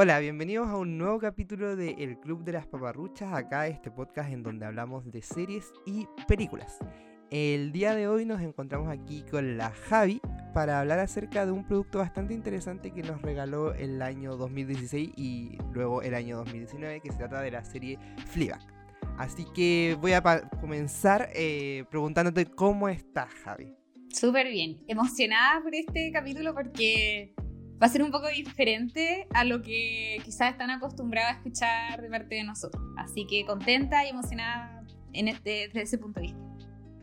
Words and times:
Hola, 0.00 0.20
bienvenidos 0.20 0.68
a 0.68 0.76
un 0.76 0.96
nuevo 0.96 1.18
capítulo 1.18 1.74
de 1.74 1.96
El 1.98 2.20
Club 2.20 2.44
de 2.44 2.52
las 2.52 2.68
Paparruchas, 2.68 3.32
acá 3.32 3.66
este 3.66 3.90
podcast 3.90 4.30
en 4.32 4.44
donde 4.44 4.64
hablamos 4.64 5.10
de 5.10 5.22
series 5.22 5.72
y 5.86 6.06
películas. 6.28 6.78
El 7.32 7.72
día 7.72 7.96
de 7.96 8.06
hoy 8.06 8.24
nos 8.24 8.40
encontramos 8.40 8.90
aquí 8.90 9.24
con 9.28 9.56
la 9.58 9.72
Javi 9.72 10.20
para 10.54 10.78
hablar 10.78 11.00
acerca 11.00 11.44
de 11.44 11.50
un 11.50 11.66
producto 11.66 11.98
bastante 11.98 12.32
interesante 12.32 12.92
que 12.92 13.02
nos 13.02 13.20
regaló 13.22 13.74
el 13.74 14.00
año 14.00 14.36
2016 14.36 15.14
y 15.16 15.58
luego 15.72 16.00
el 16.02 16.14
año 16.14 16.36
2019, 16.36 17.00
que 17.00 17.10
se 17.10 17.18
trata 17.18 17.40
de 17.40 17.50
la 17.50 17.64
serie 17.64 17.98
Fleabag. 18.28 18.64
Así 19.18 19.46
que 19.52 19.98
voy 20.00 20.12
a 20.12 20.22
comenzar 20.60 21.28
eh, 21.34 21.82
preguntándote 21.90 22.46
cómo 22.46 22.88
estás, 22.88 23.34
Javi. 23.42 23.74
Súper 24.10 24.46
bien, 24.48 24.80
emocionada 24.86 25.60
por 25.60 25.74
este 25.74 26.12
capítulo 26.12 26.54
porque 26.54 27.34
va 27.80 27.86
a 27.86 27.90
ser 27.90 28.02
un 28.02 28.10
poco 28.10 28.28
diferente 28.28 29.26
a 29.32 29.44
lo 29.44 29.62
que 29.62 30.20
quizás 30.24 30.52
están 30.52 30.70
acostumbrados 30.70 31.32
a 31.32 31.36
escuchar 31.36 32.02
de 32.02 32.08
parte 32.08 32.34
de 32.34 32.44
nosotros. 32.44 32.82
Así 32.96 33.26
que 33.26 33.44
contenta 33.44 34.04
y 34.06 34.10
emocionada 34.10 34.84
en 35.12 35.28
este, 35.28 35.68
desde 35.68 35.82
ese 35.82 35.98
punto 35.98 36.20
de 36.20 36.26
vista. 36.26 36.48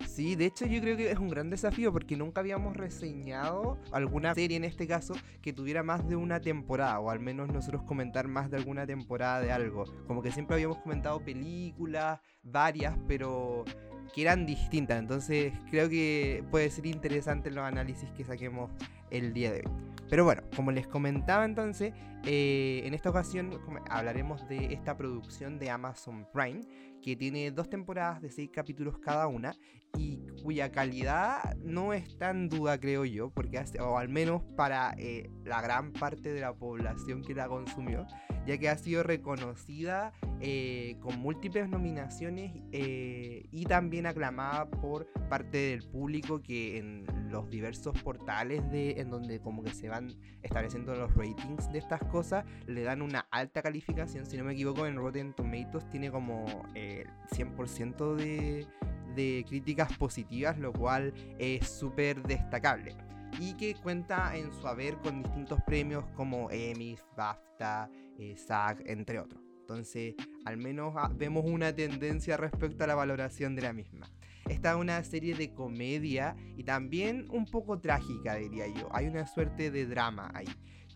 Sí, 0.07 0.35
de 0.35 0.45
hecho 0.45 0.65
yo 0.65 0.79
creo 0.79 0.95
que 0.95 1.11
es 1.11 1.19
un 1.19 1.27
gran 1.29 1.49
desafío 1.49 1.91
porque 1.91 2.15
nunca 2.15 2.39
habíamos 2.39 2.77
reseñado 2.77 3.77
alguna 3.91 4.33
serie 4.33 4.55
en 4.55 4.63
este 4.63 4.87
caso 4.87 5.13
que 5.41 5.51
tuviera 5.51 5.83
más 5.83 6.07
de 6.07 6.15
una 6.15 6.39
temporada 6.39 6.99
o 6.99 7.09
al 7.09 7.19
menos 7.19 7.49
nosotros 7.49 7.83
comentar 7.83 8.27
más 8.27 8.49
de 8.49 8.57
alguna 8.57 8.85
temporada 8.85 9.41
de 9.41 9.51
algo. 9.51 9.83
Como 10.07 10.21
que 10.21 10.31
siempre 10.31 10.55
habíamos 10.55 10.77
comentado 10.77 11.19
películas, 11.19 12.19
varias, 12.43 12.97
pero 13.07 13.65
que 14.13 14.21
eran 14.21 14.45
distintas. 14.45 14.99
Entonces 14.99 15.53
creo 15.69 15.89
que 15.89 16.43
puede 16.51 16.69
ser 16.69 16.85
interesante 16.85 17.51
los 17.51 17.63
análisis 17.63 18.09
que 18.11 18.23
saquemos 18.23 18.71
el 19.09 19.33
día 19.33 19.51
de 19.51 19.59
hoy. 19.59 19.71
Pero 20.09 20.23
bueno, 20.23 20.43
como 20.55 20.71
les 20.71 20.87
comentaba 20.87 21.45
entonces, 21.45 21.93
eh, 22.25 22.81
en 22.85 22.93
esta 22.93 23.09
ocasión 23.09 23.59
hablaremos 23.89 24.47
de 24.47 24.73
esta 24.73 24.97
producción 24.97 25.57
de 25.57 25.69
Amazon 25.69 26.27
Prime, 26.31 26.61
que 27.01 27.15
tiene 27.15 27.51
dos 27.51 27.69
temporadas 27.69 28.21
de 28.21 28.29
seis 28.29 28.49
capítulos 28.51 28.97
cada 28.99 29.27
una 29.27 29.55
y 29.97 30.19
cuya 30.43 30.71
calidad 30.71 31.55
no 31.57 31.93
está 31.93 32.31
en 32.31 32.49
duda, 32.49 32.79
creo 32.79 33.05
yo, 33.05 33.29
porque 33.29 33.63
o 33.79 33.97
al 33.97 34.09
menos 34.09 34.43
para 34.55 34.93
eh, 34.97 35.29
la 35.43 35.61
gran 35.61 35.93
parte 35.93 36.33
de 36.33 36.41
la 36.41 36.53
población 36.53 37.23
que 37.23 37.33
la 37.33 37.47
consumió, 37.47 38.05
ya 38.45 38.57
que 38.57 38.69
ha 38.69 38.77
sido 38.77 39.03
reconocida 39.03 40.13
eh, 40.41 40.97
con 41.01 41.19
múltiples 41.19 41.69
nominaciones 41.69 42.53
y 42.71 43.65
también 43.65 44.05
aclamada 44.05 44.69
por 44.69 45.07
parte 45.29 45.57
del 45.57 45.83
público 45.83 46.41
que 46.41 46.77
en 46.77 47.05
los 47.29 47.49
diversos 47.49 48.01
portales 48.01 48.69
de, 48.71 48.91
en 48.91 49.09
donde 49.09 49.39
como 49.39 49.63
que 49.63 49.71
se 49.71 49.89
van 49.89 50.13
estableciendo 50.41 50.95
los 50.95 51.13
ratings 51.15 51.71
de 51.71 51.79
estas 51.79 52.01
cosas, 52.05 52.45
le 52.67 52.83
dan 52.83 53.01
una 53.01 53.27
alta 53.31 53.61
calificación. 53.61 54.25
Si 54.25 54.37
no 54.37 54.43
me 54.43 54.53
equivoco, 54.53 54.85
en 54.85 54.95
Rotten 54.95 55.33
Tomatoes 55.33 55.89
tiene 55.89 56.11
como 56.11 56.45
el 56.75 57.07
100% 57.31 58.15
de, 58.15 58.67
de 59.15 59.45
críticas 59.47 59.97
positivas, 59.97 60.57
lo 60.59 60.71
cual 60.71 61.13
es 61.39 61.67
súper 61.67 62.21
destacable. 62.23 62.95
Y 63.39 63.53
que 63.55 63.75
cuenta 63.75 64.35
en 64.35 64.53
su 64.53 64.67
haber 64.67 64.97
con 64.99 65.23
distintos 65.23 65.59
premios 65.65 66.05
como 66.15 66.49
Emmys, 66.51 67.03
BAFTA, 67.17 67.89
eh, 68.19 68.35
SAG, 68.37 68.83
entre 68.85 69.19
otros. 69.19 69.41
Entonces, 69.61 70.15
al 70.45 70.57
menos 70.57 70.93
ah, 70.95 71.11
vemos 71.13 71.43
una 71.45 71.73
tendencia 71.73 72.37
respecto 72.37 72.83
a 72.83 72.87
la 72.87 72.95
valoración 72.95 73.55
de 73.55 73.63
la 73.63 73.73
misma. 73.73 74.11
Esta 74.47 74.71
es 74.71 74.77
una 74.77 75.03
serie 75.03 75.33
de 75.33 75.53
comedia 75.53 76.35
y 76.55 76.63
también 76.63 77.25
un 77.31 77.45
poco 77.45 77.79
trágica, 77.79 78.35
diría 78.35 78.67
yo. 78.67 78.89
Hay 78.91 79.07
una 79.07 79.25
suerte 79.25 79.71
de 79.71 79.87
drama 79.87 80.31
ahí 80.35 80.47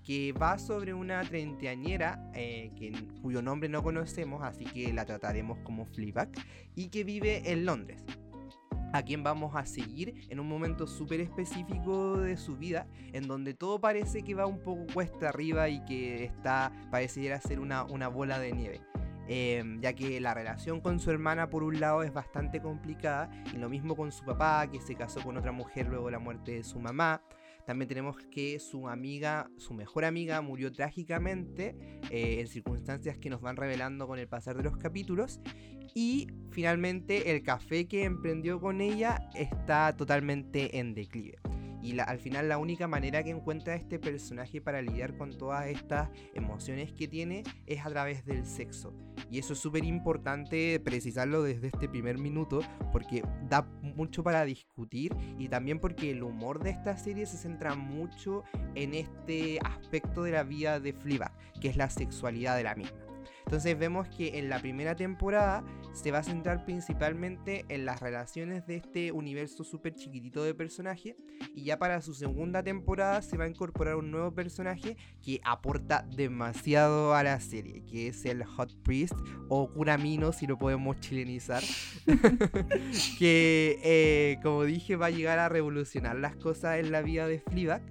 que 0.03 0.33
va 0.33 0.57
sobre 0.57 0.93
una 0.93 1.21
treintañera 1.23 2.31
eh, 2.33 2.71
cuyo 3.21 3.41
nombre 3.41 3.69
no 3.69 3.83
conocemos, 3.83 4.43
así 4.43 4.65
que 4.65 4.93
la 4.93 5.05
trataremos 5.05 5.59
como 5.59 5.85
Fleabag, 5.85 6.29
y 6.75 6.89
que 6.89 7.03
vive 7.03 7.51
en 7.51 7.65
Londres. 7.65 8.03
A 8.91 9.03
quien 9.03 9.23
vamos 9.23 9.55
a 9.55 9.65
seguir 9.65 10.25
en 10.29 10.39
un 10.39 10.47
momento 10.47 10.87
súper 10.87 11.19
específico 11.21 12.17
de 12.17 12.37
su 12.37 12.57
vida, 12.57 12.87
en 13.13 13.27
donde 13.27 13.53
todo 13.53 13.79
parece 13.79 14.23
que 14.23 14.33
va 14.33 14.45
un 14.45 14.59
poco 14.59 14.85
cuesta 14.93 15.29
arriba 15.29 15.69
y 15.69 15.83
que 15.85 16.23
está, 16.23 16.71
pareciera 16.89 17.39
ser 17.39 17.59
una, 17.59 17.83
una 17.83 18.07
bola 18.07 18.39
de 18.39 18.51
nieve. 18.51 18.81
Em, 19.31 19.79
ya 19.79 19.93
que 19.93 20.19
la 20.19 20.33
relación 20.33 20.81
con 20.81 20.99
su 20.99 21.11
hermana 21.11 21.51
por 21.51 21.61
un 21.61 21.79
lado 21.79 22.01
es 22.01 22.11
bastante 22.11 22.63
complicada 22.63 23.29
y 23.53 23.57
lo 23.57 23.69
mismo 23.69 23.95
con 23.95 24.11
su 24.11 24.25
papá 24.25 24.67
que 24.71 24.81
se 24.81 24.95
casó 24.95 25.21
con 25.21 25.37
otra 25.37 25.51
mujer 25.51 25.85
luego 25.87 26.07
de 26.07 26.13
la 26.13 26.19
muerte 26.19 26.53
de 26.53 26.63
su 26.63 26.79
mamá. 26.79 27.21
También 27.69 27.87
tenemos 27.87 28.17
que 28.31 28.57
su 28.57 28.89
amiga, 28.89 29.51
su 29.57 29.75
mejor 29.75 30.03
amiga, 30.03 30.41
murió 30.41 30.71
trágicamente 30.71 31.75
eh, 32.09 32.39
en 32.39 32.47
circunstancias 32.47 33.19
que 33.19 33.29
nos 33.29 33.41
van 33.41 33.57
revelando 33.57 34.07
con 34.07 34.17
el 34.17 34.27
pasar 34.27 34.57
de 34.57 34.63
los 34.63 34.75
capítulos. 34.77 35.39
Y 35.93 36.25
finalmente 36.49 37.29
el 37.29 37.43
café 37.43 37.87
que 37.87 38.05
emprendió 38.05 38.59
con 38.59 38.81
ella 38.81 39.29
está 39.35 39.95
totalmente 39.95 40.79
en 40.79 40.95
declive. 40.95 41.37
Y 41.81 41.99
al 41.99 42.19
final 42.19 42.49
la 42.49 42.57
única 42.57 42.87
manera 42.87 43.23
que 43.23 43.29
encuentra 43.29 43.75
este 43.75 43.99
personaje 43.99 44.61
para 44.61 44.81
lidiar 44.81 45.17
con 45.17 45.37
todas 45.37 45.67
estas 45.67 46.09
emociones 46.33 46.91
que 46.91 47.07
tiene 47.07 47.43
es 47.65 47.85
a 47.85 47.89
través 47.89 48.25
del 48.25 48.45
sexo. 48.45 48.93
Y 49.31 49.39
eso 49.39 49.53
es 49.53 49.59
súper 49.59 49.83
importante 49.83 50.79
precisarlo 50.79 51.43
desde 51.43 51.67
este 51.67 51.87
primer 51.87 52.17
minuto 52.17 52.61
porque 52.91 53.23
da 53.47 53.61
mucho 53.81 54.23
para 54.23 54.45
discutir 54.45 55.15
y 55.37 55.47
también 55.47 55.79
porque 55.79 56.11
el 56.11 56.23
humor 56.23 56.63
de 56.63 56.71
esta 56.71 56.97
serie 56.97 57.25
se 57.25 57.37
centra 57.37 57.75
mucho 57.75 58.43
en 58.75 58.93
este 58.93 59.59
aspecto 59.63 60.23
de 60.23 60.31
la 60.31 60.43
vida 60.43 60.79
de 60.79 60.93
Fleabag, 60.93 61.33
que 61.59 61.69
es 61.69 61.77
la 61.77 61.89
sexualidad 61.89 62.57
de 62.57 62.63
la 62.63 62.75
misma. 62.75 63.08
Entonces 63.45 63.77
vemos 63.77 64.07
que 64.09 64.39
en 64.39 64.49
la 64.49 64.59
primera 64.59 64.95
temporada 64.95 65.63
se 65.93 66.11
va 66.11 66.19
a 66.19 66.23
centrar 66.23 66.65
principalmente 66.65 67.65
en 67.69 67.85
las 67.85 67.99
relaciones 67.99 68.65
de 68.67 68.77
este 68.77 69.11
universo 69.11 69.63
súper 69.63 69.95
chiquitito 69.95 70.43
de 70.43 70.53
personajes 70.53 71.15
y 71.55 71.63
ya 71.63 71.77
para 71.77 72.01
su 72.01 72.13
segunda 72.13 72.63
temporada 72.63 73.21
se 73.21 73.37
va 73.37 73.45
a 73.45 73.49
incorporar 73.49 73.95
un 73.95 74.11
nuevo 74.11 74.33
personaje 74.33 74.97
que 75.21 75.41
aporta 75.43 76.05
demasiado 76.15 77.13
a 77.13 77.23
la 77.23 77.39
serie, 77.39 77.83
que 77.85 78.07
es 78.07 78.25
el 78.25 78.43
Hot 78.43 78.75
Priest 78.83 79.15
o 79.47 79.71
Kuramino 79.71 80.31
si 80.31 80.47
lo 80.47 80.57
podemos 80.57 80.99
chilenizar, 80.99 81.63
que 83.19 83.79
eh, 83.83 84.39
como 84.43 84.63
dije 84.63 84.95
va 84.95 85.07
a 85.07 85.11
llegar 85.11 85.39
a 85.39 85.49
revolucionar 85.49 86.15
las 86.15 86.35
cosas 86.35 86.79
en 86.79 86.91
la 86.91 87.01
vida 87.01 87.27
de 87.27 87.39
Fleabag 87.39 87.81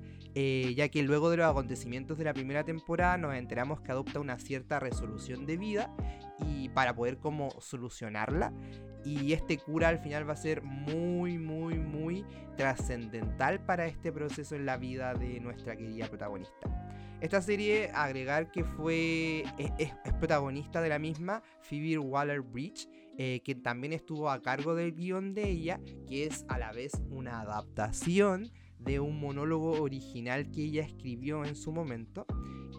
eh, 0.41 0.73
ya 0.77 0.89
que 0.89 1.03
luego 1.03 1.31
de 1.31 1.39
los 1.39 1.51
acontecimientos 1.51 2.17
de 2.17 2.23
la 2.23 2.33
primera 2.33 2.63
temporada 2.63 3.19
nos 3.19 3.35
enteramos 3.35 3.81
que 3.81 3.91
adopta 3.91 4.21
una 4.21 4.39
cierta 4.39 4.79
resolución 4.79 5.47
de 5.47 5.57
vida 5.57 5.93
y 6.47 6.69
para 6.69 6.95
poder 6.95 7.19
como 7.19 7.51
solucionarla 7.61 8.53
y 9.05 9.33
este 9.33 9.59
cura 9.59 9.89
al 9.89 9.99
final 9.99 10.29
va 10.29 10.35
a 10.35 10.37
ser 10.37 10.63
muy 10.63 11.39
muy 11.39 11.75
muy 11.75 12.25
trascendental 12.57 13.59
para 13.67 13.87
este 13.87 14.13
proceso 14.13 14.55
en 14.55 14.65
la 14.65 14.77
vida 14.77 15.13
de 15.13 15.41
nuestra 15.41 15.75
querida 15.75 16.07
protagonista. 16.07 16.55
Esta 17.21 17.43
serie, 17.43 17.91
agregar 17.93 18.53
que 18.53 18.63
fue 18.63 19.43
es, 19.59 19.93
protagonista 20.21 20.81
de 20.81 20.89
la 20.89 21.01
misma 21.01 21.43
Phoebe 21.63 21.99
Waller-Bridge, 21.99 22.89
eh, 23.19 23.41
que 23.45 23.57
también 23.57 23.93
estuvo 23.93 24.31
a 24.31 24.41
cargo 24.41 24.77
del 24.77 24.95
guion 24.95 25.35
de 25.35 25.51
ella, 25.51 25.81
que 26.07 26.27
es 26.27 26.45
a 26.47 26.59
la 26.59 26.71
vez 26.71 26.93
una 27.11 27.41
adaptación 27.41 28.53
de 28.81 29.01
un 29.01 29.21
monólogo 29.21 29.81
original 29.83 30.51
que 30.51 30.65
ella 30.65 30.83
escribió 30.83 31.45
en 31.45 31.57
su 31.57 31.73
momento 31.73 32.27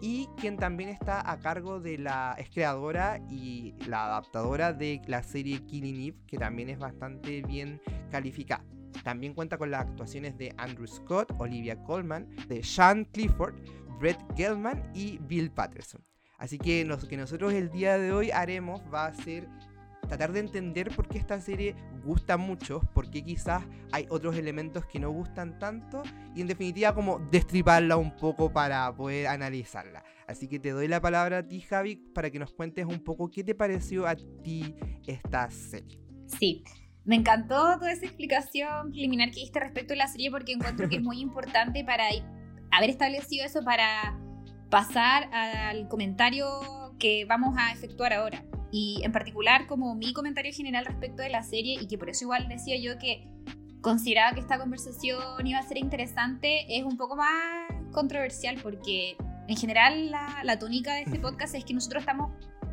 y 0.02 0.28
quien 0.38 0.56
también 0.56 0.90
está 0.90 1.30
a 1.30 1.38
cargo 1.40 1.80
de 1.80 1.98
la 1.98 2.34
es 2.38 2.48
creadora 2.50 3.20
y 3.28 3.74
la 3.86 4.06
adaptadora 4.06 4.72
de 4.72 5.02
la 5.06 5.22
serie 5.22 5.64
Killing 5.66 6.08
Eve 6.08 6.18
que 6.26 6.38
también 6.38 6.70
es 6.70 6.78
bastante 6.78 7.42
bien 7.42 7.80
calificada. 8.10 8.64
También 9.04 9.34
cuenta 9.34 9.56
con 9.56 9.70
las 9.70 9.86
actuaciones 9.86 10.36
de 10.36 10.52
Andrew 10.56 10.86
Scott, 10.86 11.32
Olivia 11.38 11.82
Colman, 11.84 12.28
de 12.48 12.62
Sean 12.62 13.04
Clifford, 13.06 13.54
Brett 13.98 14.20
Gelman 14.36 14.90
y 14.94 15.18
Bill 15.18 15.50
Patterson. 15.50 16.04
Así 16.38 16.58
que 16.58 16.84
lo 16.84 16.98
que 16.98 17.16
nosotros 17.16 17.52
el 17.52 17.70
día 17.70 17.98
de 17.98 18.12
hoy 18.12 18.30
haremos 18.30 18.82
va 18.92 19.06
a 19.06 19.14
ser 19.14 19.46
tratar 20.10 20.32
de 20.32 20.40
entender 20.40 20.90
por 20.90 21.06
qué 21.06 21.18
esta 21.18 21.40
serie 21.40 21.76
gusta 22.04 22.36
mucho, 22.36 22.80
por 22.94 23.08
qué 23.10 23.22
quizás 23.22 23.62
hay 23.92 24.06
otros 24.08 24.36
elementos 24.36 24.84
que 24.84 24.98
no 24.98 25.08
gustan 25.12 25.60
tanto 25.60 26.02
y 26.34 26.40
en 26.40 26.48
definitiva 26.48 26.92
como 26.92 27.20
destriparla 27.30 27.96
un 27.96 28.16
poco 28.16 28.52
para 28.52 28.92
poder 28.92 29.28
analizarla. 29.28 30.02
Así 30.26 30.48
que 30.48 30.58
te 30.58 30.70
doy 30.70 30.88
la 30.88 31.00
palabra 31.00 31.38
a 31.38 31.42
ti 31.46 31.60
Javi 31.60 31.94
para 31.94 32.28
que 32.28 32.40
nos 32.40 32.52
cuentes 32.52 32.86
un 32.86 33.04
poco 33.04 33.30
qué 33.30 33.44
te 33.44 33.54
pareció 33.54 34.04
a 34.08 34.16
ti 34.16 34.74
esta 35.06 35.48
serie. 35.48 36.00
Sí. 36.26 36.64
Me 37.04 37.14
encantó 37.14 37.78
toda 37.78 37.92
esa 37.92 38.04
explicación 38.04 38.90
preliminar 38.90 39.30
que 39.30 39.40
diste 39.40 39.60
respecto 39.60 39.94
a 39.94 39.96
la 39.96 40.08
serie 40.08 40.30
porque 40.32 40.52
encuentro 40.52 40.88
que 40.88 40.96
es 40.96 41.02
muy 41.02 41.20
importante 41.20 41.84
para 41.84 42.04
haber 42.72 42.90
establecido 42.90 43.46
eso 43.46 43.62
para 43.62 44.18
pasar 44.70 45.32
al 45.32 45.86
comentario 45.86 46.46
que 46.98 47.24
vamos 47.26 47.54
a 47.56 47.72
efectuar 47.72 48.12
ahora. 48.12 48.44
Y 48.72 49.00
en 49.04 49.12
particular, 49.12 49.66
como 49.66 49.94
mi 49.94 50.12
comentario 50.12 50.52
general 50.52 50.84
respecto 50.84 51.22
de 51.22 51.30
la 51.30 51.42
serie, 51.42 51.78
y 51.80 51.86
que 51.86 51.98
por 51.98 52.10
eso 52.10 52.24
igual 52.24 52.48
decía 52.48 52.76
yo 52.78 52.98
que 52.98 53.26
consideraba 53.80 54.34
que 54.34 54.40
esta 54.40 54.58
conversación 54.58 55.46
iba 55.46 55.58
a 55.58 55.62
ser 55.62 55.78
interesante, 55.78 56.76
es 56.76 56.84
un 56.84 56.96
poco 56.96 57.16
más 57.16 57.72
controversial 57.92 58.58
porque 58.62 59.16
en 59.48 59.56
general 59.56 60.10
la, 60.10 60.42
la 60.44 60.58
tónica 60.58 60.94
de 60.94 61.02
este 61.02 61.18
podcast 61.18 61.54
es 61.54 61.64
que 61.64 61.74
nosotros 61.74 62.02
estamos 62.02 62.30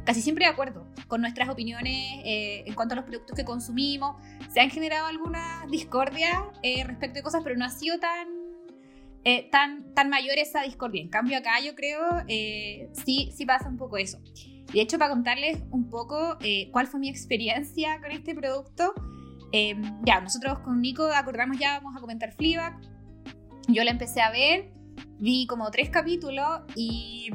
casi 0.07 0.21
siempre 0.21 0.45
de 0.45 0.51
acuerdo 0.51 0.87
con 1.07 1.19
nuestras 1.19 1.49
opiniones 1.49 2.21
eh, 2.23 2.63
en 2.65 2.73
cuanto 2.75 2.93
a 2.93 2.95
los 2.95 3.03
productos 3.03 3.35
que 3.35 3.43
consumimos. 3.43 4.15
Se 4.49 4.61
han 4.61 4.69
generado 4.69 5.05
algunas 5.05 5.69
discordias 5.69 6.33
eh, 6.63 6.81
respecto 6.85 7.15
de 7.15 7.23
cosas, 7.23 7.41
pero 7.43 7.57
no 7.57 7.65
ha 7.65 7.69
sido 7.69 7.99
tan, 7.99 8.29
eh, 9.25 9.49
tan, 9.51 9.93
tan 9.93 10.09
mayor 10.09 10.37
esa 10.37 10.61
discordia. 10.61 11.01
En 11.01 11.09
cambio 11.09 11.37
acá 11.37 11.59
yo 11.59 11.75
creo 11.75 12.01
sí, 12.25 13.33
sí 13.35 13.45
pasa 13.45 13.67
un 13.67 13.75
poco 13.75 13.97
eso. 13.97 14.17
De 14.73 14.81
hecho, 14.81 14.97
para 14.97 15.11
contarles 15.11 15.59
un 15.71 15.89
poco 15.89 16.37
cuál 16.71 16.87
fue 16.87 16.99
mi 16.99 17.09
experiencia 17.09 17.99
con 18.01 18.11
este 18.11 18.35
producto, 18.35 18.93
ya, 20.03 20.21
nosotros 20.21 20.59
con 20.59 20.81
Nico 20.81 21.03
acordamos 21.05 21.57
ya, 21.57 21.79
vamos 21.79 21.95
a 21.97 22.01
comentar 22.01 22.33
Fleabag. 22.33 22.79
Yo 23.67 23.83
la 23.83 23.91
empecé 23.91 24.21
a 24.21 24.31
ver, 24.31 24.71
vi 25.19 25.47
como 25.47 25.69
tres 25.71 25.89
capítulos 25.89 26.61
y 26.75 27.29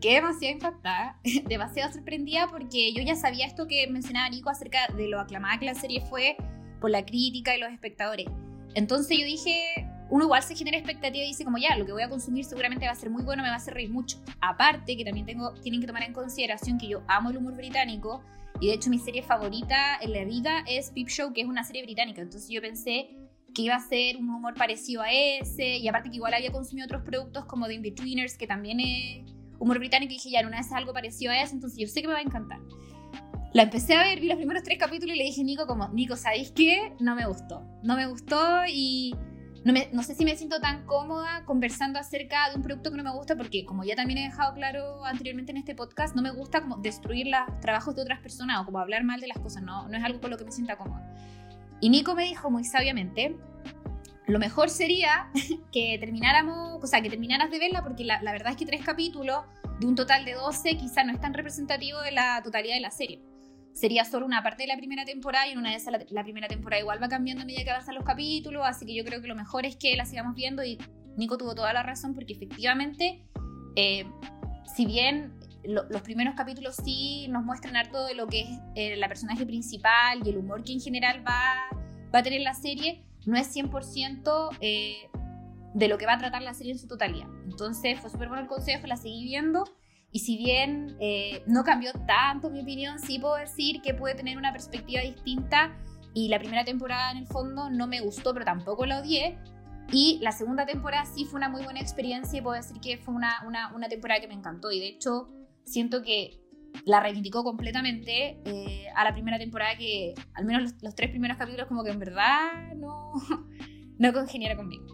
quedé 0.00 0.16
demasiado 0.16 0.54
impactada, 0.54 1.20
demasiado 1.48 1.92
sorprendida 1.92 2.48
porque 2.48 2.92
yo 2.92 3.02
ya 3.02 3.16
sabía 3.16 3.46
esto 3.46 3.66
que 3.66 3.86
mencionaba 3.88 4.28
Nico 4.28 4.50
acerca 4.50 4.86
de 4.96 5.08
lo 5.08 5.20
aclamada 5.20 5.58
que 5.58 5.66
la 5.66 5.74
serie 5.74 6.02
fue 6.08 6.36
por 6.80 6.90
la 6.90 7.04
crítica 7.04 7.56
y 7.56 7.60
los 7.60 7.72
espectadores. 7.72 8.26
Entonces 8.74 9.18
yo 9.18 9.24
dije, 9.24 9.88
uno 10.10 10.24
igual 10.24 10.42
se 10.42 10.54
genera 10.54 10.76
expectativa 10.76 11.24
y 11.24 11.28
dice 11.28 11.44
como 11.44 11.58
ya, 11.58 11.76
lo 11.76 11.84
que 11.84 11.92
voy 11.92 12.02
a 12.02 12.08
consumir 12.08 12.44
seguramente 12.44 12.86
va 12.86 12.92
a 12.92 12.96
ser 12.96 13.10
muy 13.10 13.22
bueno, 13.22 13.42
me 13.42 13.48
va 13.48 13.54
a 13.54 13.58
hacer 13.58 13.74
reír 13.74 13.90
mucho. 13.90 14.18
Aparte 14.40 14.96
que 14.96 15.04
también 15.04 15.26
tengo, 15.26 15.52
tienen 15.54 15.80
que 15.80 15.86
tomar 15.86 16.02
en 16.02 16.12
consideración 16.12 16.78
que 16.78 16.88
yo 16.88 17.02
amo 17.08 17.30
el 17.30 17.36
humor 17.36 17.54
británico 17.54 18.22
y 18.60 18.68
de 18.68 18.74
hecho 18.74 18.90
mi 18.90 18.98
serie 18.98 19.22
favorita 19.22 19.98
en 20.00 20.12
la 20.12 20.24
vida 20.24 20.64
es 20.66 20.90
Peep 20.90 21.08
Show, 21.08 21.32
que 21.32 21.42
es 21.42 21.46
una 21.46 21.64
serie 21.64 21.82
británica. 21.82 22.22
Entonces 22.22 22.48
yo 22.48 22.60
pensé 22.60 23.10
que 23.54 23.62
iba 23.62 23.74
a 23.74 23.80
ser 23.80 24.16
un 24.16 24.28
humor 24.30 24.54
parecido 24.54 25.02
a 25.02 25.12
ese 25.12 25.78
y 25.78 25.88
aparte 25.88 26.10
que 26.10 26.16
igual 26.16 26.34
había 26.34 26.52
consumido 26.52 26.86
otros 26.86 27.02
productos 27.02 27.44
como 27.44 27.66
The 27.66 27.74
Inbetweeners, 27.74 28.36
que 28.36 28.46
también 28.46 28.80
es 28.80 29.30
humor 29.58 29.78
británico 29.78 30.12
y 30.12 30.16
dije, 30.16 30.30
ya, 30.30 30.46
una 30.46 30.58
vez 30.58 30.72
algo 30.72 30.92
parecido 30.92 31.32
a 31.32 31.42
eso, 31.42 31.54
entonces 31.54 31.78
yo 31.78 31.86
sé 31.86 32.00
que 32.00 32.08
me 32.08 32.14
va 32.14 32.20
a 32.20 32.22
encantar. 32.22 32.58
La 33.54 33.62
empecé 33.62 33.94
a 33.94 34.02
ver, 34.02 34.20
vi 34.20 34.28
los 34.28 34.36
primeros 34.36 34.62
tres 34.62 34.78
capítulos 34.78 35.14
y 35.14 35.18
le 35.18 35.24
dije 35.24 35.42
Nico 35.42 35.66
como, 35.66 35.88
Nico, 35.88 36.16
¿sabéis 36.16 36.52
qué? 36.52 36.92
No 37.00 37.14
me 37.14 37.26
gustó. 37.26 37.64
No 37.82 37.96
me 37.96 38.06
gustó 38.06 38.62
y 38.68 39.14
no, 39.68 39.74
me, 39.74 39.90
no 39.92 40.02
sé 40.02 40.14
si 40.14 40.24
me 40.24 40.34
siento 40.34 40.62
tan 40.62 40.86
cómoda 40.86 41.44
conversando 41.44 41.98
acerca 41.98 42.48
de 42.48 42.56
un 42.56 42.62
producto 42.62 42.90
que 42.90 42.96
no 42.96 43.04
me 43.04 43.12
gusta 43.12 43.36
porque 43.36 43.66
como 43.66 43.84
ya 43.84 43.94
también 43.96 44.18
he 44.18 44.22
dejado 44.22 44.54
claro 44.54 45.04
anteriormente 45.04 45.52
en 45.52 45.58
este 45.58 45.74
podcast, 45.74 46.16
no 46.16 46.22
me 46.22 46.30
gusta 46.30 46.62
como 46.62 46.78
destruir 46.78 47.26
los 47.26 47.60
trabajos 47.60 47.94
de 47.94 48.00
otras 48.00 48.18
personas 48.20 48.62
o 48.62 48.64
como 48.64 48.78
hablar 48.78 49.04
mal 49.04 49.20
de 49.20 49.26
las 49.26 49.38
cosas, 49.38 49.62
no, 49.62 49.86
no 49.86 49.94
es 49.94 50.02
algo 50.02 50.22
con 50.22 50.30
lo 50.30 50.38
que 50.38 50.46
me 50.46 50.52
sienta 50.52 50.78
cómoda. 50.78 51.14
Y 51.82 51.90
Nico 51.90 52.14
me 52.14 52.24
dijo 52.24 52.50
muy 52.50 52.64
sabiamente, 52.64 53.36
lo 54.26 54.38
mejor 54.38 54.70
sería 54.70 55.28
que 55.70 55.98
termináramos, 56.00 56.82
o 56.82 56.86
sea, 56.86 57.02
que 57.02 57.10
terminaras 57.10 57.50
de 57.50 57.58
verla, 57.58 57.82
porque 57.82 58.04
la, 58.04 58.22
verdad 58.22 58.52
es 58.52 58.56
que 58.56 58.64
tres 58.64 58.82
capítulos 58.82 59.44
de 59.80 59.86
un 59.86 59.94
total 59.94 60.24
de 60.24 60.32
12 60.32 60.78
quizá 60.78 61.04
no 61.04 61.12
es 61.12 61.20
tan 61.20 61.34
representativo 61.34 62.00
de 62.00 62.12
la 62.12 62.40
totalidad 62.42 62.74
de 62.74 62.80
la 62.80 62.90
serie. 62.90 63.20
Sería 63.78 64.04
solo 64.04 64.26
una 64.26 64.42
parte 64.42 64.64
de 64.64 64.66
la 64.66 64.76
primera 64.76 65.04
temporada 65.04 65.46
y 65.46 65.52
en 65.52 65.58
una 65.58 65.70
de 65.70 65.76
esas 65.76 65.94
la, 66.10 66.24
primera 66.24 66.48
temporada 66.48 66.80
igual 66.80 67.00
va 67.00 67.06
cambiando 67.06 67.44
a 67.44 67.46
medida 67.46 67.62
que 67.62 67.70
avanzan 67.70 67.94
los 67.94 68.02
capítulos, 68.02 68.64
así 68.66 68.84
que 68.84 68.92
yo 68.92 69.04
creo 69.04 69.22
que 69.22 69.28
lo 69.28 69.36
mejor 69.36 69.66
es 69.66 69.76
que 69.76 69.94
la 69.94 70.04
sigamos 70.04 70.34
viendo 70.34 70.64
y 70.64 70.78
Nico 71.16 71.38
tuvo 71.38 71.54
toda 71.54 71.72
la 71.72 71.84
razón 71.84 72.12
porque 72.12 72.32
efectivamente, 72.32 73.22
eh, 73.76 74.04
si 74.74 74.84
bien 74.84 75.32
los 75.62 76.02
primeros 76.02 76.34
capítulos 76.34 76.74
sí 76.74 77.28
nos 77.28 77.44
muestran 77.44 77.76
harto 77.76 78.04
de 78.04 78.16
lo 78.16 78.26
que 78.26 78.40
es 78.40 78.48
eh, 78.74 78.96
la 78.96 79.06
personaje 79.06 79.46
principal 79.46 80.26
y 80.26 80.30
el 80.30 80.38
humor 80.38 80.64
que 80.64 80.72
en 80.72 80.80
general 80.80 81.24
va, 81.24 81.68
va 82.12 82.18
a 82.18 82.22
tener 82.24 82.40
la 82.40 82.54
serie, 82.54 83.04
no 83.26 83.36
es 83.36 83.54
100% 83.54 84.56
eh, 84.60 85.08
de 85.74 85.88
lo 85.88 85.98
que 85.98 86.06
va 86.06 86.14
a 86.14 86.18
tratar 86.18 86.42
la 86.42 86.54
serie 86.54 86.72
en 86.72 86.80
su 86.80 86.88
totalidad. 86.88 87.28
Entonces 87.44 88.00
fue 88.00 88.10
súper 88.10 88.26
bueno 88.26 88.42
el 88.42 88.48
consejo, 88.48 88.88
la 88.88 88.96
seguí 88.96 89.22
viendo. 89.22 89.62
Y 90.10 90.20
si 90.20 90.38
bien 90.38 90.96
eh, 91.00 91.42
no 91.46 91.64
cambió 91.64 91.92
tanto 92.06 92.50
mi 92.50 92.60
opinión, 92.60 92.98
sí 92.98 93.18
puedo 93.18 93.36
decir 93.36 93.82
que 93.82 93.94
puede 93.94 94.14
tener 94.14 94.38
una 94.38 94.52
perspectiva 94.52 95.02
distinta. 95.02 95.76
Y 96.14 96.28
la 96.28 96.38
primera 96.38 96.64
temporada 96.64 97.12
en 97.12 97.18
el 97.18 97.26
fondo 97.26 97.70
no 97.70 97.86
me 97.86 98.00
gustó, 98.00 98.32
pero 98.32 98.44
tampoco 98.44 98.86
la 98.86 99.00
odié. 99.00 99.38
Y 99.92 100.18
la 100.22 100.32
segunda 100.32 100.66
temporada 100.66 101.04
sí 101.06 101.24
fue 101.24 101.38
una 101.38 101.48
muy 101.48 101.62
buena 101.62 101.80
experiencia 101.80 102.38
y 102.38 102.42
puedo 102.42 102.56
decir 102.56 102.80
que 102.80 102.98
fue 102.98 103.14
una, 103.14 103.42
una, 103.46 103.74
una 103.74 103.88
temporada 103.88 104.20
que 104.20 104.28
me 104.28 104.34
encantó. 104.34 104.70
Y 104.70 104.80
de 104.80 104.88
hecho 104.88 105.28
siento 105.64 106.02
que 106.02 106.40
la 106.84 107.00
reivindicó 107.00 107.44
completamente 107.44 108.40
eh, 108.44 108.86
a 108.94 109.04
la 109.04 109.12
primera 109.12 109.38
temporada 109.38 109.76
que 109.76 110.14
al 110.34 110.44
menos 110.44 110.74
los, 110.82 110.94
tres 110.94 111.10
primeros 111.10 111.36
capítulos 111.36 111.66
como 111.66 111.84
que 111.84 111.90
en 111.90 111.98
verdad 111.98 112.74
no, 112.76 113.12
no 113.98 114.12
congeniera 114.12 114.56
conmigo. 114.56 114.86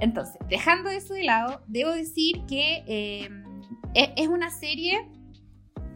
Entonces, 0.00 0.36
dejando 0.48 0.90
eso 0.90 1.14
de 1.14 1.24
lado, 1.24 1.62
debo 1.68 1.92
decir 1.92 2.44
que 2.48 2.84
eh, 2.86 3.28
es 3.94 4.28
una 4.28 4.50
serie, 4.50 5.08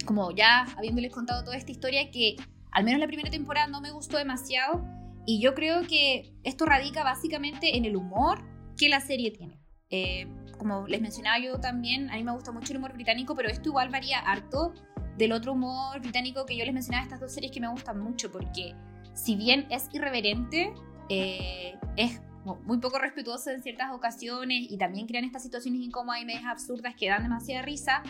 como 0.06 0.30
ya 0.30 0.66
habiéndoles 0.76 1.12
contado 1.12 1.44
toda 1.44 1.56
esta 1.56 1.72
historia, 1.72 2.10
que 2.10 2.36
al 2.70 2.84
menos 2.84 3.00
la 3.00 3.06
primera 3.06 3.30
temporada 3.30 3.66
no 3.66 3.80
me 3.80 3.90
gustó 3.90 4.16
demasiado 4.18 4.84
y 5.26 5.40
yo 5.40 5.54
creo 5.54 5.82
que 5.86 6.32
esto 6.44 6.64
radica 6.64 7.04
básicamente 7.04 7.76
en 7.76 7.84
el 7.84 7.96
humor 7.96 8.42
que 8.76 8.88
la 8.88 9.00
serie 9.00 9.30
tiene. 9.30 9.60
Eh, 9.90 10.26
como 10.58 10.86
les 10.86 11.00
mencionaba 11.00 11.38
yo 11.38 11.58
también, 11.58 12.10
a 12.10 12.14
mí 12.14 12.24
me 12.24 12.32
gusta 12.32 12.52
mucho 12.52 12.72
el 12.72 12.78
humor 12.78 12.92
británico, 12.92 13.34
pero 13.34 13.48
esto 13.48 13.68
igual 13.68 13.90
varía 13.90 14.18
harto 14.18 14.72
del 15.16 15.32
otro 15.32 15.52
humor 15.52 16.00
británico 16.00 16.46
que 16.46 16.56
yo 16.56 16.64
les 16.64 16.72
mencionaba, 16.72 17.04
estas 17.04 17.20
dos 17.20 17.32
series 17.32 17.52
que 17.52 17.60
me 17.60 17.68
gustan 17.68 18.00
mucho, 18.00 18.30
porque 18.30 18.74
si 19.14 19.36
bien 19.36 19.66
es 19.70 19.88
irreverente, 19.92 20.72
eh, 21.08 21.74
es 21.96 22.20
muy 22.44 22.78
poco 22.78 22.98
respetuoso 22.98 23.50
en 23.50 23.62
ciertas 23.62 23.92
ocasiones 23.92 24.70
y 24.70 24.78
también 24.78 25.06
crean 25.06 25.24
estas 25.24 25.42
situaciones 25.42 25.80
incómodas 25.82 26.22
y 26.22 26.24
medias 26.24 26.44
absurdas 26.44 26.94
que 26.96 27.08
dan 27.08 27.22
demasiada 27.22 27.62
risa, 27.62 28.02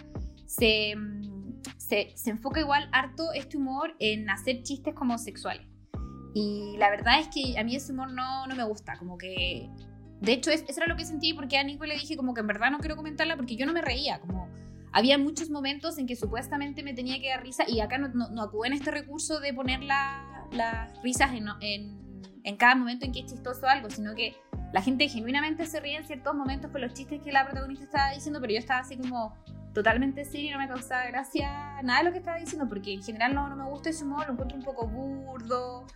se, 0.47 0.95
se, 1.77 2.13
se, 2.15 2.31
enfoca 2.31 2.61
igual 2.61 2.89
harto 2.93 3.33
este 3.33 3.57
humor 3.57 3.95
en 3.99 4.31
hacer 4.31 4.63
chistes 4.63 4.95
como 4.95 5.19
sexuales. 5.19 5.67
Y 6.35 6.77
la 6.79 6.91
verdad 6.91 7.21
es 7.21 7.29
que 7.29 7.59
a 7.59 7.65
mí 7.65 7.75
ese 7.75 7.93
humor 7.93 8.13
no, 8.13 8.47
no 8.47 8.55
me 8.55 8.65
gusta, 8.65 8.97
como 8.99 9.19
que... 9.19 9.69
De 10.21 10.33
hecho, 10.33 10.51
eso 10.51 10.65
era 10.77 10.89
lo 10.89 10.97
que 10.97 11.05
sentí 11.05 11.33
porque 11.33 11.59
a 11.59 11.63
Nico 11.63 11.85
le 11.85 11.95
dije 11.95 12.17
como 12.17 12.35
que 12.35 12.41
en 12.41 12.49
verdad 12.49 12.73
no 12.73 12.79
quiero 12.79 12.97
comentarla 12.97 13.37
porque 13.37 13.55
yo 13.55 13.67
no 13.67 13.73
me 13.73 13.83
reía, 13.83 14.19
como 14.19 14.49
había 14.93 15.19
muchos 15.19 15.51
momentos 15.51 15.99
en 15.99 16.07
que 16.07 16.17
supuestamente 16.17 16.83
me 16.83 16.95
tenía 16.95 17.21
que 17.21 17.29
dar 17.29 17.43
risa 17.43 17.65
y 17.69 17.81
acá 17.81 17.99
no, 17.99 18.09
no, 18.09 18.29
no 18.31 18.65
en 18.65 18.73
este 18.73 18.91
recurso 18.91 19.41
de 19.41 19.53
poner 19.53 19.83
las 19.83 21.03
risas 21.03 21.33
en, 21.35 21.47
en, 21.61 22.07
en, 22.44 22.56
cada 22.56 22.75
momento 22.75 23.05
en 23.05 23.12
que 23.12 23.20
es 23.20 23.26
chistoso 23.26 23.67
algo, 23.67 23.90
sino 23.90 24.14
que 24.14 24.37
la 24.73 24.82
gente 24.82 25.08
genuinamente 25.08 25.67
se 25.67 25.81
ríe 25.81 25.96
en 25.96 26.05
ciertos 26.05 26.35
momentos 26.35 26.70
con 26.70 26.81
los 26.81 26.93
chistes 26.93 27.20
que 27.23 27.32
la 27.32 27.44
protagonista 27.44 27.85
estaba 27.85 28.11
diciendo, 28.12 28.41
pero 28.41 28.53
yo 28.53 28.58
estaba 28.58 28.81
así 28.81 28.96
como 28.96 29.34
totalmente 29.74 30.24
serio 30.24 30.53
no 30.53 30.58
me 30.58 30.69
causaba 30.69 31.06
gracia 31.06 31.81
nada 31.82 32.01
de 32.01 32.05
lo 32.06 32.13
que 32.13 32.19
estaba 32.19 32.39
diciendo, 32.39 32.69
porque 32.69 32.93
en 32.94 33.03
general 33.03 33.34
no, 33.34 33.48
no 33.48 33.56
me 33.56 33.65
gusta 33.65 33.91
ese 33.91 34.05
humor, 34.05 34.27
lo 34.27 34.32
encuentro 34.32 34.58
un 34.58 34.65
poco 34.65 34.86
burdo 34.86 35.86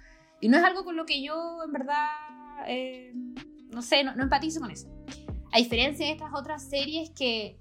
y 0.41 0.49
no 0.49 0.59
es 0.59 0.65
algo 0.65 0.85
con 0.85 0.97
lo 0.97 1.05
que 1.07 1.23
yo 1.23 1.63
en 1.65 1.73
verdad, 1.73 2.07
eh, 2.67 3.13
no 3.71 3.83
sé, 3.83 4.05
no, 4.05 4.15
no 4.15 4.23
empatizo 4.23 4.61
con 4.61 4.71
eso. 4.71 4.89
A 5.53 5.59
diferencia 5.59 6.07
de 6.07 6.13
estas 6.13 6.33
otras 6.35 6.69
series 6.69 7.11
que 7.11 7.59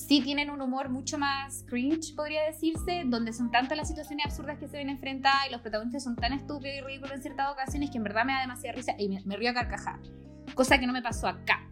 sí 0.00 0.20
tienen 0.20 0.50
un 0.50 0.60
humor 0.60 0.88
mucho 0.88 1.18
más 1.18 1.64
cringe, 1.68 2.14
podría 2.16 2.42
decirse, 2.44 3.02
donde 3.06 3.32
son 3.32 3.50
tantas 3.50 3.76
las 3.76 3.88
situaciones 3.88 4.26
absurdas 4.26 4.58
que 4.58 4.66
se 4.66 4.78
ven 4.78 4.88
enfrentadas 4.88 5.46
y 5.48 5.52
los 5.52 5.60
protagonistas 5.60 6.04
son 6.04 6.16
tan 6.16 6.32
estúpidos 6.32 6.78
y 6.78 6.80
ridículos 6.80 7.12
en 7.14 7.22
ciertas 7.22 7.52
ocasiones 7.52 7.90
que 7.90 7.98
en 7.98 8.04
verdad 8.04 8.24
me 8.24 8.32
da 8.32 8.40
demasiada 8.40 8.76
risa 8.76 8.94
y 8.98 9.08
me, 9.08 9.36
río 9.36 9.50
a 9.50 9.54
carcajar. 9.54 10.00
Cosa 10.54 10.78
que 10.78 10.86
no 10.86 10.92
me 10.92 11.02
pasó 11.02 11.28
acá. 11.28 11.66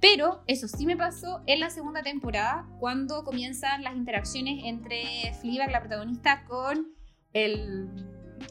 Pero 0.00 0.42
eso 0.46 0.66
sí 0.66 0.86
me 0.86 0.96
pasó 0.96 1.42
en 1.46 1.60
la 1.60 1.70
segunda 1.70 2.02
temporada, 2.02 2.66
cuando 2.78 3.22
comienzan 3.22 3.82
las 3.82 3.94
interacciones 3.94 4.62
entre 4.64 5.32
Fleabag, 5.40 5.70
la 5.70 5.80
protagonista, 5.80 6.44
con 6.44 6.88
el, 7.34 7.88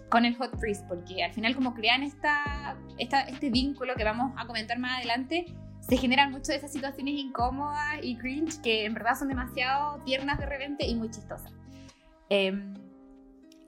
con 0.10 0.26
el 0.26 0.36
Hot 0.36 0.60
Priest, 0.60 0.86
porque 0.88 1.24
al 1.24 1.34
final 1.34 1.56
como 1.56 1.74
crean 1.74 2.04
esta, 2.04 2.78
esta, 2.98 3.22
este 3.22 3.50
vínculo 3.50 3.96
que 3.96 4.04
vamos 4.04 4.34
a 4.38 4.46
comentar 4.46 4.78
más 4.78 4.98
adelante, 4.98 5.46
se 5.90 5.98
generan 5.98 6.32
mucho 6.32 6.52
de 6.52 6.58
esas 6.60 6.72
situaciones 6.72 7.16
incómodas 7.16 7.98
y 8.04 8.16
cringe 8.16 8.62
que 8.62 8.86
en 8.86 8.94
verdad 8.94 9.18
son 9.18 9.28
demasiado 9.28 10.02
tiernas 10.04 10.38
de 10.38 10.46
repente 10.46 10.86
y 10.86 10.94
muy 10.94 11.10
chistosas. 11.10 11.52
Em, 12.30 12.76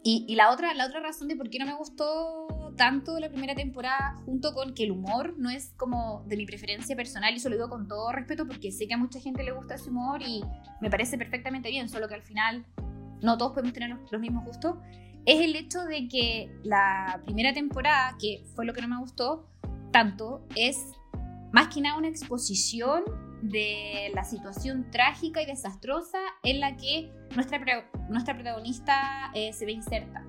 y, 0.04 0.36
la, 0.36 0.52
otra, 0.52 0.74
la 0.74 0.86
otra 0.86 1.00
razón 1.00 1.28
de 1.28 1.36
por 1.36 1.50
qué 1.50 1.60
no 1.60 1.66
me 1.66 1.74
gustó 1.74 2.74
tanto 2.76 3.20
la 3.20 3.30
primera 3.30 3.54
temporada, 3.56 4.20
junto 4.26 4.54
con 4.54 4.74
que 4.74 4.84
el 4.84 4.92
humor 4.92 5.36
no 5.38 5.50
es 5.50 5.74
como 5.78 6.24
de 6.28 6.38
mi 6.38 6.46
preferencia 6.46 6.96
personal, 6.96 7.34
y 7.34 7.38
eso 7.38 7.50
lo 7.50 7.56
digo 7.56 7.70
con 7.70 7.88
todo 7.88 8.12
respeto 8.12 8.48
porque 8.48 8.72
sé 8.72 8.88
que 8.88 8.94
a 8.94 8.98
mucha 8.98 9.20
gente 9.20 9.44
le 9.44 9.52
gusta 9.52 9.76
ese 9.76 9.90
humor 9.90 10.22
y 10.22 10.42
me 10.80 10.90
parece 10.90 11.18
perfectamente 11.18 11.70
bien, 11.70 11.90
solo 11.90 12.08
que 12.08 12.16
al 12.16 12.24
final 12.24 12.66
no 13.22 13.38
todos 13.38 13.54
podemos 13.54 13.74
tener 13.74 13.90
los, 13.90 14.12
los 14.12 14.22
mismos 14.22 14.46
gustos, 14.46 14.78
es 15.26 15.42
el 15.42 15.56
hecho 15.56 15.84
de 15.84 16.08
que 16.08 16.52
la 16.64 17.22
primera 17.24 17.54
temporada, 17.54 18.16
que 18.20 18.44
fue 18.56 18.66
lo 18.66 18.74
que 18.74 18.82
no 18.82 18.88
me 18.88 18.98
gustó 19.00 19.48
tanto, 19.92 20.48
es 20.56 20.78
más 21.52 21.74
que 21.74 21.82
nada 21.82 21.98
una 21.98 22.08
exposición 22.08 23.04
de 23.42 24.12
la 24.14 24.24
situación 24.24 24.90
trágica 24.92 25.42
y 25.42 25.46
desastrosa 25.46 26.20
en 26.44 26.60
la 26.60 26.78
que 26.78 27.12
nuestra, 27.36 27.60
nuestra 28.10 28.36
protagonista 28.36 29.32
eh, 29.34 29.52
se 29.54 29.66
ve 29.66 29.72
inserta. 29.72 30.24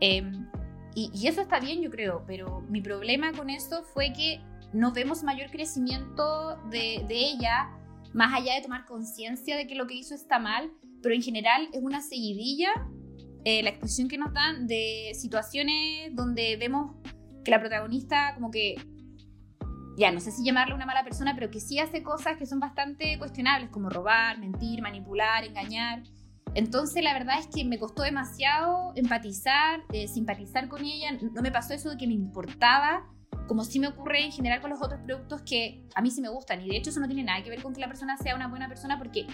Em, 0.00 0.48
y, 0.94 1.26
eso 1.26 1.40
está 1.40 1.60
bien, 1.60 1.80
yo 1.80 1.90
creo, 1.90 2.24
pero 2.26 2.60
mi 2.62 2.80
problema 2.80 3.32
con 3.32 3.50
eso 3.50 3.84
fue 3.94 4.12
que 4.12 4.40
no 4.72 4.92
vemos 4.92 5.22
mayor 5.22 5.50
crecimiento 5.50 6.56
de, 6.70 7.04
de 7.06 7.14
ella 7.14 7.70
más 8.12 8.34
allá 8.34 8.54
de 8.54 8.62
tomar 8.62 8.84
conciencia 8.84 9.56
de 9.56 9.66
que 9.66 9.74
lo 9.74 9.86
que 9.86 9.94
hizo 9.94 10.14
está 10.14 10.38
mal, 10.38 10.72
pero 11.02 11.14
en 11.14 11.22
general 11.22 11.68
es 11.72 11.82
una 11.82 12.00
seguidilla, 12.00 12.70
eh, 13.44 13.62
la 13.62 13.70
expresión 13.70 14.08
que 14.08 14.18
nos 14.18 14.32
dan 14.32 14.66
de 14.66 15.12
situaciones 15.14 16.14
donde 16.14 16.56
vemos 16.56 16.96
que 17.44 17.50
la 17.50 17.60
protagonista 17.60 18.34
como 18.34 18.50
que, 18.50 18.76
ya 19.98 20.12
no 20.12 20.20
sé 20.20 20.30
si 20.30 20.44
llamarle 20.44 20.74
una 20.74 20.86
mala 20.86 21.02
persona, 21.02 21.34
pero 21.34 21.50
que 21.50 21.60
sí 21.60 21.78
hace 21.78 22.02
cosas 22.02 22.36
que 22.36 22.46
son 22.46 22.60
bastante 22.60 23.18
cuestionables, 23.18 23.70
como 23.70 23.90
robar, 23.90 24.38
mentir, 24.38 24.80
manipular, 24.80 25.44
engañar. 25.44 26.02
Entonces 26.54 27.02
la 27.02 27.12
verdad 27.12 27.38
es 27.40 27.48
que 27.48 27.64
me 27.64 27.78
costó 27.78 28.02
demasiado 28.02 28.92
empatizar, 28.94 29.80
eh, 29.92 30.08
simpatizar 30.08 30.68
con 30.68 30.84
ella, 30.84 31.18
no 31.20 31.42
me 31.42 31.50
pasó 31.50 31.74
eso 31.74 31.90
de 31.90 31.96
que 31.96 32.06
me 32.06 32.14
importaba, 32.14 33.06
como 33.46 33.64
sí 33.64 33.80
me 33.80 33.88
ocurre 33.88 34.24
en 34.24 34.32
general 34.32 34.60
con 34.60 34.70
los 34.70 34.80
otros 34.80 35.00
productos 35.00 35.42
que 35.42 35.84
a 35.94 36.00
mí 36.00 36.10
sí 36.10 36.20
me 36.20 36.28
gustan. 36.28 36.60
Y 36.62 36.68
de 36.68 36.76
hecho 36.76 36.90
eso 36.90 37.00
no 37.00 37.06
tiene 37.06 37.24
nada 37.24 37.42
que 37.42 37.50
ver 37.50 37.62
con 37.62 37.74
que 37.74 37.80
la 37.80 37.88
persona 37.88 38.16
sea 38.16 38.36
una 38.36 38.46
buena 38.46 38.68
persona 38.68 38.98
porque 38.98 39.26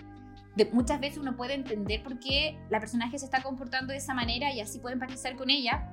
muchas 0.72 1.00
veces 1.00 1.18
uno 1.18 1.36
puede 1.36 1.54
entender 1.54 2.02
por 2.02 2.18
qué 2.20 2.58
la 2.70 2.80
personaje 2.80 3.18
se 3.18 3.24
está 3.24 3.42
comportando 3.42 3.92
de 3.92 3.98
esa 3.98 4.14
manera 4.14 4.52
y 4.52 4.60
así 4.60 4.78
puede 4.78 4.94
empatizar 4.94 5.36
con 5.36 5.50
ella. 5.50 5.90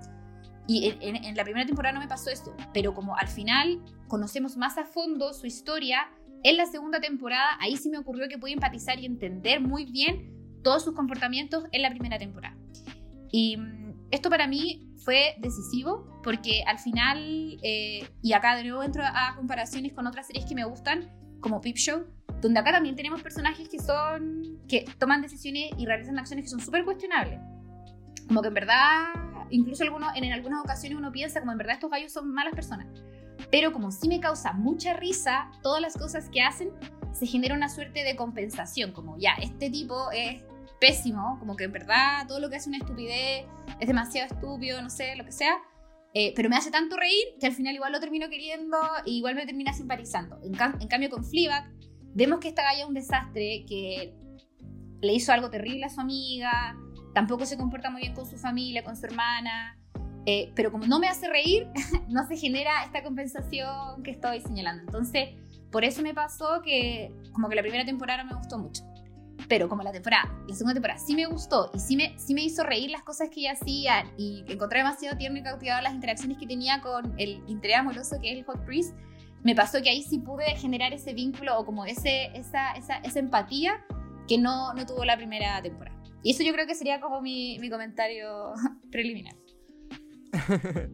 Y 0.67 0.95
en, 1.01 1.35
la 1.35 1.43
primera 1.43 1.65
temporada 1.65 1.93
no 1.93 1.99
me 1.99 2.07
pasó 2.07 2.29
esto, 2.29 2.55
pero 2.73 2.93
como 2.93 3.15
al 3.17 3.27
final 3.27 3.81
conocemos 4.07 4.57
más 4.57 4.77
a 4.77 4.85
fondo 4.85 5.33
su 5.33 5.47
historia, 5.47 6.09
en 6.43 6.57
la 6.57 6.65
segunda 6.65 6.99
temporada 6.99 7.57
ahí 7.59 7.77
sí 7.77 7.89
me 7.89 7.97
ocurrió 7.97 8.27
que 8.27 8.37
pude 8.37 8.53
empatizar 8.53 8.99
y 8.99 9.05
entender 9.05 9.59
muy 9.59 9.85
bien 9.85 10.31
todos 10.63 10.83
sus 10.83 10.93
comportamientos 10.93 11.65
en 11.71 11.81
la 11.81 11.89
primera 11.89 12.17
temporada. 12.17 12.55
Y 13.31 13.57
mm, 13.57 14.07
esto 14.11 14.29
para 14.29 14.47
mí 14.47 14.87
fue 15.03 15.35
decisivo 15.39 16.21
porque 16.23 16.63
al 16.67 16.77
final, 16.77 17.57
eh, 17.63 18.07
y 18.21 18.33
acá 18.33 18.55
de 18.55 18.63
nuevo 18.63 18.83
entro 18.83 19.03
a 19.03 19.35
comparaciones 19.35 19.93
con 19.93 20.05
otras 20.07 20.27
series 20.27 20.45
que 20.45 20.55
me 20.55 20.65
gustan, 20.65 21.09
como 21.39 21.59
Peep 21.59 21.75
Show, 21.75 22.05
donde 22.41 22.59
acá 22.59 22.71
también 22.71 22.95
tenemos 22.95 23.21
personajes 23.21 23.67
que 23.67 23.79
son, 23.79 24.59
que 24.67 24.85
toman 24.99 25.21
decisiones 25.21 25.71
y 25.77 25.85
realizan 25.85 26.17
acciones 26.19 26.45
que 26.45 26.49
son 26.49 26.59
súper 26.59 26.85
cuestionables. 26.85 27.39
Como 28.27 28.41
que 28.41 28.47
en 28.47 28.53
verdad, 28.53 29.13
incluso 29.51 29.83
en, 29.83 30.31
algunas 30.33 30.61
ocasiones 30.61 30.97
uno 30.97 31.11
piensa 31.11 31.39
como 31.39 31.51
en 31.51 31.57
verdad 31.57 31.75
estos 31.75 31.91
gallos 31.91 32.11
son 32.11 32.33
malas 32.33 32.53
personas. 32.53 32.87
Pero 33.51 33.71
como 33.71 33.91
sí 33.91 34.07
me 34.07 34.19
causa 34.19 34.53
mucha 34.53 34.93
risa 34.93 35.51
todas 35.61 35.81
las 35.81 35.97
cosas 35.97 36.29
que 36.29 36.41
hacen, 36.41 36.71
se 37.13 37.25
genera 37.25 37.55
una 37.55 37.69
suerte 37.69 38.03
de 38.03 38.15
compensación, 38.15 38.91
como 38.91 39.17
ya, 39.17 39.33
este 39.41 39.69
tipo 39.69 40.11
es 40.11 40.43
pésimo, 40.79 41.37
como 41.39 41.55
que 41.55 41.65
en 41.65 41.71
verdad 41.71 42.27
todo 42.27 42.39
lo 42.39 42.49
que 42.49 42.55
hace 42.55 42.69
una 42.69 42.77
estupidez 42.77 43.45
es 43.79 43.87
demasiado 43.87 44.33
estúpido, 44.33 44.81
no 44.81 44.89
sé, 44.89 45.15
lo 45.15 45.25
que 45.25 45.31
sea, 45.31 45.57
eh, 46.13 46.33
pero 46.35 46.49
me 46.49 46.55
hace 46.57 46.71
tanto 46.71 46.97
reír 46.97 47.25
que 47.39 47.47
al 47.47 47.53
final 47.53 47.73
igual 47.75 47.91
lo 47.91 47.99
termino 47.99 48.29
queriendo 48.29 48.77
e 49.05 49.11
igual 49.11 49.35
me 49.35 49.45
termina 49.45 49.73
simpatizando. 49.73 50.39
En, 50.43 50.53
en 50.81 50.87
cambio 50.87 51.09
con 51.09 51.23
Fleabag 51.23 51.71
vemos 52.13 52.39
que 52.39 52.49
esta 52.49 52.63
galla 52.63 52.81
es 52.81 52.87
un 52.87 52.93
desastre, 52.93 53.65
que 53.67 54.13
le 55.01 55.13
hizo 55.13 55.31
algo 55.31 55.49
terrible 55.49 55.85
a 55.85 55.89
su 55.89 56.01
amiga, 56.01 56.77
tampoco 57.13 57.45
se 57.45 57.57
comporta 57.57 57.89
muy 57.89 58.01
bien 58.01 58.13
con 58.13 58.25
su 58.25 58.37
familia, 58.37 58.83
con 58.83 58.95
su 58.95 59.05
hermana, 59.05 59.77
eh, 60.25 60.51
pero 60.55 60.71
como 60.71 60.85
no 60.85 60.99
me 60.99 61.07
hace 61.07 61.27
reír, 61.27 61.67
no 62.09 62.27
se 62.27 62.37
genera 62.37 62.83
esta 62.83 63.03
compensación 63.03 64.03
que 64.03 64.11
estoy 64.11 64.41
señalando. 64.41 64.83
Entonces, 64.83 65.29
por 65.71 65.83
eso 65.83 66.01
me 66.01 66.13
pasó 66.13 66.61
que 66.61 67.11
como 67.31 67.49
que 67.49 67.55
la 67.55 67.61
primera 67.61 67.85
temporada 67.85 68.23
me 68.23 68.35
gustó 68.35 68.57
mucho. 68.57 68.83
Pero 69.47 69.67
como 69.67 69.81
la 69.81 69.91
temporada, 69.91 70.31
la 70.47 70.53
segunda 70.53 70.73
temporada 70.73 70.99
sí 70.99 71.15
me 71.15 71.25
gustó 71.25 71.71
y 71.73 71.79
sí 71.79 71.95
me, 71.95 72.17
sí 72.19 72.33
me 72.33 72.43
hizo 72.43 72.63
reír 72.63 72.91
las 72.91 73.01
cosas 73.01 73.29
que 73.29 73.41
ella 73.41 73.53
hacía 73.53 74.05
y 74.17 74.45
encontré 74.47 74.79
demasiado 74.79 75.17
tierno 75.17 75.39
y 75.39 75.43
cautivado 75.43 75.81
las 75.81 75.93
interacciones 75.93 76.37
que 76.37 76.45
tenía 76.45 76.79
con 76.81 77.15
el 77.17 77.43
interés 77.47 77.77
amoroso 77.77 78.17
que 78.21 78.31
es 78.31 78.37
el 78.37 78.45
Hot 78.45 78.63
Priest, 78.65 78.95
me 79.43 79.55
pasó 79.55 79.81
que 79.81 79.89
ahí 79.89 80.03
sí 80.03 80.19
pude 80.19 80.45
generar 80.57 80.93
ese 80.93 81.13
vínculo 81.13 81.57
o 81.57 81.65
como 81.65 81.85
ese, 81.85 82.25
esa, 82.37 82.73
esa, 82.73 82.97
esa 82.97 83.19
empatía 83.19 83.83
que 84.27 84.37
no, 84.37 84.73
no 84.73 84.85
tuvo 84.85 85.03
la 85.03 85.17
primera 85.17 85.61
temporada. 85.61 86.00
Y 86.23 86.31
eso 86.31 86.43
yo 86.43 86.53
creo 86.53 86.67
que 86.67 86.75
sería 86.75 87.01
como 87.01 87.21
mi, 87.21 87.57
mi 87.59 87.69
comentario 87.69 88.53
preliminar. 88.91 89.35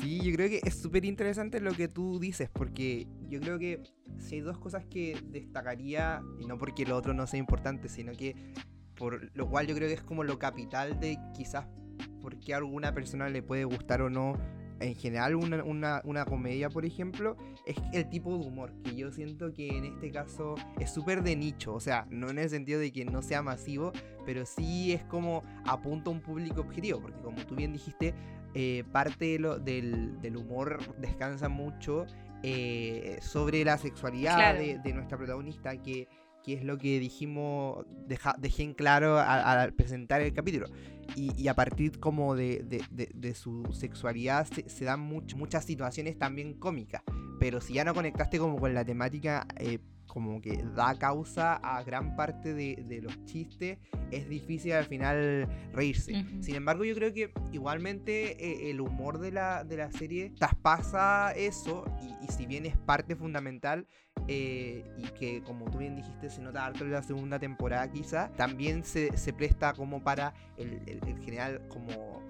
sí, 0.00 0.20
yo 0.22 0.32
creo 0.34 0.48
que 0.48 0.60
es 0.64 0.80
súper 0.80 1.04
interesante 1.04 1.60
lo 1.60 1.72
que 1.72 1.88
tú 1.88 2.18
dices, 2.18 2.50
porque 2.52 3.06
yo 3.28 3.40
creo 3.40 3.58
que 3.58 3.82
si 4.18 4.36
hay 4.36 4.40
dos 4.40 4.58
cosas 4.58 4.84
que 4.84 5.16
destacaría, 5.30 6.22
y 6.40 6.46
no 6.46 6.58
porque 6.58 6.84
lo 6.84 6.96
otro 6.96 7.14
no 7.14 7.26
sea 7.26 7.38
importante, 7.38 7.88
sino 7.88 8.12
que 8.12 8.34
por 8.96 9.30
lo 9.36 9.48
cual 9.48 9.66
yo 9.66 9.74
creo 9.74 9.88
que 9.88 9.94
es 9.94 10.02
como 10.02 10.24
lo 10.24 10.38
capital 10.38 10.98
de 10.98 11.18
quizás 11.34 11.66
por 12.20 12.38
qué 12.40 12.54
a 12.54 12.58
alguna 12.58 12.92
persona 12.92 13.28
le 13.28 13.42
puede 13.42 13.64
gustar 13.64 14.02
o 14.02 14.10
no 14.10 14.34
en 14.80 14.94
general 14.94 15.34
una, 15.34 16.02
una, 16.04 16.24
comedia, 16.24 16.68
por 16.68 16.84
ejemplo, 16.84 17.36
es 17.66 17.76
el 17.92 18.08
tipo 18.08 18.30
de 18.36 18.46
humor 18.46 18.72
que 18.82 18.94
yo 18.94 19.10
siento 19.10 19.52
que 19.52 19.68
en 19.68 19.84
este 19.84 20.10
caso 20.10 20.54
es 20.78 20.90
súper 20.90 21.22
de 21.22 21.36
nicho, 21.36 21.74
o 21.74 21.80
sea, 21.80 22.06
no 22.10 22.30
en 22.30 22.38
el 22.38 22.50
sentido 22.50 22.80
de 22.80 22.92
que 22.92 23.04
no 23.04 23.22
sea 23.22 23.42
masivo, 23.42 23.92
pero 24.24 24.46
sí 24.46 24.92
es 24.92 25.04
como 25.04 25.42
apunta 25.64 26.10
a 26.10 26.12
un 26.12 26.20
público 26.20 26.60
objetivo, 26.60 27.00
porque 27.00 27.20
como 27.20 27.38
tú 27.46 27.54
bien 27.54 27.72
dijiste, 27.72 28.14
eh, 28.54 28.84
parte 28.92 29.24
de 29.24 29.38
lo, 29.38 29.58
del, 29.58 30.20
del, 30.20 30.36
humor 30.36 30.78
descansa 30.98 31.48
mucho 31.48 32.06
eh, 32.42 33.18
sobre 33.20 33.64
la 33.64 33.78
sexualidad 33.78 34.54
de, 34.54 34.78
de 34.78 34.92
nuestra 34.92 35.18
protagonista, 35.18 35.76
que 35.82 36.08
que 36.48 36.54
es 36.54 36.64
lo 36.64 36.78
que 36.78 36.98
dijimos, 36.98 37.84
dejé 38.38 38.62
en 38.62 38.72
claro 38.72 39.18
al, 39.18 39.74
presentar 39.74 40.22
el 40.22 40.32
capítulo. 40.32 40.66
Y, 41.16 41.48
a 41.48 41.54
partir 41.54 41.98
como 41.98 42.36
de, 42.36 43.34
su 43.34 43.64
sexualidad 43.72 44.46
se, 44.46 44.84
dan 44.84 45.00
muchas 45.00 45.64
situaciones 45.64 46.18
también 46.18 46.54
cómicas. 46.54 47.02
Pero 47.40 47.60
si 47.60 47.74
ya 47.74 47.84
no 47.84 47.94
conectaste 47.94 48.38
como 48.38 48.58
con 48.58 48.74
la 48.74 48.84
temática, 48.84 49.46
eh, 49.56 49.78
como 50.18 50.40
que 50.40 50.64
da 50.74 50.98
causa 50.98 51.54
a 51.54 51.80
gran 51.84 52.16
parte 52.16 52.52
de, 52.52 53.00
los 53.00 53.24
chistes, 53.24 53.78
es 54.10 54.28
difícil 54.28 54.72
al 54.72 54.84
final 54.84 55.46
reírse. 55.72 56.24
Sin 56.40 56.56
embargo, 56.56 56.84
yo 56.84 56.92
creo 56.96 57.12
que 57.12 57.32
igualmente 57.52 58.32
eh, 58.44 58.70
el 58.70 58.80
humor 58.80 59.20
de 59.20 59.30
la, 59.30 59.62
de 59.62 59.76
la 59.76 59.92
serie 59.92 60.32
traspasa 60.36 61.30
eso 61.36 61.84
y, 62.02 62.24
y 62.24 62.32
si 62.32 62.46
bien 62.46 62.66
es 62.66 62.76
parte 62.76 63.14
fundamental, 63.14 63.86
eh, 64.26 64.84
y 64.96 65.04
que 65.18 65.42
como 65.42 65.70
tú 65.70 65.78
bien 65.78 65.94
dijiste 65.94 66.28
se 66.28 66.42
nota 66.42 66.66
harto 66.66 66.84
en 66.84 66.90
la 66.90 67.02
segunda 67.02 67.38
temporada 67.38 67.88
quizá, 67.90 68.30
también 68.36 68.82
se, 68.82 69.10
presta 69.32 69.72
como 69.74 70.02
para 70.02 70.34
el, 70.56 71.00
general 71.22 71.62
como 71.68 72.20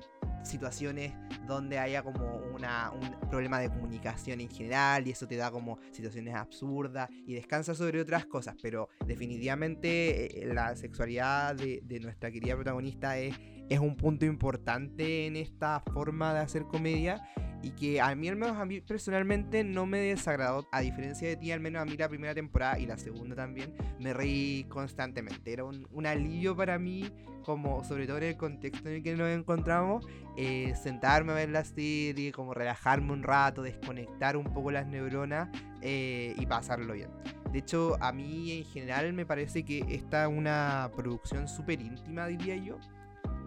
situaciones 0.43 1.13
donde 1.47 1.79
haya 1.79 2.03
como 2.03 2.37
una, 2.55 2.91
un 2.91 3.29
problema 3.29 3.61
de 3.61 3.69
comunicación 3.69 4.41
en 4.41 4.51
general 4.51 5.07
y 5.07 5.11
eso 5.11 5.27
te 5.27 5.37
da 5.37 5.51
como 5.51 5.79
situaciones 5.93 6.35
absurdas 6.35 7.09
y 7.27 7.35
descansa 7.35 7.75
sobre 7.75 8.01
otras 8.01 8.27
cosas, 8.27 8.57
pero 8.61 8.89
definitivamente 9.07 10.43
eh, 10.43 10.53
la 10.53 10.77
sexualidad 10.77 11.55
de, 11.55 11.81
de 11.85 12.01
nuestra 12.01 12.31
querida 12.31 12.55
protagonista 12.55 13.19
es, 13.19 13.35
es 13.69 13.81
un 13.81 13.97
punto 13.97 14.25
importante 14.25 15.27
en 15.27 15.37
esta 15.37 15.81
forma 15.81 16.35
de 16.35 16.41
hacer 16.41 16.65
comedia 16.65 17.23
y 17.63 17.71
que 17.71 18.01
a 18.01 18.15
mí 18.15 18.29
al 18.29 18.37
menos 18.37 18.57
a 18.57 18.65
mí 18.65 18.81
personalmente 18.81 19.65
no 19.65 19.85
me 19.85 19.99
desagradó, 19.99 20.69
a 20.71 20.81
diferencia 20.81 21.29
de 21.29 21.37
ti, 21.37 21.51
al 21.51 21.61
menos 21.61 21.83
a 21.83 21.85
mí 21.85 21.97
la 21.97 22.09
primera 22.09 22.35
temporada 22.35 22.79
y 22.79 22.87
la 22.87 22.97
segunda 22.99 23.35
también, 23.35 23.75
me 23.99 24.13
reí 24.13 24.65
constantemente. 24.69 25.53
Era 25.53 25.65
un, 25.65 25.89
un 25.91 26.07
alivio 26.07 26.57
para 26.57 26.79
mí, 26.79 27.11
como 27.43 27.83
sobre 27.83 28.07
todo 28.07 28.19
en 28.19 28.25
el 28.25 28.37
contexto 28.37 28.89
en 28.89 28.97
el 28.97 29.03
que 29.03 29.17
nos 29.17 29.29
encontramos, 29.31 30.07
eh, 30.37 30.73
sentarme 30.81 31.33
a 31.33 31.37
ver 31.37 31.49
la 31.49 31.65
serie, 31.65 32.31
como 32.31 32.55
relajarme 32.55 33.13
un 33.13 33.23
rato, 33.23 33.63
desconectar 33.63 34.37
un 34.37 34.45
poco 34.45 34.71
las 34.71 34.87
neuronas 34.87 35.49
eh, 35.83 36.35
y 36.39 36.47
pasarlo 36.47 36.95
bien. 36.95 37.11
De 37.53 37.59
hecho, 37.59 37.97
a 38.01 38.13
mí 38.13 38.53
en 38.53 38.65
general 38.65 39.13
me 39.15 39.27
parece 39.27 39.65
que 39.65 39.85
esta 39.89 40.25
es 40.25 40.29
una 40.29 40.91
producción 40.95 41.49
súper 41.49 41.81
íntima, 41.81 42.27
diría 42.27 42.57
yo. 42.57 42.79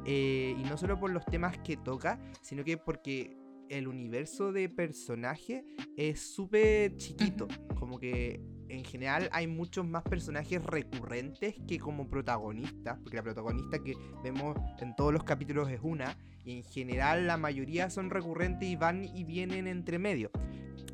Eh, 0.05 0.55
y 0.57 0.63
no 0.63 0.77
solo 0.77 0.99
por 0.99 1.11
los 1.11 1.25
temas 1.25 1.57
que 1.59 1.77
toca, 1.77 2.19
sino 2.41 2.63
que 2.63 2.77
porque 2.77 3.37
el 3.69 3.87
universo 3.87 4.51
de 4.51 4.67
personaje 4.67 5.63
es 5.95 6.19
súper 6.19 6.97
chiquito. 6.97 7.47
Como 7.75 7.99
que 7.99 8.41
en 8.67 8.83
general 8.83 9.29
hay 9.31 9.47
muchos 9.47 9.85
más 9.85 10.03
personajes 10.03 10.63
recurrentes 10.63 11.55
que 11.67 11.79
como 11.79 12.09
protagonistas. 12.09 12.99
Porque 12.99 13.17
la 13.17 13.23
protagonista 13.23 13.79
que 13.79 13.95
vemos 14.23 14.57
en 14.79 14.95
todos 14.95 15.13
los 15.13 15.23
capítulos 15.23 15.69
es 15.69 15.79
una. 15.81 16.17
Y 16.43 16.57
en 16.57 16.63
general 16.63 17.27
la 17.27 17.37
mayoría 17.37 17.89
son 17.89 18.09
recurrentes 18.09 18.67
y 18.67 18.75
van 18.75 19.05
y 19.05 19.23
vienen 19.23 19.67
entre 19.67 19.99
medio. 19.99 20.31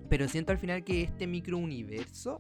Pero 0.10 0.28
siento 0.28 0.52
al 0.52 0.58
final 0.58 0.84
que 0.84 1.02
este 1.02 1.28
microuniverso 1.28 2.40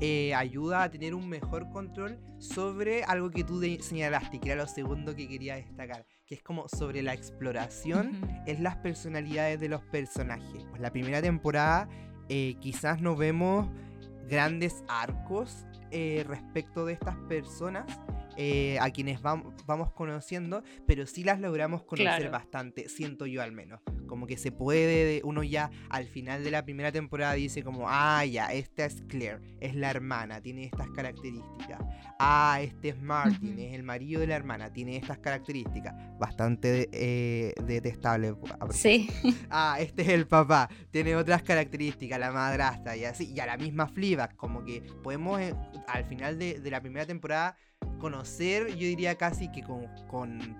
eh, 0.00 0.34
ayuda 0.34 0.82
a 0.82 0.90
tener 0.90 1.14
un 1.14 1.28
mejor 1.28 1.70
control 1.70 2.18
sobre 2.38 3.04
algo 3.04 3.30
que 3.30 3.44
tú 3.44 3.60
señalaste, 3.80 4.40
que 4.40 4.50
era 4.50 4.62
lo 4.62 4.68
segundo 4.68 5.14
que 5.14 5.28
quería 5.28 5.56
destacar 5.56 6.04
que 6.26 6.34
es 6.34 6.42
como 6.42 6.68
sobre 6.68 7.02
la 7.02 7.14
exploración, 7.14 8.20
es 8.46 8.58
las 8.60 8.76
personalidades 8.76 9.60
de 9.60 9.68
los 9.68 9.82
personajes. 9.82 10.64
Pues 10.68 10.80
la 10.80 10.90
primera 10.90 11.22
temporada 11.22 11.88
eh, 12.28 12.56
quizás 12.60 13.00
no 13.00 13.14
vemos 13.14 13.68
grandes 14.28 14.82
arcos 14.88 15.64
eh, 15.92 16.24
respecto 16.26 16.84
de 16.84 16.94
estas 16.94 17.16
personas. 17.28 17.86
Eh, 18.36 18.78
a 18.80 18.90
quienes 18.90 19.22
vamos 19.22 19.92
conociendo, 19.94 20.62
pero 20.86 21.06
sí 21.06 21.24
las 21.24 21.40
logramos 21.40 21.82
conocer 21.84 22.30
bastante, 22.30 22.88
siento 22.88 23.26
yo 23.26 23.42
al 23.42 23.52
menos. 23.52 23.80
Como 24.06 24.26
que 24.26 24.36
se 24.36 24.52
puede, 24.52 25.22
uno 25.24 25.42
ya 25.42 25.70
al 25.88 26.06
final 26.06 26.44
de 26.44 26.50
la 26.50 26.62
primera 26.64 26.92
temporada 26.92 27.32
dice 27.34 27.62
como, 27.62 27.86
ah, 27.88 28.24
ya, 28.24 28.52
esta 28.52 28.84
es 28.84 29.02
Claire, 29.08 29.40
es 29.60 29.74
la 29.74 29.90
hermana, 29.90 30.40
tiene 30.40 30.64
estas 30.64 30.88
características. 30.90 31.80
Ah, 32.18 32.58
este 32.60 32.90
es 32.90 33.00
Martin, 33.00 33.58
es 33.58 33.74
el 33.74 33.82
marido 33.82 34.20
de 34.20 34.26
la 34.26 34.36
hermana, 34.36 34.72
tiene 34.72 34.96
estas 34.96 35.18
características. 35.18 35.94
Bastante 36.18 36.88
eh, 36.92 37.52
detestable. 37.64 38.34
Sí. 38.70 39.08
Ah, 39.48 39.76
este 39.78 40.02
es 40.02 40.08
el 40.08 40.26
papá, 40.26 40.68
tiene 40.90 41.14
otras 41.14 41.42
características, 41.42 42.18
la 42.18 42.32
madrastra 42.32 42.96
y 42.96 43.04
así. 43.04 43.32
Y 43.32 43.40
a 43.40 43.46
la 43.46 43.56
misma 43.56 43.86
Fleabag, 43.86 44.34
como 44.36 44.64
que 44.64 44.82
podemos 45.02 45.40
eh, 45.40 45.54
al 45.86 46.04
final 46.04 46.38
de, 46.38 46.60
de 46.60 46.70
la 46.70 46.80
primera 46.80 47.06
temporada 47.06 47.56
conocer, 47.98 48.68
yo 48.68 48.86
diría 48.86 49.16
casi 49.16 49.50
que 49.50 49.62
con, 49.62 49.90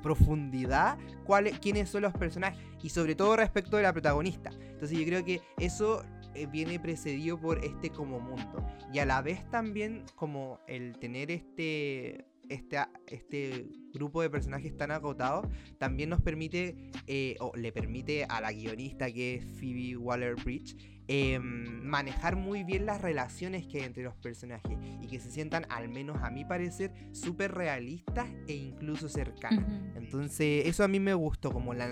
profundidad, 0.02 0.98
cuáles, 1.24 1.58
quiénes 1.58 1.88
son 1.88 2.02
los 2.02 2.12
personajes 2.12 2.58
y 2.82 2.88
sobre 2.88 3.14
todo 3.14 3.36
respecto 3.36 3.76
de 3.76 3.84
la 3.84 3.92
protagonista. 3.92 4.50
Entonces 4.60 4.98
yo 4.98 5.04
creo 5.04 5.24
que 5.24 5.40
eso 5.58 6.02
eh, 6.34 6.46
viene 6.46 6.80
precedido 6.80 7.38
por 7.38 7.64
este 7.64 7.90
como 7.90 8.20
mundo 8.20 8.66
y 8.92 8.98
a 8.98 9.06
la 9.06 9.22
vez 9.22 9.48
también 9.50 10.04
como 10.16 10.60
el 10.66 10.98
tener 10.98 11.30
este 11.30 12.26
este, 12.48 12.78
este 13.08 13.66
grupo 13.92 14.22
de 14.22 14.30
personajes 14.30 14.76
tan 14.76 14.92
acotados 14.92 15.46
también 15.78 16.10
nos 16.10 16.20
permite, 16.20 16.76
eh, 17.08 17.34
o 17.40 17.52
le 17.56 17.72
permite 17.72 18.24
a 18.24 18.40
la 18.40 18.52
guionista 18.52 19.10
que 19.10 19.36
es 19.36 19.44
Phoebe 19.58 19.96
Waller-Bridge, 19.96 20.76
Em, 21.08 21.84
manejar 21.84 22.34
muy 22.34 22.64
bien 22.64 22.84
las 22.84 23.00
relaciones 23.00 23.64
que 23.66 23.78
hay 23.78 23.84
entre 23.84 24.02
los 24.02 24.16
personajes 24.16 24.76
y 25.00 25.06
que 25.06 25.20
se 25.20 25.30
sientan, 25.30 25.64
al 25.70 25.88
menos 25.88 26.20
a 26.22 26.30
mi 26.30 26.44
parecer, 26.44 26.92
súper 27.12 27.52
realistas 27.52 28.26
e 28.48 28.54
incluso 28.54 29.08
cercanas. 29.08 29.64
Entonces, 29.94 30.66
eso 30.66 30.82
a 30.82 30.88
mí 30.88 30.98
me 30.98 31.14
gustó, 31.14 31.52
como 31.52 31.74
la 31.74 31.88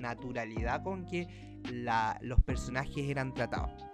naturalidad 0.00 0.84
con 0.84 1.06
que 1.06 1.26
los 2.20 2.40
personajes 2.42 3.08
eran 3.08 3.34
tratados. 3.34 3.84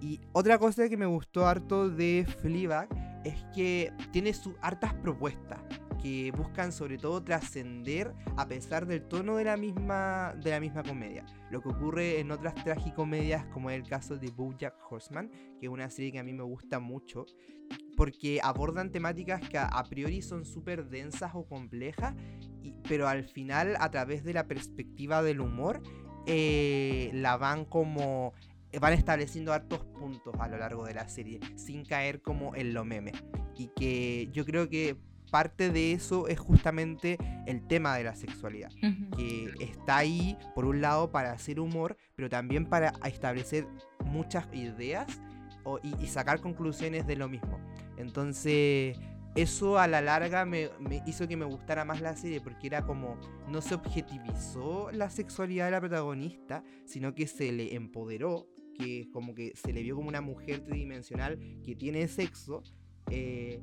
Y 0.00 0.20
otra 0.32 0.58
cosa 0.58 0.88
que 0.88 0.96
me 0.96 1.06
gustó 1.06 1.46
harto 1.46 1.90
de 1.90 2.26
Fleabag 2.40 2.88
es 3.24 3.44
que 3.54 3.92
tiene 4.12 4.32
sus 4.32 4.54
hartas 4.62 4.94
propuestas 4.94 5.60
que 6.06 6.30
buscan 6.30 6.70
sobre 6.70 6.98
todo 6.98 7.20
trascender 7.24 8.14
a 8.36 8.46
pesar 8.46 8.86
del 8.86 9.02
tono 9.08 9.36
de 9.38 9.44
la 9.44 9.56
misma 9.56 10.34
de 10.40 10.50
la 10.50 10.60
misma 10.60 10.84
comedia. 10.84 11.26
Lo 11.50 11.60
que 11.60 11.68
ocurre 11.68 12.20
en 12.20 12.30
otras 12.30 12.54
tragicomedias 12.54 13.44
como 13.46 13.70
el 13.70 13.82
caso 13.82 14.16
de 14.16 14.30
BoJack 14.30 14.74
Horseman, 14.88 15.28
que 15.58 15.66
es 15.66 15.68
una 15.68 15.90
serie 15.90 16.12
que 16.12 16.20
a 16.20 16.22
mí 16.22 16.32
me 16.32 16.44
gusta 16.44 16.78
mucho 16.78 17.26
porque 17.96 18.38
abordan 18.40 18.92
temáticas 18.92 19.48
que 19.48 19.58
a, 19.58 19.82
priori 19.88 20.22
son 20.22 20.44
súper 20.44 20.88
densas 20.88 21.32
o 21.34 21.44
complejas, 21.44 22.14
pero 22.88 23.08
al 23.08 23.24
final 23.24 23.74
a 23.80 23.90
través 23.90 24.22
de 24.22 24.32
la 24.32 24.46
perspectiva 24.46 25.24
del 25.24 25.40
humor 25.40 25.82
eh, 26.26 27.10
la 27.14 27.36
van 27.36 27.64
como 27.64 28.32
van 28.80 28.92
estableciendo 28.92 29.52
hartos 29.52 29.84
puntos 29.86 30.34
a 30.38 30.46
lo 30.46 30.58
largo 30.58 30.84
de 30.84 30.94
la 30.94 31.08
serie 31.08 31.40
sin 31.56 31.84
caer 31.84 32.20
como 32.20 32.54
en 32.54 32.74
lo 32.74 32.84
meme 32.84 33.12
y 33.56 33.68
que 33.68 34.28
yo 34.32 34.44
creo 34.44 34.68
que 34.68 34.98
parte 35.30 35.70
de 35.70 35.92
eso 35.92 36.28
es 36.28 36.38
justamente 36.38 37.18
el 37.46 37.66
tema 37.66 37.96
de 37.96 38.04
la 38.04 38.14
sexualidad, 38.14 38.70
que 39.16 39.52
está 39.60 39.98
ahí 39.98 40.36
por 40.54 40.64
un 40.64 40.80
lado 40.80 41.10
para 41.10 41.32
hacer 41.32 41.60
humor, 41.60 41.96
pero 42.14 42.28
también 42.28 42.66
para 42.66 42.92
establecer 43.04 43.66
muchas 44.04 44.46
ideas 44.54 45.06
y, 45.82 46.06
sacar 46.06 46.40
conclusiones 46.40 47.06
de 47.06 47.16
lo 47.16 47.28
mismo. 47.28 47.58
Entonces, 47.96 48.98
eso 49.34 49.78
a 49.78 49.86
la 49.86 50.00
larga 50.00 50.44
me, 50.44 50.70
hizo 51.06 51.28
que 51.28 51.36
me 51.36 51.44
gustara 51.44 51.84
más 51.84 52.00
la 52.00 52.16
serie 52.16 52.40
porque 52.40 52.68
era 52.68 52.82
como 52.82 53.18
no 53.48 53.60
se 53.60 53.74
objetivizó 53.74 54.90
la 54.92 55.10
sexualidad 55.10 55.66
de 55.66 55.72
la 55.72 55.80
protagonista, 55.80 56.64
sino 56.84 57.14
que 57.14 57.26
se 57.26 57.52
le 57.52 57.74
empoderó, 57.74 58.48
que 58.78 59.08
como 59.12 59.34
que 59.34 59.52
se 59.54 59.72
le 59.72 59.82
vio 59.82 59.96
como 59.96 60.08
una 60.08 60.20
mujer 60.20 60.60
tridimensional 60.60 61.38
que 61.64 61.74
tiene 61.74 62.06
sexo. 62.08 62.62
Eh, 63.10 63.60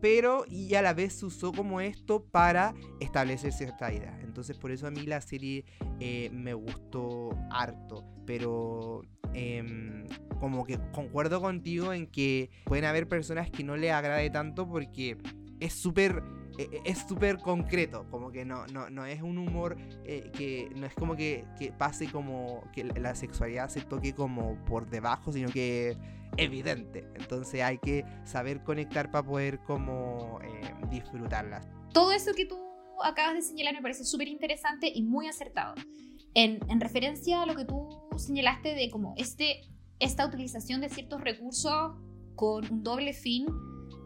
pero 0.00 0.44
y 0.48 0.74
a 0.74 0.82
la 0.82 0.94
vez 0.94 1.14
se 1.14 1.26
usó 1.26 1.52
como 1.52 1.80
esto 1.80 2.24
para 2.24 2.74
establecer 3.00 3.52
cierta 3.52 3.92
idea. 3.92 4.18
Entonces 4.22 4.56
por 4.56 4.70
eso 4.70 4.86
a 4.86 4.90
mí 4.90 5.02
la 5.02 5.20
serie 5.20 5.64
eh, 6.00 6.30
me 6.32 6.54
gustó 6.54 7.30
harto, 7.50 8.04
pero 8.26 9.02
em, 9.32 10.04
como 10.40 10.64
que 10.64 10.78
concuerdo 10.92 11.40
contigo 11.40 11.92
en 11.92 12.06
que 12.06 12.50
pueden 12.64 12.84
haber 12.84 13.08
personas 13.08 13.50
que 13.50 13.64
no 13.64 13.76
le 13.76 13.92
agrade 13.92 14.30
tanto 14.30 14.68
porque 14.68 15.18
es 15.60 15.72
súper 15.72 16.22
e, 16.58 16.62
e, 16.62 16.82
es 16.84 16.98
súper 16.98 17.38
concreto, 17.38 18.06
como 18.10 18.30
que 18.30 18.44
no, 18.44 18.66
no, 18.68 18.88
no 18.88 19.04
es 19.06 19.22
un 19.22 19.38
humor 19.38 19.76
eh, 20.04 20.30
que 20.36 20.70
no 20.76 20.86
es 20.86 20.94
como 20.94 21.16
que, 21.16 21.44
pase 21.78 22.06
como 22.10 22.62
que 22.72 22.84
la 22.84 23.14
sexualidad 23.14 23.68
se 23.68 23.80
toque 23.80 24.14
como 24.14 24.56
por 24.64 24.88
debajo, 24.88 25.32
sino 25.32 25.50
que 25.50 25.96
evidente. 26.36 27.06
Entonces 27.14 27.62
hay 27.62 27.78
que 27.78 28.04
saber 28.24 28.62
conectar 28.62 29.10
para 29.10 29.26
poder 29.26 29.60
como 29.60 30.40
eh, 30.42 30.74
disfrutarla. 30.90 31.60
Todo 31.92 32.12
eso 32.12 32.32
que 32.34 32.46
tú 32.46 32.58
acabas 33.02 33.34
de 33.34 33.42
señalar 33.42 33.74
me 33.74 33.82
parece 33.82 34.04
súper 34.04 34.28
interesante 34.28 34.90
y 34.94 35.02
muy 35.02 35.26
acertado. 35.26 35.74
En, 36.34 36.58
en, 36.68 36.80
referencia 36.80 37.42
a 37.42 37.46
lo 37.46 37.54
que 37.54 37.64
tú 37.64 37.88
señalaste 38.16 38.74
de 38.74 38.90
como 38.90 39.14
este, 39.16 39.60
esta 40.00 40.26
utilización 40.26 40.80
de 40.80 40.88
ciertos 40.88 41.20
recursos 41.20 41.92
con 42.34 42.70
un 42.72 42.82
doble 42.82 43.12
fin, 43.12 43.46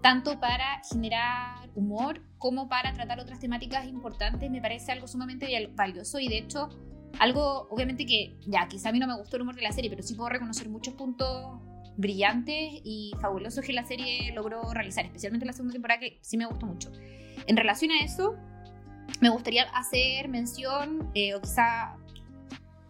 tanto 0.02 0.38
para 0.38 0.82
generar 0.90 1.70
humor 1.74 2.22
como 2.36 2.68
para 2.68 2.92
tratar 2.92 3.18
otras 3.20 3.40
temáticas 3.40 3.86
importantes, 3.86 4.50
me 4.50 4.60
parece 4.60 4.92
algo 4.92 5.08
sumamente 5.08 5.48
valioso 5.74 6.18
y 6.18 6.28
de 6.28 6.38
hecho 6.38 6.68
algo 7.18 7.66
obviamente 7.70 8.06
que 8.06 8.36
ya 8.46 8.68
quizá 8.68 8.90
a 8.90 8.92
mí 8.92 8.98
no 8.98 9.06
me 9.06 9.16
gustó 9.16 9.36
el 9.36 9.42
humor 9.42 9.56
de 9.56 9.62
la 9.62 9.72
serie, 9.72 9.90
pero 9.90 10.02
sí 10.02 10.14
puedo 10.14 10.28
reconocer 10.28 10.68
muchos 10.68 10.94
puntos 10.94 11.60
brillantes 11.98 12.80
y 12.84 13.12
fabulosos 13.20 13.64
que 13.64 13.72
la 13.72 13.84
serie 13.84 14.32
logró 14.32 14.72
realizar, 14.72 15.04
especialmente 15.04 15.44
la 15.44 15.52
segunda 15.52 15.72
temporada 15.72 16.00
que 16.00 16.18
sí 16.22 16.38
me 16.38 16.46
gustó 16.46 16.64
mucho. 16.64 16.90
En 17.46 17.56
relación 17.56 17.90
a 17.90 18.04
eso, 18.04 18.36
me 19.20 19.28
gustaría 19.28 19.64
hacer 19.74 20.28
mención 20.28 21.10
eh, 21.14 21.34
o 21.34 21.40
quizá 21.40 21.96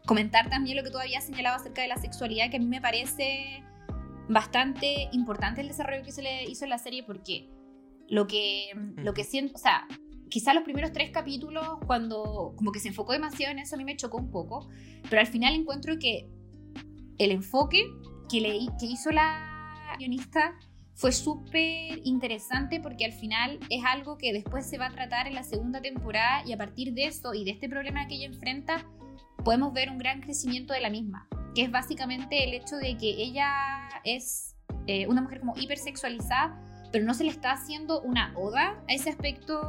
comentar 0.07 0.51
también 0.51 0.77
lo 0.77 0.85
que 0.85 0.91
tú 0.91 0.99
habías 0.99 1.25
señalado 1.25 1.57
acerca 1.57 1.81
de 1.83 1.89
la 1.89 1.97
sexualidad, 1.97 2.51
que 2.51 2.59
a 2.59 2.61
mí 2.61 2.67
me 2.67 2.83
parece 2.83 3.65
bastante 4.29 5.09
importante 5.13 5.63
el 5.63 5.69
desarrollo 5.69 6.05
que 6.05 6.13
se 6.13 6.23
le 6.23 6.45
hizo 6.45 6.65
en 6.65 6.71
la 6.71 6.79
serie 6.79 7.03
porque 7.03 7.49
lo 8.09 8.27
que, 8.27 8.73
lo 8.97 9.15
que 9.15 9.25
siento, 9.25 9.55
o 9.55 9.59
sea, 9.59 9.87
quizá 10.29 10.53
los 10.53 10.65
primeros 10.65 10.93
tres 10.93 11.11
capítulos, 11.11 11.67
cuando 11.87 12.53
como 12.57 12.73
que 12.73 12.81
se 12.81 12.89
enfocó 12.89 13.13
demasiado 13.13 13.53
en 13.53 13.61
eso, 13.61 13.75
a 13.75 13.79
mí 13.79 13.85
me 13.85 13.97
chocó 13.97 14.19
un 14.19 14.31
poco, 14.31 14.69
pero 15.09 15.21
al 15.21 15.27
final 15.27 15.55
encuentro 15.55 15.99
que 15.99 16.29
el 17.17 17.31
enfoque 17.31 17.85
que, 18.29 18.87
hizo 18.87 19.11
la 19.11 19.97
guionista 19.99 20.55
fue 20.95 21.13
súper 21.13 22.01
interesante 22.05 22.81
porque 22.81 23.05
al 23.05 23.13
final 23.13 23.59
es 23.71 23.85
algo 23.85 24.19
que 24.19 24.33
después 24.33 24.69
se 24.69 24.79
va 24.79 24.87
a 24.87 24.91
tratar 24.91 25.27
en 25.27 25.35
la 25.35 25.45
segunda 25.45 25.81
temporada 25.81 26.43
y 26.45 26.53
a 26.53 26.59
partir 26.59 26.93
de 26.93 27.05
eso 27.05 27.35
y 27.35 27.45
de 27.45 27.53
este 27.53 27.69
problema 27.69 28.07
que 28.09 28.17
ella 28.17 28.27
enfrenta, 28.27 28.85
podemos 29.45 29.73
ver 29.73 29.91
un 29.91 29.99
gran 29.99 30.21
crecimiento 30.21 30.75
de 30.75 30.81
la 30.81 30.91
misma, 30.91 31.29
que 31.55 31.63
es 31.63 31.71
básicamente 31.71 32.45
el 32.45 32.55
hecho 32.55 32.77
de 32.77 32.97
que 32.97 33.11
ella 33.11 33.49
es 34.05 34.57
eh, 34.87 35.07
una 35.07 35.23
mujer 35.23 35.41
como 35.41 35.55
hipersexualizada, 35.57 36.61
pero 36.91 37.05
no 37.05 37.15
se 37.15 37.25
le 37.25 37.31
está 37.31 37.53
haciendo 37.53 38.01
una 38.01 38.33
oda 38.37 38.83
a 38.89 38.93
ese 38.93 39.11
aspecto 39.11 39.61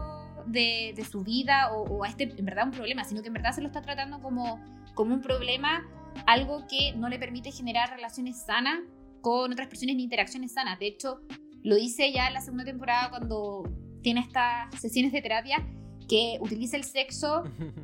de, 0.47 1.05
su 1.09 1.23
vida 1.23 1.71
o, 1.71 2.03
a 2.03 2.07
este, 2.07 2.23
en 2.23 2.45
verdad, 2.45 2.65
un 2.65 2.71
problema, 2.71 3.03
sino 3.03 3.21
que 3.21 3.27
en 3.27 3.33
verdad 3.33 3.51
se 3.51 3.61
lo 3.61 3.67
está 3.67 3.81
tratando 3.81 4.19
como, 4.19 4.59
como 4.95 5.13
un 5.13 5.21
problema 5.21 5.85
algo 6.25 6.65
que 6.67 6.93
no 6.95 7.09
le 7.09 7.19
permite 7.19 7.51
generar 7.51 7.89
relaciones 7.89 8.43
sanas 8.45 8.79
con 9.21 9.51
otras 9.51 9.67
personas 9.67 9.95
ni 9.95 10.03
interacciones 10.03 10.53
sanas. 10.53 10.79
De 10.79 10.87
hecho, 10.87 11.21
lo 11.63 11.75
dice 11.75 12.11
ya 12.11 12.27
en 12.27 12.33
la 12.33 12.41
segunda 12.41 12.63
temporada 12.63 13.09
cuando 13.09 13.63
tiene 14.01 14.21
estas 14.21 14.73
sesiones 14.79 15.11
de 15.11 15.21
terapia, 15.21 15.65
que 16.07 16.37
utiliza 16.41 16.77
el 16.77 16.83
sexo 16.83 17.43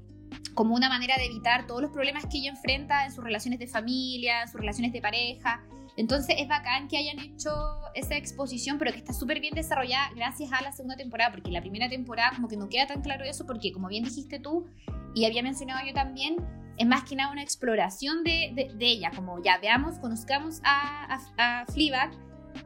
como 0.55 0.75
una 0.75 0.89
manera 0.89 1.15
de 1.17 1.25
evitar 1.25 1.67
todos 1.67 1.81
los 1.81 1.91
problemas 1.91 2.25
que 2.25 2.37
ella 2.37 2.51
enfrenta 2.51 3.05
en 3.05 3.11
sus 3.11 3.23
relaciones 3.23 3.59
de 3.59 3.67
familia, 3.67 4.43
en 4.43 4.47
sus 4.47 4.59
relaciones 4.59 4.93
de 4.93 5.01
pareja. 5.01 5.63
Entonces 5.97 6.35
es 6.39 6.47
bacán 6.47 6.87
que 6.87 6.97
hayan 6.97 7.19
hecho 7.19 7.51
esa 7.93 8.15
exposición, 8.15 8.77
pero 8.77 8.91
que 8.91 8.97
está 8.97 9.13
súper 9.13 9.39
bien 9.39 9.53
desarrollada 9.53 10.09
gracias 10.15 10.51
a 10.51 10.61
la 10.61 10.71
segunda 10.71 10.97
temporada, 10.97 11.31
porque 11.31 11.51
la 11.51 11.61
primera 11.61 11.87
temporada 11.89 12.31
como 12.35 12.47
que 12.47 12.57
no 12.57 12.67
queda 12.67 12.87
tan 12.87 13.01
claro 13.01 13.23
eso, 13.23 13.45
porque 13.45 13.71
como 13.71 13.87
bien 13.87 14.03
dijiste 14.03 14.39
tú, 14.39 14.65
y 15.13 15.25
había 15.25 15.43
mencionado 15.43 15.85
yo 15.85 15.93
también, 15.93 16.35
es 16.77 16.87
más 16.87 17.03
que 17.03 17.15
nada 17.15 17.31
una 17.31 17.43
exploración 17.43 18.23
de, 18.23 18.71
de, 18.75 18.85
ella, 18.85 19.11
como 19.15 19.41
ya 19.41 19.57
veamos, 19.59 19.97
conozcamos 19.99 20.61
a, 20.63 21.15
a, 21.37 21.61
a 21.61 21.65
Fleabag, 21.67 22.11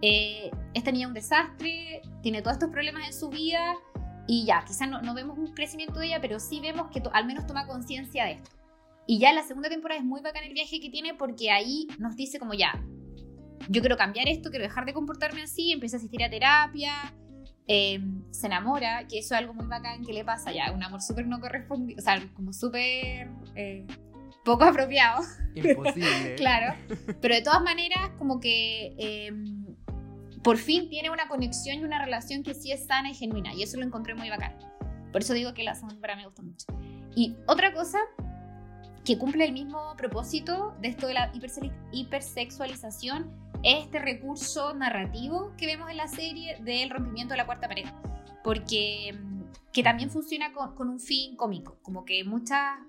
eh, 0.02 0.52
esta 0.74 0.92
niña 0.92 1.06
es 1.06 1.08
un 1.10 1.14
desastre, 1.14 2.02
tiene 2.22 2.42
todos 2.42 2.56
estos 2.56 2.70
problemas 2.70 3.06
en 3.06 3.14
su 3.14 3.30
vida 3.30 3.76
y 4.28 4.46
ya, 4.46 4.64
quizás 4.66 4.90
no, 4.90 5.02
no 5.02 5.14
vemos 5.14 5.38
un 5.38 5.54
crecimiento 5.54 6.00
de 6.00 6.08
ella, 6.08 6.22
pero 6.22 6.40
sí 6.40 6.60
vemos 6.60 6.90
que 6.92 7.02
al 7.12 7.26
menos 7.26 7.48
toma 7.48 7.68
conciencia 7.68 8.26
de 8.26 8.34
esto. 8.34 8.52
Y 9.08 9.18
ya 9.18 9.34
la 9.34 9.44
segunda 9.44 9.70
temporada 9.70 10.00
es 10.00 10.06
muy 10.06 10.22
bacán 10.22 10.44
el 10.44 10.54
viaje 10.54 10.80
que 10.80 10.90
tiene 10.90 11.16
porque 11.16 11.50
ahí 11.50 11.88
nos 11.98 12.16
dice 12.16 12.38
como 12.38 12.54
ya, 12.54 12.80
yo 13.68 13.82
quiero 13.82 13.98
cambiar 13.98 14.28
esto, 14.30 14.52
quiero 14.52 14.66
dejar 14.66 14.86
de 14.86 14.94
comportarme 14.94 15.42
así, 15.42 15.72
empieza 15.72 15.98
a 15.98 16.00
asistir 16.00 16.24
a 16.24 16.30
terapia, 16.30 16.94
em, 17.70 18.24
se 18.32 18.48
enamora, 18.48 19.08
que 19.08 19.20
eso 19.20 19.36
es 19.36 19.40
algo 19.40 19.54
muy 19.54 19.68
bacán 19.68 20.04
que 20.04 20.12
le 20.12 20.26
pasa 20.26 20.52
ya, 20.52 20.72
un 20.72 20.84
amor 20.84 21.02
súper 21.02 21.28
no 21.28 21.40
correspondido, 21.40 22.00
o 22.00 22.04
sea, 22.04 22.20
como 22.34 22.52
súper... 22.52 23.30
Eh, 23.56 23.86
poco 24.44 24.64
apropiado. 24.64 25.22
Imposible. 25.54 26.36
claro. 26.38 26.76
Pero 27.22 27.36
de 27.36 27.42
todas 27.42 27.62
maneras, 27.62 28.10
como 28.18 28.40
que 28.40 28.96
em, 28.98 29.66
por 30.42 30.58
fin 30.58 30.90
tiene 30.90 31.12
una 31.12 31.28
conexión 31.28 31.78
y 31.78 31.84
una 31.84 32.04
relación 32.04 32.42
que 32.42 32.56
sí 32.56 32.72
es 32.72 32.88
sana 32.88 33.12
y 33.12 33.14
genuina. 33.14 33.54
Y 33.54 33.62
eso 33.62 33.78
lo 33.78 33.86
encontré 33.86 34.16
muy 34.16 34.30
bacán. 34.30 34.58
Por 35.12 35.22
eso 35.22 35.34
digo 35.34 35.54
que 35.54 35.64
la 35.64 35.78
para 36.02 36.16
me 36.16 36.26
gusta 36.26 36.42
mucho. 36.42 36.66
Y 37.16 37.36
otra 37.48 37.74
cosa 37.74 38.00
que 39.06 39.18
cumple 39.18 39.46
el 39.46 39.54
mismo 39.54 39.96
propósito 39.98 40.76
de 40.82 40.90
esto 40.90 41.08
de 41.08 41.14
la 41.14 41.32
hipersexualización 41.92 43.32
es 43.64 43.86
este 43.86 44.00
recurso 44.00 44.74
narrativo 44.74 45.52
que 45.58 45.66
vemos 45.66 45.90
en 45.90 45.98
la 45.98 46.08
serie 46.08 46.58
del 46.62 46.90
rompimiento 46.90 47.34
de 47.34 47.38
la 47.38 47.46
cuarta 47.46 47.68
pared. 47.68 47.86
Porque 48.44 49.10
em, 49.10 49.30
que 49.74 49.84
también 49.84 50.10
funciona 50.10 50.52
con, 50.54 50.90
un 50.90 51.00
fin 51.00 51.36
cómico, 51.36 51.78
como 51.82 52.06
que 52.06 52.24
muchas 52.24 52.80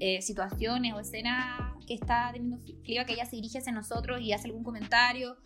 eh, 0.00 0.22
situaciones 0.22 0.94
o 0.94 1.00
escenas 1.00 1.74
que 1.86 1.94
está 1.94 2.30
teniendo 2.32 2.58
Fliba, 2.84 3.04
que 3.04 3.14
ella 3.14 3.26
se 3.26 3.36
dirige 3.36 3.58
hacia 3.58 3.72
nosotros 3.72 4.20
y 4.20 4.32
hace 4.32 4.46
algún 4.46 4.62
comentario 4.62 5.36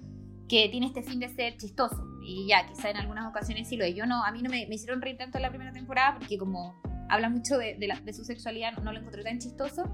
que 0.48 0.68
tiene 0.68 0.86
este 0.86 1.02
fin 1.02 1.18
de 1.18 1.28
ser 1.28 1.56
chistoso. 1.56 2.04
Y 2.22 2.46
ya, 2.46 2.66
quizá 2.66 2.90
en 2.90 2.98
algunas 2.98 3.26
ocasiones 3.26 3.68
sí 3.68 3.76
lo 3.76 3.84
es. 3.84 3.94
Yo 3.94 4.06
no, 4.06 4.24
a 4.24 4.30
mí 4.32 4.42
no 4.42 4.50
me, 4.50 4.64
hicieron 4.64 5.00
reír 5.00 5.16
tanto 5.16 5.38
en 5.38 5.42
la 5.42 5.48
primera 5.48 5.72
temporada 5.72 6.18
porque 6.18 6.36
como 6.36 6.80
habla 7.12 7.28
mucho 7.28 7.58
de, 7.58 7.76
de, 7.76 8.12
su 8.12 8.24
sexualidad, 8.24 8.72
no 8.78 8.90
lo 8.92 8.98
encontré 8.98 9.22
tan 9.22 9.38
chistoso. 9.38 9.84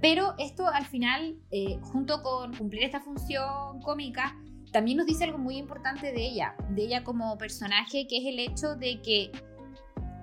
Pero 0.00 0.34
esto 0.38 0.66
al 0.66 0.84
final, 0.86 1.36
eh, 1.50 1.78
junto 1.82 2.22
con 2.22 2.54
cumplir 2.56 2.82
esta 2.82 3.00
función 3.00 3.80
cómica, 3.80 4.36
también 4.72 4.98
nos 4.98 5.06
dice 5.06 5.24
algo 5.24 5.38
muy 5.38 5.56
importante 5.56 6.12
de 6.12 6.26
ella, 6.26 6.56
de 6.70 6.82
ella 6.82 7.04
como 7.04 7.38
personaje, 7.38 8.06
que 8.08 8.18
es 8.18 8.26
el 8.26 8.38
hecho 8.40 8.74
de 8.74 9.00
que 9.02 9.30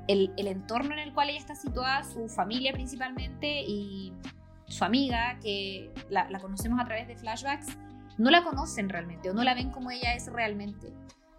el, 0.07 0.31
entorno 0.37 0.93
en 0.93 0.99
el 0.99 1.13
cual 1.13 1.29
ella 1.29 1.39
está 1.39 1.55
situada, 1.55 2.03
su 2.03 2.27
familia 2.27 2.73
principalmente 2.73 3.61
y 3.61 4.13
su 4.67 4.83
amiga, 4.83 5.39
que 5.41 5.91
la, 6.09 6.27
conocemos 6.39 6.79
a 6.79 6.85
través 6.85 7.07
de 7.07 7.15
flashbacks, 7.15 7.77
no 8.17 8.29
la 8.29 8.43
conocen 8.43 8.89
realmente 8.89 9.29
o 9.29 9.33
no 9.33 9.43
la 9.43 9.53
ven 9.53 9.71
como 9.71 9.89
ella 9.89 10.13
es 10.13 10.31
realmente. 10.31 10.93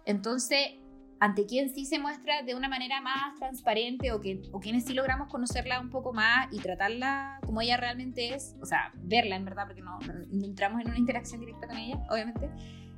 Entonces, 0.05 0.75
ante 1.19 1.45
quien 1.45 1.73
sí 1.73 1.85
se 1.85 1.99
muestra 1.99 2.43
de 2.43 2.55
una 2.55 2.69
manera 2.69 3.01
más 3.01 3.35
transparente 3.39 4.11
o, 4.11 4.21
que, 4.21 4.41
o 4.51 4.59
quienes 4.59 4.85
sí 4.85 4.93
logramos 4.93 5.29
conocerla 5.29 5.79
un 5.79 5.89
poco 5.89 6.13
más 6.13 6.47
y 6.51 6.59
tratarla 6.59 7.39
como 7.45 7.61
ella 7.61 7.77
realmente 7.77 8.33
es, 8.33 8.55
o 8.61 8.65
sea, 8.65 8.91
verla 8.95 9.35
en 9.35 9.45
verdad, 9.45 9.65
porque 9.65 9.81
no, 9.81 9.99
entramos 10.31 10.81
en 10.81 10.89
una 10.89 10.97
interacción 10.97 11.39
directa 11.39 11.67
con 11.67 11.77
ella, 11.77 11.97
obviamente, 12.09 12.49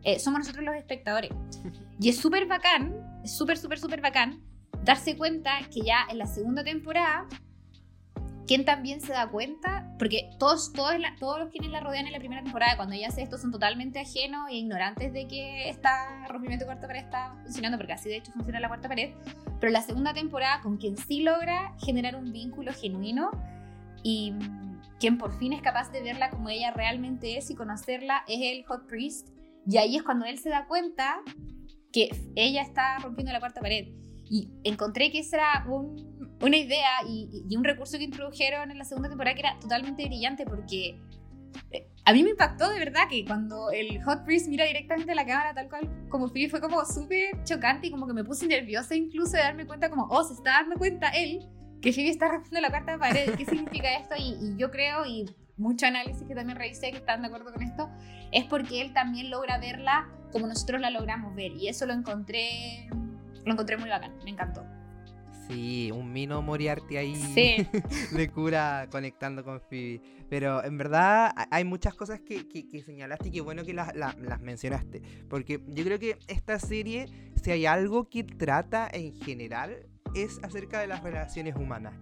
eh, 0.03 0.19
somos 0.19 0.39
nosotros 0.39 0.63
los 0.65 0.75
espectadores. 0.75 1.31
Y 2.01 2.07
es 2.07 2.17
súper 2.17 2.45
bacán, 2.47 2.95
es 3.25 3.35
súper, 3.35 3.57
súper, 3.57 3.77
súper 3.77 3.99
bacán 3.99 4.41
darse 4.85 5.17
cuenta 5.17 5.59
que 5.73 5.81
ya 5.81 6.05
en 6.09 6.17
la 6.17 6.25
segunda 6.25 6.63
temporada, 6.63 7.27
quien 8.49 8.65
también 8.65 8.99
se 8.99 9.13
da 9.13 9.29
cuenta, 9.29 9.93
porque 9.99 10.31
todos, 10.39 10.73
todos, 10.73 10.95
todos 11.19 11.39
los 11.39 11.49
quienes 11.49 11.69
la 11.69 11.81
rodean 11.81 12.07
en 12.07 12.13
la 12.13 12.17
primera 12.17 12.41
temporada, 12.41 12.77
cuando 12.77 12.95
ella 12.95 13.09
hace 13.09 13.21
esto, 13.21 13.37
son 13.37 13.51
totalmente 13.51 13.99
ajenos 13.99 14.49
e 14.49 14.55
ignorantes 14.55 15.13
de 15.13 15.27
que 15.27 15.69
esta 15.69 16.25
rompimiento 16.27 16.65
de 16.65 16.69
cuarta 16.69 16.87
pared 16.87 17.03
está 17.03 17.37
funcionando, 17.43 17.77
porque 17.77 17.93
así 17.93 18.09
de 18.09 18.17
hecho 18.17 18.31
funciona 18.31 18.59
la 18.59 18.67
cuarta 18.67 18.87
pared. 18.87 19.13
Pero 19.59 19.71
la 19.71 19.83
segunda 19.83 20.15
temporada, 20.15 20.61
con 20.61 20.77
quien 20.77 20.97
sí 20.97 21.21
logra 21.21 21.75
generar 21.77 22.15
un 22.15 22.33
vínculo 22.33 22.73
genuino 22.73 23.29
y 24.01 24.33
quien 24.99 25.19
por 25.19 25.37
fin 25.37 25.53
es 25.53 25.61
capaz 25.61 25.91
de 25.91 26.01
verla 26.01 26.31
como 26.31 26.49
ella 26.49 26.71
realmente 26.71 27.37
es 27.37 27.51
y 27.51 27.55
conocerla, 27.55 28.23
es 28.27 28.39
el 28.41 28.65
Hot 28.65 28.87
Priest. 28.87 29.29
Y 29.67 29.77
ahí 29.77 29.95
es 29.95 30.01
cuando 30.01 30.25
él 30.25 30.39
se 30.39 30.49
da 30.49 30.65
cuenta 30.65 31.21
que 31.93 32.09
ella 32.35 32.63
está 32.63 32.97
rompiendo 32.97 33.31
la 33.31 33.41
cuarta 33.41 33.61
pared. 33.61 33.89
Y 34.27 34.49
encontré 34.63 35.11
que 35.11 35.19
esa 35.19 35.37
era 35.37 35.65
una 36.41 36.57
idea 36.57 37.03
y, 37.07 37.55
un 37.55 37.63
recurso 37.63 37.97
que 37.97 38.03
introdujeron 38.03 38.71
en 38.71 38.77
la 38.77 38.85
segunda 38.85 39.09
temporada 39.09 39.35
que 39.35 39.41
era 39.41 39.59
totalmente 39.59 40.05
brillante 40.05 40.45
porque 40.45 40.99
eh, 41.71 41.87
a 42.05 42.13
mí 42.13 42.23
me 42.23 42.31
impactó 42.31 42.69
de 42.69 42.79
verdad 42.79 43.03
que 43.09 43.25
cuando 43.25 43.71
el 43.71 44.01
Hot 44.03 44.23
Priest 44.23 44.47
mira 44.47 44.65
directamente 44.65 45.11
a 45.11 45.15
la 45.15 45.25
cámara 45.25 45.53
tal 45.53 45.69
cual 45.69 45.89
como 46.09 46.27
Phoebe 46.27 46.49
fue 46.49 46.61
como 46.61 46.83
súper 46.85 47.43
chocante 47.43 47.87
y 47.87 47.91
como 47.91 48.07
que 48.07 48.13
me 48.13 48.23
puse 48.23 48.47
nerviosa 48.47 48.95
incluso 48.95 49.33
de 49.33 49.39
darme 49.39 49.65
cuenta 49.65 49.89
como, 49.89 50.07
oh, 50.09 50.23
se 50.23 50.33
está 50.33 50.51
dando 50.51 50.75
cuenta 50.77 51.09
él 51.09 51.45
que 51.81 51.91
Phoebe 51.93 52.09
está 52.09 52.27
rompiendo 52.29 52.61
la 52.61 52.69
cuarta 52.69 52.97
pared, 52.97 53.35
¿qué 53.35 53.45
significa 53.45 53.93
esto? 53.95 54.15
Y, 54.17 54.35
y 54.41 54.57
yo 54.57 54.69
creo, 54.69 55.05
y 55.05 55.25
mucho 55.55 55.85
análisis 55.85 56.27
que 56.27 56.35
también 56.35 56.57
revisé 56.57 56.91
que 56.91 56.97
están 56.97 57.21
de 57.21 57.27
acuerdo 57.27 57.53
con 57.53 57.61
esto, 57.61 57.89
es 58.31 58.45
porque 58.45 58.81
él 58.81 58.93
también 58.93 59.29
logra 59.29 59.57
verla 59.59 60.09
como 60.31 60.47
nosotros 60.47 60.81
la 60.81 60.89
logramos 60.89 61.35
ver 61.35 61.53
y 61.53 61.67
eso 61.67 61.85
lo 61.85 61.93
encontré 61.93 62.89
lo 63.45 63.53
encontré 63.53 63.77
muy 63.77 63.89
bacán, 63.89 64.13
me 64.23 64.31
encantó. 64.31 64.63
Sí, 65.49 65.91
un 65.91 66.13
Mino 66.13 66.41
Moriarty 66.43 66.97
ahí 66.97 67.15
de 68.11 68.29
cura 68.29 68.87
conectando 68.91 69.43
con 69.43 69.59
Phoebe. 69.59 69.99
Pero 70.29 70.63
en 70.63 70.77
verdad 70.77 71.33
hay 71.49 71.63
muchas 71.63 71.95
cosas 71.95 72.21
que, 72.21 72.45
señalaste 72.85 73.29
y 73.29 73.31
que 73.31 73.41
bueno 73.41 73.63
que 73.63 73.73
las, 73.73 73.93
mencionaste. 74.41 75.01
Porque 75.27 75.59
yo 75.67 75.83
creo 75.83 75.97
que 75.97 76.19
esta 76.27 76.59
serie, 76.59 77.07
si 77.41 77.49
hay 77.51 77.65
algo 77.65 78.09
que 78.09 78.23
trata 78.23 78.87
en 78.91 79.13
general, 79.15 79.87
es 80.13 80.39
acerca 80.43 80.79
de 80.79 80.87
las 80.87 81.01
relaciones 81.01 81.55
humanas. 81.55 81.95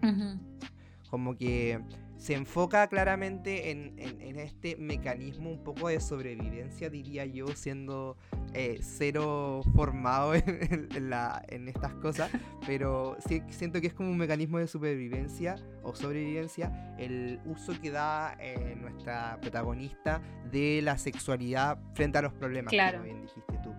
Como 1.10 1.38
que 1.38 1.80
se 2.18 2.34
enfoca 2.34 2.88
claramente 2.88 3.72
en, 3.72 3.98
este 4.38 4.76
mecanismo 4.76 5.50
un 5.50 5.64
poco 5.64 5.88
de 5.88 6.00
sobrevivencia, 6.00 6.90
diría 6.90 7.26
yo, 7.26 7.48
siendo 7.48 8.18
eh, 8.54 8.80
cero 8.82 9.62
formado 9.76 10.34
en, 10.36 11.10
la, 11.10 11.44
en, 11.48 11.68
estas 11.68 11.94
cosas, 11.96 12.32
pero 12.66 13.18
sí, 13.28 13.42
siento 13.50 13.82
que 13.82 13.88
es 13.88 13.94
como 13.94 14.10
un 14.10 14.18
mecanismo 14.18 14.60
de 14.60 14.68
supervivencia 14.68 15.56
o 15.84 15.96
sobrevivencia 15.96 16.96
el 16.98 17.40
uso 17.46 17.74
que 17.82 17.92
da 17.92 18.36
eh, 18.40 18.76
nuestra 18.80 19.40
protagonista 19.42 20.22
de 20.52 20.82
la 20.84 20.98
sexualidad 20.98 21.80
frente 21.94 22.18
a 22.18 22.22
los 22.22 22.34
problemas, 22.34 22.72
claro. 22.72 23.00
como 23.00 23.06
bien 23.06 23.22
dijiste 23.22 23.60
tú. 23.64 23.74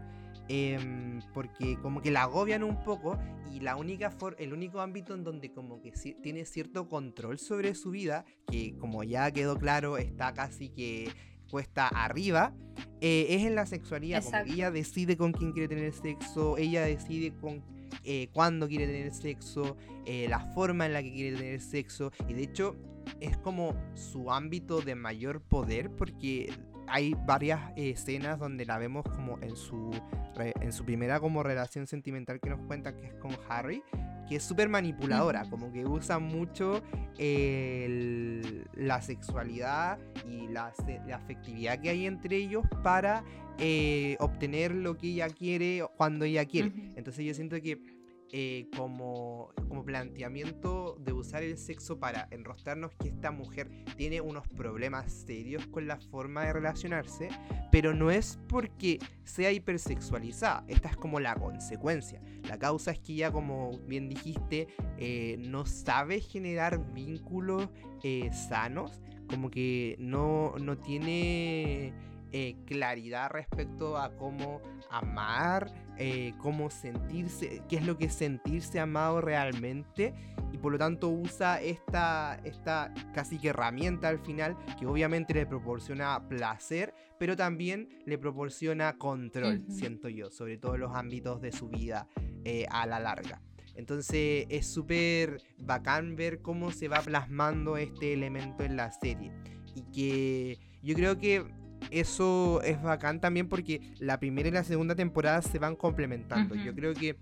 Em, 0.49 1.21
porque 1.35 1.77
como 1.83 2.01
que 2.01 2.11
la 2.11 2.23
agobian 2.23 2.63
un 2.63 2.83
poco 2.83 3.19
y 3.53 3.61
la 3.61 3.77
única 3.77 4.17
el 4.39 4.53
único 4.55 4.81
ámbito 4.81 5.15
en 5.15 5.23
donde 5.23 5.53
como 5.53 5.81
que 5.83 5.93
tiene 6.23 6.45
cierto 6.47 6.89
control 6.89 7.39
sobre 7.39 7.75
su 7.75 7.91
vida, 7.91 8.25
que 8.51 8.75
como 8.79 9.05
ya 9.05 9.31
quedó 9.31 9.59
claro 9.59 9.99
está 9.99 10.33
casi 10.33 10.71
que 10.71 11.11
cuesta 11.51 11.89
arriba, 11.89 12.55
eh, 13.01 13.27
es 13.31 13.45
en 13.45 13.55
la 13.55 13.67
sexualidad. 13.67 14.23
Como 14.23 14.45
que 14.45 14.53
ella 14.53 14.71
decide 14.71 15.17
con 15.17 15.33
quién 15.33 15.53
quiere 15.53 15.69
tener 15.69 15.93
sexo, 15.93 16.57
ella 16.57 16.83
decide 16.83 17.35
con 17.35 17.63
eh, 18.05 18.29
cuándo 18.33 18.69
quiere 18.69 18.87
tener 18.87 19.13
sexo, 19.13 19.77
eh, 20.07 20.27
la 20.29 20.41
forma 20.41 20.87
en 20.87 20.93
la 20.95 21.03
que 21.03 21.13
quiere 21.13 21.37
tener 21.37 21.61
sexo 21.61 22.11
y 22.27 22.35
de 22.35 22.43
hecho 22.43 22.77
es 23.21 23.37
como 23.39 23.75
su 23.95 24.31
ámbito 24.31 24.81
de 24.81 24.95
mayor 24.95 25.41
poder 25.41 25.91
porque 25.91 26.51
hay 26.91 27.15
varias 27.27 27.73
escenas 27.77 28.39
donde 28.39 28.65
la 28.65 28.79
vemos 28.79 29.05
como 29.05 29.39
en 29.41 29.57
su, 29.57 29.91
en 30.39 30.73
su 30.73 30.85
primera 30.85 31.21
como 31.21 31.43
relación 31.43 31.87
sentimental 31.87 32.41
que 32.41 32.51
nos 32.51 32.61
cuenta 32.67 32.97
que 32.97 33.07
es 33.07 33.15
con 33.15 33.33
Harry, 33.49 33.83
que 34.29 34.37
es 34.37 34.43
súper 34.43 34.69
manipuladora, 34.69 35.49
como 35.49 35.73
que 35.73 35.87
usa 35.87 36.19
mucho 36.19 36.83
la 37.19 39.03
sexualidad 39.03 39.99
y 40.27 40.49
la, 40.49 40.73
afectividad 41.13 41.81
que 41.81 41.91
hay 41.91 42.07
entre 42.07 42.37
ellos 42.37 42.65
para 42.83 43.25
eh, 43.59 44.17
obtener 44.21 44.75
lo 44.75 44.97
que 44.97 45.09
ella 45.09 45.29
quiere 45.29 45.85
cuando 45.97 46.25
ella 46.25 46.45
quiere. 46.45 46.73
Entonces 46.97 47.25
yo 47.25 47.35
siento 47.35 47.61
que 47.61 47.98
eh, 48.33 48.69
como, 48.77 49.51
como 49.69 49.85
planteamiento 49.85 50.97
de 51.01 51.13
usar 51.13 51.43
el 51.43 51.57
sexo 51.57 51.99
para 51.99 52.29
enrostrarnos 52.31 52.93
que 52.95 53.09
esta 53.09 53.31
mujer 53.31 53.71
tiene 53.97 54.21
unos 54.21 54.47
problemas 54.49 55.11
serios 55.13 55.67
con 55.67 55.87
la 55.87 55.99
forma 55.99 56.45
de 56.45 56.53
relacionarse, 56.53 57.31
pero 57.73 57.95
no 57.95 58.11
es 58.11 58.39
porque 58.49 58.99
sea 59.25 59.51
hipersexualizada, 59.53 60.65
esta 60.69 60.89
es 60.91 60.97
como 60.97 61.21
la 61.21 61.35
consecuencia. 61.37 62.21
La 62.45 62.59
causa 62.59 62.93
es 62.93 62.99
que 62.99 63.15
ella, 63.15 63.33
como 63.33 63.79
bien 63.87 64.09
dijiste, 64.09 64.69
eh, 64.99 65.37
no 65.39 65.65
sabe 65.65 66.21
generar 66.21 66.93
vínculos 66.93 67.69
eh, 68.03 68.31
sanos, 68.33 69.01
como 69.29 69.51
que 69.51 69.97
no, 69.99 70.55
no 70.59 70.77
tiene 70.79 71.93
eh, 72.33 72.57
claridad 72.67 73.31
respecto 73.31 73.97
a 73.97 74.15
cómo 74.17 74.61
amar, 74.91 75.73
eh, 75.97 76.35
cómo 76.39 76.69
sentirse, 76.71 77.63
qué 77.69 77.77
es 77.77 77.87
lo 77.87 77.97
que 77.97 78.07
es 78.07 78.15
sentirse 78.15 78.81
amado 78.81 79.21
realmente. 79.21 80.15
Y 80.53 80.59
por 80.59 80.73
lo 80.73 80.79
tanto 80.79 81.09
usa 81.09 81.61
esta, 81.61 82.41
esta 82.45 82.93
casi 83.15 83.39
que 83.39 83.49
herramienta 83.49 84.09
al 84.09 84.19
final 84.19 84.57
que 84.79 84.87
obviamente 84.87 85.35
le 85.35 85.47
proporciona 85.47 86.29
placer, 86.29 86.95
pero 87.19 87.37
también 87.37 87.89
le 88.07 88.19
proporciona 88.19 88.97
control, 88.99 89.65
siento 89.69 90.09
yo, 90.09 90.31
sobre 90.31 90.57
todos 90.57 90.79
los 90.79 90.95
ámbitos 90.95 91.41
de 91.41 91.53
su 91.53 91.69
vida 91.69 92.09
eh, 92.45 92.67
a 92.71 92.87
la 92.87 93.01
larga. 93.01 93.41
Entonces 93.75 94.47
es 94.49 94.67
súper 94.67 95.41
bacán 95.59 96.17
ver 96.17 96.43
cómo 96.43 96.73
se 96.73 96.89
va 96.89 97.01
plasmando 97.01 97.77
este 97.77 98.13
elemento 98.13 98.65
en 98.65 98.77
la 98.77 98.91
serie. 98.91 99.33
Y 99.75 99.83
que 99.93 100.59
yo 100.83 100.95
creo 100.95 101.19
que 101.19 101.45
eso 101.91 102.61
es 102.63 102.83
bacán 102.83 103.21
también 103.21 103.49
porque 103.49 103.81
la 103.99 104.19
primera 104.19 104.49
y 104.49 104.53
la 104.53 104.65
segunda 104.65 104.95
temporada 104.95 105.43
se 105.43 105.59
van 105.59 105.77
complementando. 105.77 106.55
Yo 106.55 106.75
creo 106.75 106.95
que 106.95 107.17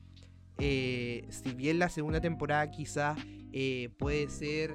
eh, 0.59 1.27
si 1.29 1.53
bien 1.53 1.79
la 1.79 1.89
segunda 1.89 2.21
temporada 2.21 2.71
quizás 2.71 3.19
eh, 3.53 3.91
puede 3.99 4.29
ser 4.29 4.75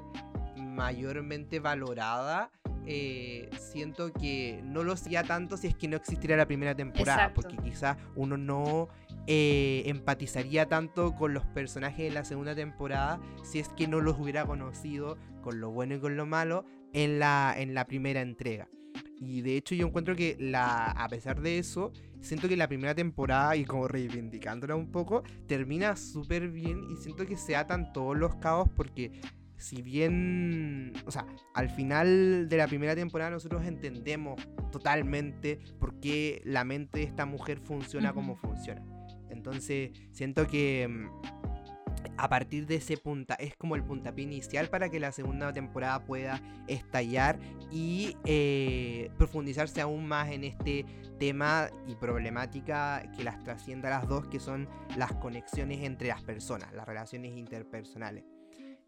mayormente 0.56 1.60
valorada, 1.60 2.50
eh, 2.84 3.48
siento 3.58 4.12
que 4.12 4.60
no 4.64 4.82
lo 4.82 4.96
sería 4.96 5.22
tanto 5.22 5.56
si 5.56 5.68
es 5.68 5.76
que 5.76 5.86
no 5.86 5.96
existiera 5.96 6.36
la 6.36 6.46
primera 6.46 6.74
temporada, 6.74 7.32
porque 7.32 7.56
quizás 7.56 7.96
uno 8.16 8.36
no 8.36 8.88
eh, 9.26 9.84
empatizaría 9.86 10.66
tanto 10.66 11.14
con 11.14 11.32
los 11.32 11.44
personajes 11.46 11.98
de 11.98 12.10
la 12.10 12.24
segunda 12.24 12.56
temporada 12.56 13.20
si 13.44 13.60
es 13.60 13.68
que 13.68 13.86
no 13.86 14.00
los 14.00 14.18
hubiera 14.18 14.44
conocido 14.46 15.16
con 15.42 15.60
lo 15.60 15.70
bueno 15.70 15.94
y 15.94 16.00
con 16.00 16.16
lo 16.16 16.26
malo 16.26 16.64
en 16.92 17.20
la, 17.20 17.54
en 17.56 17.74
la 17.74 17.86
primera 17.86 18.20
entrega. 18.20 18.68
Y 19.24 19.40
de 19.40 19.56
hecho 19.56 19.76
yo 19.76 19.86
encuentro 19.86 20.16
que 20.16 20.36
la, 20.40 20.86
a 20.86 21.08
pesar 21.08 21.40
de 21.40 21.58
eso, 21.58 21.92
siento 22.20 22.48
que 22.48 22.56
la 22.56 22.66
primera 22.66 22.92
temporada, 22.92 23.54
y 23.54 23.64
como 23.64 23.86
reivindicándola 23.86 24.74
un 24.74 24.90
poco, 24.90 25.22
termina 25.46 25.94
súper 25.94 26.48
bien 26.48 26.82
y 26.90 26.96
siento 26.96 27.24
que 27.24 27.36
se 27.36 27.54
atan 27.54 27.92
todos 27.92 28.16
los 28.16 28.34
cabos 28.36 28.68
porque 28.74 29.12
si 29.56 29.80
bien, 29.80 30.92
o 31.06 31.12
sea, 31.12 31.24
al 31.54 31.70
final 31.70 32.48
de 32.48 32.56
la 32.56 32.66
primera 32.66 32.96
temporada 32.96 33.30
nosotros 33.30 33.64
entendemos 33.64 34.42
totalmente 34.72 35.60
por 35.78 36.00
qué 36.00 36.42
la 36.44 36.64
mente 36.64 36.98
de 36.98 37.04
esta 37.04 37.24
mujer 37.24 37.60
funciona 37.60 38.12
como 38.12 38.34
funciona. 38.34 38.82
Entonces, 39.30 39.92
siento 40.10 40.48
que 40.48 40.88
mm, 40.88 41.51
a 42.16 42.28
partir 42.28 42.66
de 42.66 42.76
ese 42.76 42.96
punta, 42.96 43.34
es 43.34 43.56
como 43.56 43.76
el 43.76 43.84
puntapié 43.84 44.24
inicial 44.24 44.68
para 44.68 44.90
que 44.90 45.00
la 45.00 45.12
segunda 45.12 45.52
temporada 45.52 46.04
pueda 46.04 46.40
estallar 46.68 47.38
y 47.70 48.16
eh, 48.24 49.10
profundizarse 49.18 49.80
aún 49.80 50.06
más 50.06 50.30
en 50.30 50.44
este 50.44 50.84
tema 51.18 51.70
y 51.86 51.94
problemática 51.94 53.02
que 53.16 53.24
las 53.24 53.42
trascienda 53.42 53.90
las 53.90 54.08
dos, 54.08 54.26
que 54.26 54.40
son 54.40 54.68
las 54.96 55.12
conexiones 55.14 55.82
entre 55.82 56.08
las 56.08 56.22
personas, 56.22 56.72
las 56.72 56.86
relaciones 56.86 57.36
interpersonales. 57.36 58.24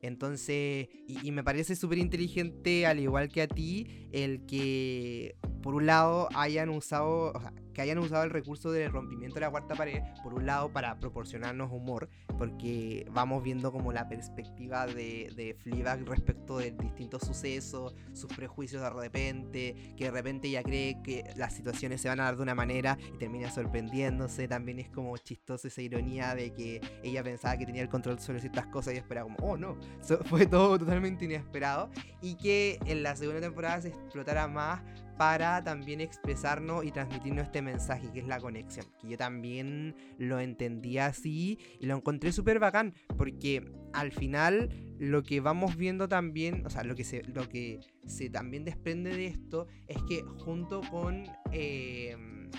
Entonces, 0.03 0.89
y, 1.07 1.33
me 1.33 1.43
parece 1.43 1.77
súper 1.77 1.97
inteligente, 1.97 2.87
al 2.87 3.01
igual 3.01 3.31
que 3.31 3.41
a 3.41 3.49
ti, 3.49 4.09
el 4.13 4.45
que 4.45 5.35
por 5.65 5.75
un 5.75 5.87
lado 5.87 6.29
hayan 6.35 6.69
usado, 6.69 7.33
o 7.35 7.41
sea, 7.41 7.51
que 7.73 7.81
hayan 7.81 7.97
usado 7.97 8.23
el 8.23 8.29
recurso 8.31 8.71
del 8.71 8.93
rompimiento 8.93 9.37
de 9.37 9.41
la 9.41 9.51
cuarta 9.51 9.75
pared, 9.75 10.03
por 10.23 10.35
un 10.35 10.45
lado 10.45 10.71
para 10.71 11.01
proporcionarnos 11.01 11.73
humor, 11.73 12.11
porque 12.37 13.07
vamos 13.11 13.43
viendo 13.43 13.73
como 13.73 13.91
la 13.91 14.07
perspectiva 14.07 14.87
de, 14.87 15.33
de 15.35 15.57
Fleabag 15.63 16.07
respecto 16.07 16.59
de 16.59 16.73
distintos 16.73 17.23
sucesos, 17.23 17.95
sus 18.13 18.31
prejuicios 18.35 18.83
de 18.83 18.91
repente, 18.91 19.95
que 19.97 20.05
de 20.05 20.11
repente 20.11 20.49
ella 20.49 20.63
cree 20.63 21.01
que 21.03 21.25
las 21.35 21.55
situaciones 21.55 22.03
se 22.03 22.09
van 22.09 22.21
a 22.21 22.25
dar 22.25 22.37
de 22.37 22.43
una 22.43 22.55
manera 22.55 22.99
y 23.15 23.17
termina 23.17 23.51
sorprendiéndose, 23.51 24.47
también 24.47 24.81
es 24.81 24.91
como 24.91 25.17
chistoso 25.17 25.67
esa 25.67 25.81
ironía 25.81 26.35
de 26.35 26.53
que 26.53 26.83
ella 27.03 27.25
pensaba 27.25 27.57
que 27.57 27.65
tenía 27.65 27.81
el 27.81 27.89
control 27.89 28.19
sobre 28.21 28.41
ciertas 28.41 28.67
cosas 28.67 28.93
y 28.93 28.99
esperaba 28.99 29.35
como, 29.35 29.49
oh 29.49 29.57
no, 29.57 29.79
fue 30.27 30.45
todo 30.45 30.79
totalmente 30.79 31.25
inesperado, 31.25 31.89
y 32.21 32.35
que 32.35 32.79
en 32.85 33.03
la 33.03 33.17
segunda 33.17 33.41
temporada 33.41 33.81
se 33.81 33.89
explotara 33.89 34.47
más 34.47 34.83
para 35.17 35.63
también 35.63 36.01
expresarnos 36.01 36.85
y 36.85 36.91
transmitirnos 36.91 37.47
este 37.47 37.63
mensaje 37.63 38.11
que 38.13 38.21
es 38.21 38.27
la 38.27 38.41
conexión. 38.41 38.87
Que 39.01 39.09
yo 39.09 39.17
también 39.17 39.95
lo 40.19 40.41
entendí 40.41 40.99
así 40.99 41.59
y 41.81 41.87
lo 41.87 41.97
encontré 41.97 42.33
súper 42.33 42.59
bacán 42.59 42.95
porque 43.17 43.73
al 43.93 44.13
final 44.13 44.71
lo 44.99 45.23
que 45.23 45.41
vamos 45.41 45.77
viendo 45.77 46.09
también, 46.09 46.65
o 46.67 46.71
sea, 46.71 46.85
lo 46.85 46.95
que 46.95 47.05
se, 47.05 47.23
lo 47.25 47.49
que 47.49 47.81
se 48.07 48.31
también 48.31 48.65
desprende 48.65 49.17
de 49.17 49.27
esto 49.27 49.67
es 49.87 50.03
que 50.03 50.23
junto 50.45 50.81
con 50.91 51.25
em, 51.53 52.51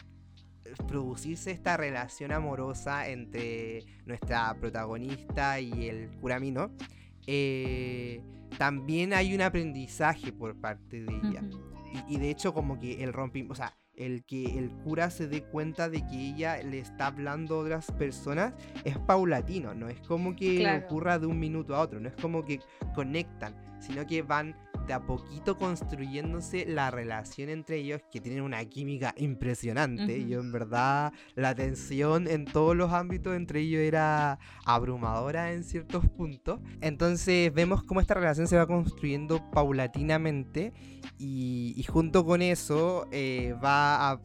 producirse 0.87 1.51
esta 1.51 1.77
relación 1.77 2.31
amorosa 2.31 3.09
entre 3.09 3.85
nuestra 4.05 4.53
protagonista 4.59 5.59
y 5.59 5.87
el 5.87 6.09
curamino, 6.21 6.71
eh, 7.27 8.21
también 8.57 9.13
hay 9.13 9.33
un 9.33 9.41
aprendizaje 9.41 10.31
por 10.31 10.55
parte 10.59 11.03
de 11.03 11.13
ella. 11.13 11.41
Y, 12.07 12.17
de 12.17 12.29
hecho, 12.29 12.53
como 12.53 12.79
que 12.79 13.03
el 13.03 13.13
rompimiento, 13.13 13.53
o 13.53 13.55
sea, 13.55 13.77
el 13.95 14.25
que 14.25 14.57
el 14.57 14.71
cura 14.71 15.09
se 15.09 15.27
dé 15.27 15.43
cuenta 15.43 15.89
de 15.89 16.05
que 16.05 16.15
ella 16.15 16.61
le 16.61 16.79
está 16.79 17.07
hablando 17.07 17.55
a 17.55 17.59
otras 17.59 17.91
personas 17.93 18.53
es 18.83 18.97
paulatino, 18.97 19.73
no 19.73 19.87
es 19.87 20.01
como 20.01 20.35
que 20.35 20.83
ocurra 20.85 21.17
de 21.17 21.27
un 21.27 21.39
minuto 21.39 21.75
a 21.75 21.79
otro, 21.79 21.99
no 21.99 22.09
es 22.09 22.15
como 22.15 22.43
que 22.43 22.59
conectan, 22.93 23.55
sino 23.79 24.05
que 24.05 24.21
van 24.21 24.55
de 24.85 24.93
a 24.93 25.05
poquito 25.05 25.57
construyéndose 25.57 26.65
la 26.65 26.91
relación 26.91 27.49
entre 27.49 27.77
ellos 27.77 28.01
que 28.11 28.21
tienen 28.21 28.41
una 28.41 28.63
química 28.65 29.13
impresionante. 29.17 30.17
y 30.17 30.29
Yo 30.29 30.39
en 30.39 30.51
verdad 30.51 31.13
la 31.35 31.55
tensión 31.55 32.27
en 32.27 32.45
todos 32.45 32.75
los 32.75 32.91
ámbitos 32.91 33.35
entre 33.35 33.61
ellos 33.61 33.81
era 33.81 34.39
abrumadora 34.65 35.53
en 35.53 35.63
ciertos 35.63 36.07
puntos. 36.09 36.59
Entonces 36.81 37.53
vemos 37.53 37.83
cómo 37.83 38.01
esta 38.01 38.13
relación 38.13 38.47
se 38.47 38.57
va 38.57 38.67
construyendo 38.67 39.41
paulatinamente 39.51 40.73
y, 41.17 41.85
junto 41.87 42.25
con 42.25 42.41
eso 42.41 43.07
eh, 43.11 43.55
va 43.63 44.19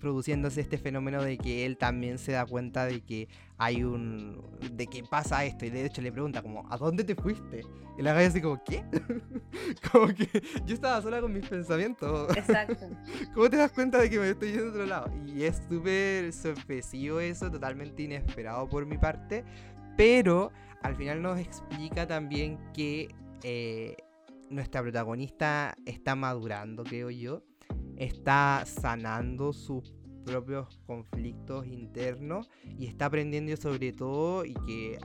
produciéndose 0.00 0.60
este 0.60 0.78
fenómeno 0.78 1.22
de 1.22 1.36
que 1.36 1.66
él 1.66 1.76
también 1.76 2.18
se 2.18 2.32
da 2.32 2.46
cuenta 2.46 2.86
de 2.86 3.00
que 3.00 3.28
hay 3.58 3.82
un. 3.84 4.42
de 4.72 4.86
que 4.86 5.02
pasa 5.02 5.44
esto. 5.44 5.64
Y 5.64 5.70
de 5.70 5.86
hecho 5.86 6.02
le 6.02 6.12
pregunta, 6.12 6.42
como, 6.42 6.70
¿a 6.70 6.76
dónde 6.76 7.04
te 7.04 7.14
fuiste? 7.14 7.62
Y 7.98 8.02
la 8.02 8.12
galla 8.12 8.28
así, 8.28 8.40
como, 8.40 8.62
¿qué? 8.62 8.84
como 9.92 10.08
que 10.08 10.42
yo 10.64 10.74
estaba 10.74 11.00
sola 11.00 11.20
con 11.20 11.32
mis 11.32 11.46
pensamientos. 11.46 12.36
Exacto. 12.36 12.86
¿Cómo 13.34 13.48
te 13.48 13.56
das 13.56 13.72
cuenta 13.72 13.98
de 13.98 14.10
que 14.10 14.18
me 14.18 14.30
estoy 14.30 14.52
yendo 14.52 14.66
a 14.66 14.70
otro 14.70 14.86
lado? 14.86 15.10
Y 15.26 15.44
es 15.44 15.62
súper 15.68 16.32
sorpresivo 16.32 17.20
eso, 17.20 17.50
totalmente 17.50 18.02
inesperado 18.02 18.68
por 18.68 18.84
mi 18.84 18.98
parte. 18.98 19.44
Pero 19.96 20.52
al 20.82 20.94
final 20.94 21.22
nos 21.22 21.38
explica 21.38 22.06
también 22.06 22.58
que 22.74 23.08
eh, 23.42 23.96
nuestra 24.50 24.82
protagonista 24.82 25.74
está 25.86 26.14
madurando, 26.14 26.84
creo 26.84 27.10
yo. 27.10 27.42
Está 27.96 28.64
sanando 28.66 29.54
su 29.54 29.82
propios 30.26 30.78
conflictos 30.86 31.66
internos 31.66 32.50
y 32.78 32.86
está 32.86 33.06
aprendiendo 33.06 33.56
sobre 33.56 33.92
todo 33.92 34.44
y 34.44 34.54
que 34.66 34.94
eh, 34.94 34.98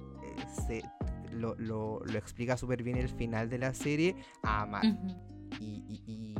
se, 0.67 0.83
lo, 1.31 1.55
lo, 1.55 2.03
explica 2.15 2.57
súper 2.57 2.83
bien 2.83 2.97
el 2.97 3.09
final 3.09 3.49
de 3.49 3.59
la 3.59 3.73
serie 3.73 4.15
a 4.43 4.63
amar. 4.63 4.83
y, 5.59 5.83
y, 5.87 6.35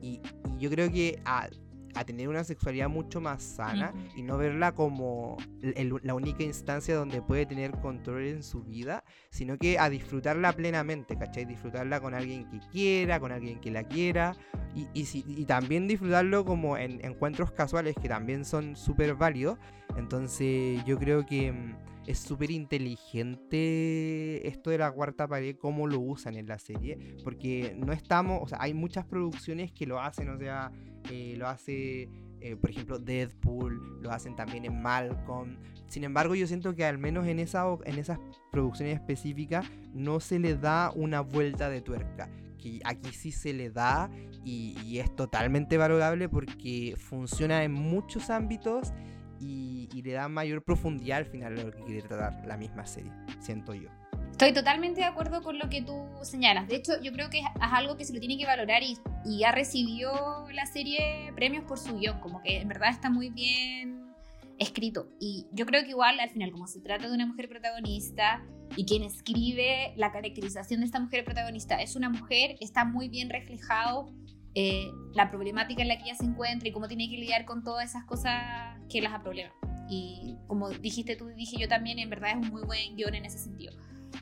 y, 0.00 0.20
yo 0.58 0.70
creo 0.70 0.90
que 0.90 1.20
a, 1.24 1.48
a 1.94 2.04
tener 2.04 2.28
una 2.28 2.44
sexualidad 2.44 2.88
mucho 2.88 3.20
más 3.20 3.42
sana 3.42 3.92
y 4.16 4.22
no 4.22 4.38
verla 4.38 4.72
como 4.72 5.36
la 5.60 6.14
única 6.14 6.42
instancia 6.42 6.94
donde 6.94 7.22
puede 7.22 7.46
tener 7.46 7.72
control 7.80 8.26
en 8.26 8.42
su 8.42 8.62
vida, 8.62 9.04
sino 9.30 9.58
que 9.58 9.78
a 9.78 9.90
disfrutarla 9.90 10.52
plenamente, 10.52 11.16
¿cachai? 11.16 11.44
Disfrutarla 11.44 12.00
con 12.00 12.14
alguien 12.14 12.48
que 12.50 12.60
quiera, 12.70 13.20
con 13.20 13.32
alguien 13.32 13.60
que 13.60 13.70
la 13.70 13.84
quiera 13.84 14.34
y, 14.74 14.88
y, 14.94 15.44
también 15.44 15.86
disfrutarlo 15.86 16.44
como 16.44 16.76
en 16.76 17.04
encuentros 17.04 17.52
casuales 17.52 17.94
que 18.00 18.08
también 18.08 18.44
son 18.44 18.76
súper 18.76 19.14
válidos. 19.14 19.58
Entonces 19.96 20.82
yo 20.86 20.98
creo 20.98 21.26
que 21.26 21.52
mm, 21.52 21.74
es 22.06 22.18
súper 22.18 22.50
inteligente 22.50 24.46
esto 24.48 24.70
de 24.70 24.78
la 24.78 24.90
cuarta 24.90 25.28
pared, 25.28 25.56
cómo 25.56 25.86
lo 25.86 26.00
usan 26.00 26.36
en 26.36 26.46
la 26.46 26.58
serie, 26.58 27.16
porque 27.22 27.74
no 27.76 27.92
estamos, 27.92 28.40
o 28.42 28.48
sea, 28.48 28.58
hay 28.60 28.74
muchas 28.74 29.04
producciones 29.04 29.72
que 29.72 29.86
lo 29.86 30.00
hacen, 30.00 30.28
o 30.28 30.38
sea, 30.38 30.72
eh, 31.10 31.34
lo 31.36 31.48
hace, 31.48 32.08
eh, 32.40 32.56
por 32.56 32.70
ejemplo, 32.70 32.98
Deadpool, 32.98 34.00
lo 34.02 34.10
hacen 34.10 34.34
también 34.34 34.64
en 34.64 34.82
Malcolm. 34.82 35.56
Sin 35.88 36.04
embargo, 36.04 36.34
yo 36.34 36.46
siento 36.46 36.74
que 36.74 36.84
al 36.84 36.98
menos 36.98 37.26
en, 37.26 37.38
esa, 37.38 37.64
en 37.84 37.98
esas 37.98 38.18
producciones 38.50 38.94
específicas 38.94 39.66
no 39.92 40.20
se 40.20 40.38
le 40.38 40.56
da 40.56 40.90
una 40.94 41.20
vuelta 41.20 41.68
de 41.68 41.82
tuerca. 41.82 42.30
Que 42.58 42.80
aquí 42.84 43.10
sí 43.12 43.32
se 43.32 43.52
le 43.52 43.70
da 43.70 44.08
y, 44.44 44.76
y 44.84 45.00
es 45.00 45.14
totalmente 45.16 45.76
valorable 45.76 46.28
porque 46.28 46.94
funciona 46.96 47.64
en 47.64 47.72
muchos 47.72 48.30
ámbitos 48.30 48.92
y, 49.42 49.88
y, 49.92 50.02
le 50.02 50.12
da 50.12 50.28
mayor 50.28 50.62
profundidad 50.62 51.18
al 51.18 51.26
final 51.26 51.56
de 51.56 51.64
lo 51.64 51.72
que 51.72 51.82
quiere 51.82 52.02
tratar 52.02 52.46
la 52.46 52.56
misma 52.56 52.86
serie, 52.86 53.12
siento 53.40 53.74
yo. 53.74 53.88
Estoy 54.30 54.52
totalmente 54.52 55.00
de 55.00 55.06
acuerdo 55.06 55.42
con 55.42 55.58
lo 55.58 55.68
que 55.68 55.82
tú 55.82 56.08
señalas. 56.22 56.66
De 56.66 56.76
hecho, 56.76 57.00
yo 57.00 57.12
creo 57.12 57.30
que 57.30 57.40
es, 57.40 57.46
algo 57.60 57.96
que 57.96 58.04
se 58.04 58.12
lo 58.12 58.18
tiene 58.18 58.38
que 58.38 58.46
valorar 58.46 58.82
y, 58.82 58.96
y 59.24 59.44
ha 59.44 59.52
recibido 59.52 60.46
la 60.52 60.66
serie 60.66 61.32
premios 61.36 61.64
por 61.64 61.78
su 61.78 61.98
guion, 61.98 62.18
como 62.20 62.42
que 62.42 62.58
en 62.58 62.68
verdad 62.68 62.90
está 62.90 63.10
muy 63.10 63.30
bien 63.30 64.12
escrito. 64.58 65.08
Y 65.20 65.46
yo 65.52 65.66
creo 65.66 65.84
que 65.84 65.90
igual 65.90 66.18
al 66.18 66.30
final, 66.30 66.50
como 66.50 66.66
se 66.66 66.80
trata 66.80 67.08
de 67.08 67.14
una 67.14 67.26
mujer 67.26 67.48
protagonista 67.48 68.42
y 68.76 68.84
quien 68.84 69.02
escribe 69.02 69.92
la 69.96 70.12
caracterización 70.12 70.80
de 70.80 70.86
esta 70.86 70.98
mujer 70.98 71.24
protagonista 71.24 71.80
es 71.80 71.94
una 71.94 72.08
mujer, 72.08 72.56
está 72.60 72.84
muy 72.84 73.08
bien 73.08 73.30
reflejado 73.30 74.12
eh, 74.54 74.90
la 75.14 75.30
problemática 75.30 75.82
en 75.82 75.88
la 75.88 75.96
que 75.96 76.04
ella 76.04 76.14
se 76.14 76.24
encuentra 76.24 76.68
y 76.68 76.72
cómo 76.72 76.88
tiene 76.88 77.08
que 77.08 77.16
lidiar 77.16 77.44
con 77.44 77.62
todas 77.62 77.90
esas 77.90 78.04
cosas 78.04 78.78
que 78.88 79.00
las 79.00 79.18
problemas. 79.20 79.54
Y 79.88 80.36
como 80.46 80.70
dijiste 80.70 81.16
tú 81.16 81.30
y 81.30 81.34
dije 81.34 81.56
yo 81.58 81.68
también, 81.68 81.98
en 81.98 82.10
verdad 82.10 82.30
es 82.30 82.36
un 82.36 82.48
muy 82.50 82.62
buen 82.62 82.96
guion 82.96 83.14
en 83.14 83.24
ese 83.24 83.38
sentido 83.38 83.72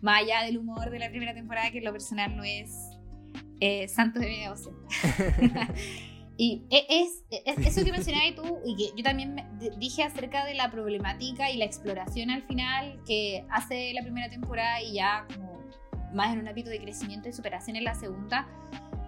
más 0.00 0.22
allá 0.22 0.42
del 0.44 0.58
humor 0.58 0.90
de 0.90 0.98
la 0.98 1.08
primera 1.10 1.34
temporada, 1.34 1.70
que 1.70 1.80
lo 1.80 1.92
personal 1.92 2.36
no 2.36 2.44
es 2.44 2.70
eh, 3.60 3.88
santo 3.88 4.20
de 4.20 4.28
mi 4.28 4.40
devoción. 4.40 4.74
y 6.36 6.64
e, 6.70 6.86
es, 6.88 7.24
eso 7.66 7.84
que 7.84 7.92
mencionabas 7.92 8.34
tú, 8.34 8.58
y 8.64 8.76
que 8.76 8.96
yo 8.96 9.02
también 9.02 9.36
dije 9.78 10.02
acerca 10.02 10.44
de 10.44 10.54
la 10.54 10.70
problemática 10.70 11.50
y 11.50 11.56
la 11.56 11.64
exploración 11.64 12.30
al 12.30 12.42
final 12.42 13.00
que 13.06 13.44
hace 13.50 13.92
la 13.94 14.02
primera 14.02 14.28
temporada 14.30 14.80
y 14.82 14.94
ya 14.94 15.26
como 15.34 15.60
más 16.14 16.32
en 16.32 16.40
un 16.40 16.48
ámbito 16.48 16.70
de 16.70 16.80
crecimiento 16.80 17.28
y 17.28 17.32
superación 17.32 17.76
en 17.76 17.84
la 17.84 17.94
segunda, 17.94 18.48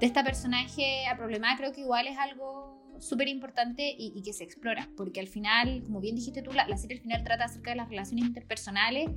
de 0.02 0.08
esta 0.08 0.24
personaje 0.24 1.06
a 1.06 1.16
problemada 1.16 1.56
creo 1.56 1.72
que 1.72 1.82
igual 1.82 2.08
es 2.08 2.18
algo 2.18 2.98
súper 2.98 3.28
importante 3.28 3.94
y, 3.96 4.20
que 4.22 4.32
se 4.32 4.42
explora, 4.42 4.88
porque 4.96 5.20
al 5.20 5.28
final, 5.28 5.84
como 5.84 6.00
bien 6.00 6.16
dijiste 6.16 6.42
tú, 6.42 6.50
la, 6.50 6.66
la, 6.66 6.76
serie 6.76 6.96
al 6.96 7.02
final 7.04 7.22
trata 7.22 7.44
acerca 7.44 7.70
de 7.70 7.76
las 7.76 7.88
relaciones 7.88 8.24
interpersonales 8.26 9.08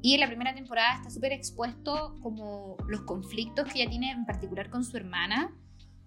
y 0.00 0.14
en 0.14 0.20
la 0.20 0.28
primera 0.28 0.54
temporada 0.54 0.94
está 0.96 1.10
súper 1.10 1.32
expuesto 1.32 2.14
como 2.22 2.78
los 2.88 3.02
conflictos 3.02 3.70
que 3.70 3.82
ella 3.82 3.90
tiene 3.90 4.10
en 4.10 4.24
particular 4.24 4.70
con 4.70 4.84
su 4.84 4.96
hermana, 4.96 5.54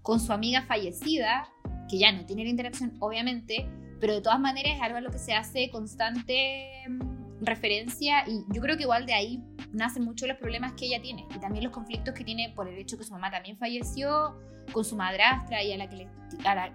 con 0.02 0.20
su 0.20 0.34
amiga 0.34 0.64
fallecida, 0.64 1.48
que 1.88 2.00
ya 2.00 2.12
no 2.12 2.26
tiene 2.26 2.46
la 2.46 2.50
interacción 2.50 2.98
obviamente, 3.02 3.70
pero 4.02 4.16
de 4.16 4.22
todas 4.22 4.40
maneras 4.40 4.78
es 4.78 4.82
algo 4.82 4.98
a 4.98 5.02
lo 5.02 5.12
que 5.12 5.20
se 5.20 5.36
hace 5.36 5.70
constante 5.70 6.72
mm, 6.90 7.25
referencia 7.41 8.24
y 8.28 8.43
yo 8.54 8.62
creo 8.62 8.78
que 8.78 8.84
igual 8.84 9.06
de 9.06 9.13
ahí 9.13 9.43
nacen 9.71 10.04
muchos 10.04 10.28
los 10.28 10.38
problemas 10.38 10.74
que 10.74 10.86
ella 10.86 11.02
tiene 11.02 11.26
y 11.36 11.39
también 11.39 11.63
los 11.63 11.74
conflictos 11.74 12.13
que 12.13 12.24
tiene 12.24 12.52
por 12.56 12.67
el 12.67 12.78
hecho 12.78 12.98
que 12.98 13.04
su 13.04 13.12
mamá 13.12 13.30
también 13.30 13.58
falleció 13.58 14.39
con 14.71 14.86
su 14.86 14.95
madrastra 14.95 15.63
y 15.63 15.74
a 15.74 15.78
la 15.78 15.89
que 15.89 15.95
le, 15.95 16.08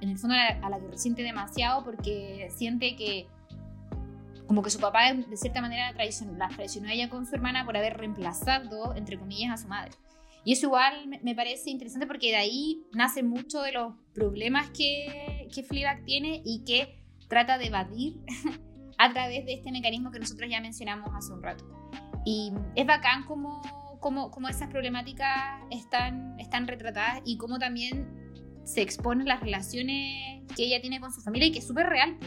en 0.01 0.09
el 0.09 0.19
fondo 0.19 0.37
a 0.37 0.69
la, 0.69 0.79
que 0.79 0.89
resiente 0.89 1.23
demasiado 1.23 1.83
porque 1.85 2.49
siente 2.51 2.95
que 2.97 3.27
como 4.47 4.63
que 4.63 4.71
su 4.71 4.81
papá 4.81 5.13
de 5.13 5.37
cierta 5.37 5.61
manera 5.61 5.93
la 5.93 5.95
traicionó, 5.95 6.89
a 6.89 6.93
ella 6.93 7.09
con 7.09 7.25
su 7.25 7.35
hermana 7.37 7.65
por 7.65 7.77
haber 7.77 7.97
reemplazado, 7.97 8.97
entre 8.97 9.17
comillas, 9.17 9.53
a 9.53 9.63
su 9.63 9.69
madre. 9.69 9.93
Y 10.45 10.55
eso 10.55 10.67
igual 10.67 11.07
me 11.23 11.37
parece 11.37 11.71
interesante 11.71 12.07
porque 12.07 12.31
de 12.31 12.37
ahí 12.37 12.83
nace 12.93 13.23
mucho 13.23 13.63
de 13.63 13.71
los 13.73 13.95
problemas 14.13 14.71
que, 14.71 15.49
que 15.55 15.63
Fleabag 15.63 16.05
tiene 16.05 16.43
y 16.45 16.65
que 16.65 16.99
trata 17.29 17.59
de 17.59 17.67
evadir 17.67 18.19
a 19.01 19.13
través 19.13 19.47
de 19.47 19.55
este 19.55 19.73
mecanismo 19.73 20.11
que 20.11 20.19
nosotros 20.19 20.51
ya 20.51 20.61
mencionamos 20.61 21.11
hace 21.15 21.33
un 21.33 21.43
rato. 21.43 21.65
Y 22.25 22.53
es 22.75 22.87
bacán 22.87 23.25
como, 23.25 23.63
como, 23.99 24.31
como 24.31 24.49
esas 24.49 24.69
problemáticas 24.69 25.63
están, 25.71 26.39
están 26.39 26.69
retratadas 26.69 27.23
y 27.25 27.39
cómo 27.39 27.59
también 27.59 28.07
se 28.65 28.83
exponen 28.83 29.27
las 29.27 29.41
relaciones 29.41 30.45
que 30.55 30.65
ella 30.65 30.81
tiene 30.81 31.01
con 31.01 31.13
su 31.13 31.23
familia 31.23 31.49
y 31.49 31.53
que 31.53 31.61
es 31.61 31.67
súper 31.67 31.87
real 31.87 32.19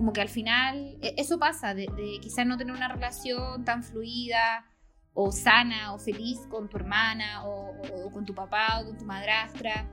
como 0.00 0.14
que 0.14 0.22
al 0.22 0.30
final 0.30 0.96
e, 1.02 1.14
eso 1.18 1.38
pasa, 1.38 1.74
de, 1.74 1.86
quizás 2.22 2.46
no 2.46 2.56
tener 2.56 2.74
una 2.74 2.88
relación 2.88 3.66
tan 3.66 3.84
fluida 3.84 4.64
o 5.12 5.30
sana 5.30 5.92
o 5.92 5.98
feliz 5.98 6.38
con 6.48 6.70
tu 6.70 6.78
hermana 6.78 7.44
o, 7.44 8.10
con 8.10 8.24
tu 8.24 8.34
papá 8.34 8.80
o 8.80 8.86
con 8.86 8.96
tu 8.96 9.04
madrastra. 9.04 9.86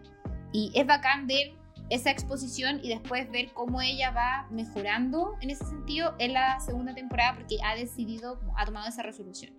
Y 0.53 0.71
es 0.73 0.88
bacán 0.88 1.27
ver 1.27 1.51
esa 1.89 2.12
exposición 2.12 2.80
y 2.84 2.89
después 2.89 3.30
ver 3.32 3.52
cómo 3.54 3.82
ella 3.82 4.12
va 4.12 4.47
mejorando 4.52 5.36
en 5.41 5.50
ese 5.50 5.65
sentido 5.65 6.15
en 6.19 6.34
la 6.34 6.60
segunda 6.60 6.93
temporada 6.93 7.36
porque 7.36 7.58
ha 7.63 7.76
decidido, 7.76 8.39
ha 8.56 8.65
tomado 8.65 8.88
esa 8.88 9.04
resolución. 9.04 9.54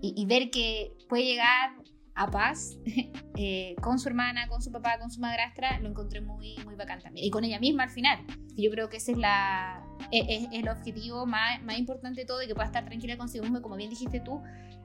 Y, 0.00 0.24
ver 0.26 0.50
que 0.50 0.96
puede 1.08 1.24
llegar 1.24 1.74
a 2.14 2.30
paz 2.30 2.78
eh, 3.36 3.74
con 3.82 3.98
su 3.98 4.08
hermana, 4.08 4.46
con 4.46 4.62
su 4.62 4.70
papá, 4.70 4.96
con 5.00 5.10
su 5.10 5.20
madrastra, 5.20 5.80
lo 5.80 5.88
encontré 5.88 6.20
muy, 6.20 6.56
muy 6.64 6.76
bacán 6.76 7.00
también. 7.00 7.26
Y 7.26 7.30
con 7.30 7.42
ella 7.42 7.58
misma 7.58 7.82
al 7.82 7.90
final. 7.90 8.20
yo 8.56 8.70
creo 8.70 8.88
que 8.88 8.98
ese 8.98 9.12
es, 9.12 9.18
la, 9.18 9.84
e, 10.12 10.24
es, 10.28 10.48
el 10.52 10.68
objetivo 10.68 11.26
más, 11.26 11.60
más, 11.64 11.78
importante 11.78 12.20
de 12.20 12.26
todo 12.26 12.40
y 12.42 12.46
que 12.46 12.54
pueda 12.54 12.66
estar 12.66 12.84
tranquila 12.84 13.16
consigo 13.16 13.42
misma. 13.42 13.60
Como 13.60 13.74
bien 13.74 13.90
dijiste 13.90 14.20
tú, 14.20 14.40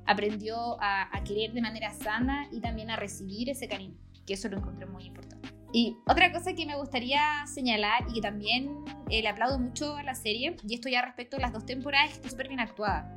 aprendió 0.06 0.78
a, 0.82 1.10
querer 1.24 1.54
de 1.54 1.62
manera 1.62 1.94
sana 1.94 2.48
y 2.52 2.60
también 2.60 2.90
a 2.90 2.96
recibir 2.96 3.50
ese 3.50 3.68
cariño, 3.68 3.98
que 4.26 4.34
eso 4.34 4.50
lo 4.50 4.58
encontré 4.58 4.86
muy 4.86 5.06
importante. 5.06 5.50
Y 5.74 5.98
otra 6.06 6.32
cosa 6.32 6.54
que 6.54 6.68
me 6.68 6.78
gustaría 6.78 7.46
señalar 7.48 8.06
y 8.08 8.14
que 8.14 8.22
también 8.22 8.86
eh, 9.10 9.24
le 9.24 9.28
aplaudo 9.28 9.58
mucho 9.58 9.96
a 9.96 10.04
la 10.04 10.14
serie, 10.14 10.56
y 10.68 10.76
esto 10.76 10.88
ya 10.88 11.02
respecto 11.02 11.38
a 11.38 11.40
las 11.40 11.52
dos 11.52 11.66
temporadas, 11.66 12.10
es 12.10 12.12
que 12.12 12.18
está 12.18 12.30
súper 12.30 12.48
bien 12.48 12.60
actuada. 12.60 13.12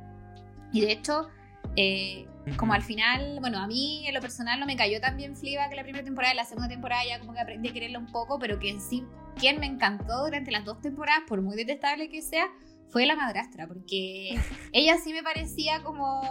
Y 0.73 0.81
de 0.81 0.91
hecho, 0.91 1.27
eh, 1.75 2.27
como 2.57 2.73
al 2.73 2.81
final, 2.81 3.37
bueno, 3.41 3.59
a 3.59 3.67
mí 3.67 4.07
en 4.07 4.13
lo 4.15 4.21
personal 4.21 4.59
no 4.59 4.65
me 4.65 4.75
cayó 4.75 4.99
tan 4.99 5.17
bien 5.17 5.35
Fliba 5.35 5.69
que 5.69 5.75
la 5.75 5.83
primera 5.83 6.03
temporada, 6.03 6.33
la 6.33 6.45
segunda 6.45 6.67
temporada 6.67 7.03
ya 7.07 7.19
como 7.19 7.33
que 7.33 7.41
aprendí 7.41 7.69
a 7.69 7.73
quererla 7.73 7.99
un 7.99 8.07
poco, 8.07 8.39
pero 8.39 8.57
que 8.57 8.71
en 8.71 8.81
sí, 8.81 9.03
quien 9.35 9.59
me 9.59 9.67
encantó 9.67 10.25
durante 10.25 10.49
las 10.49 10.65
dos 10.65 10.81
temporadas, 10.81 11.23
por 11.27 11.43
muy 11.43 11.55
detestable 11.55 12.09
que 12.09 12.23
sea, 12.23 12.47
fue 12.89 13.05
la 13.05 13.15
madrastra, 13.15 13.67
porque 13.67 14.35
ella 14.73 14.97
sí 14.97 15.13
me 15.13 15.21
parecía 15.21 15.83
como 15.83 16.21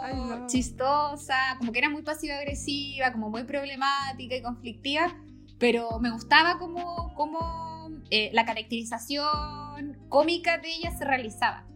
chistosa, 0.49 1.37
como 1.59 1.71
que 1.71 1.79
era 1.79 1.91
muy 1.91 2.03
pasiva-agresiva, 2.03 3.13
como 3.13 3.31
muy 3.31 3.45
problemática 3.45 4.35
y 4.35 4.43
conflictiva, 4.43 5.15
pero 5.59 5.99
me 6.01 6.11
gustaba 6.11 6.59
como, 6.59 7.15
como 7.15 7.91
eh, 8.11 8.31
la 8.33 8.45
caracterización 8.45 9.99
cómica 10.09 10.59
de 10.59 10.75
ella 10.75 10.91
se 10.91 11.05
realizaba. 11.05 11.67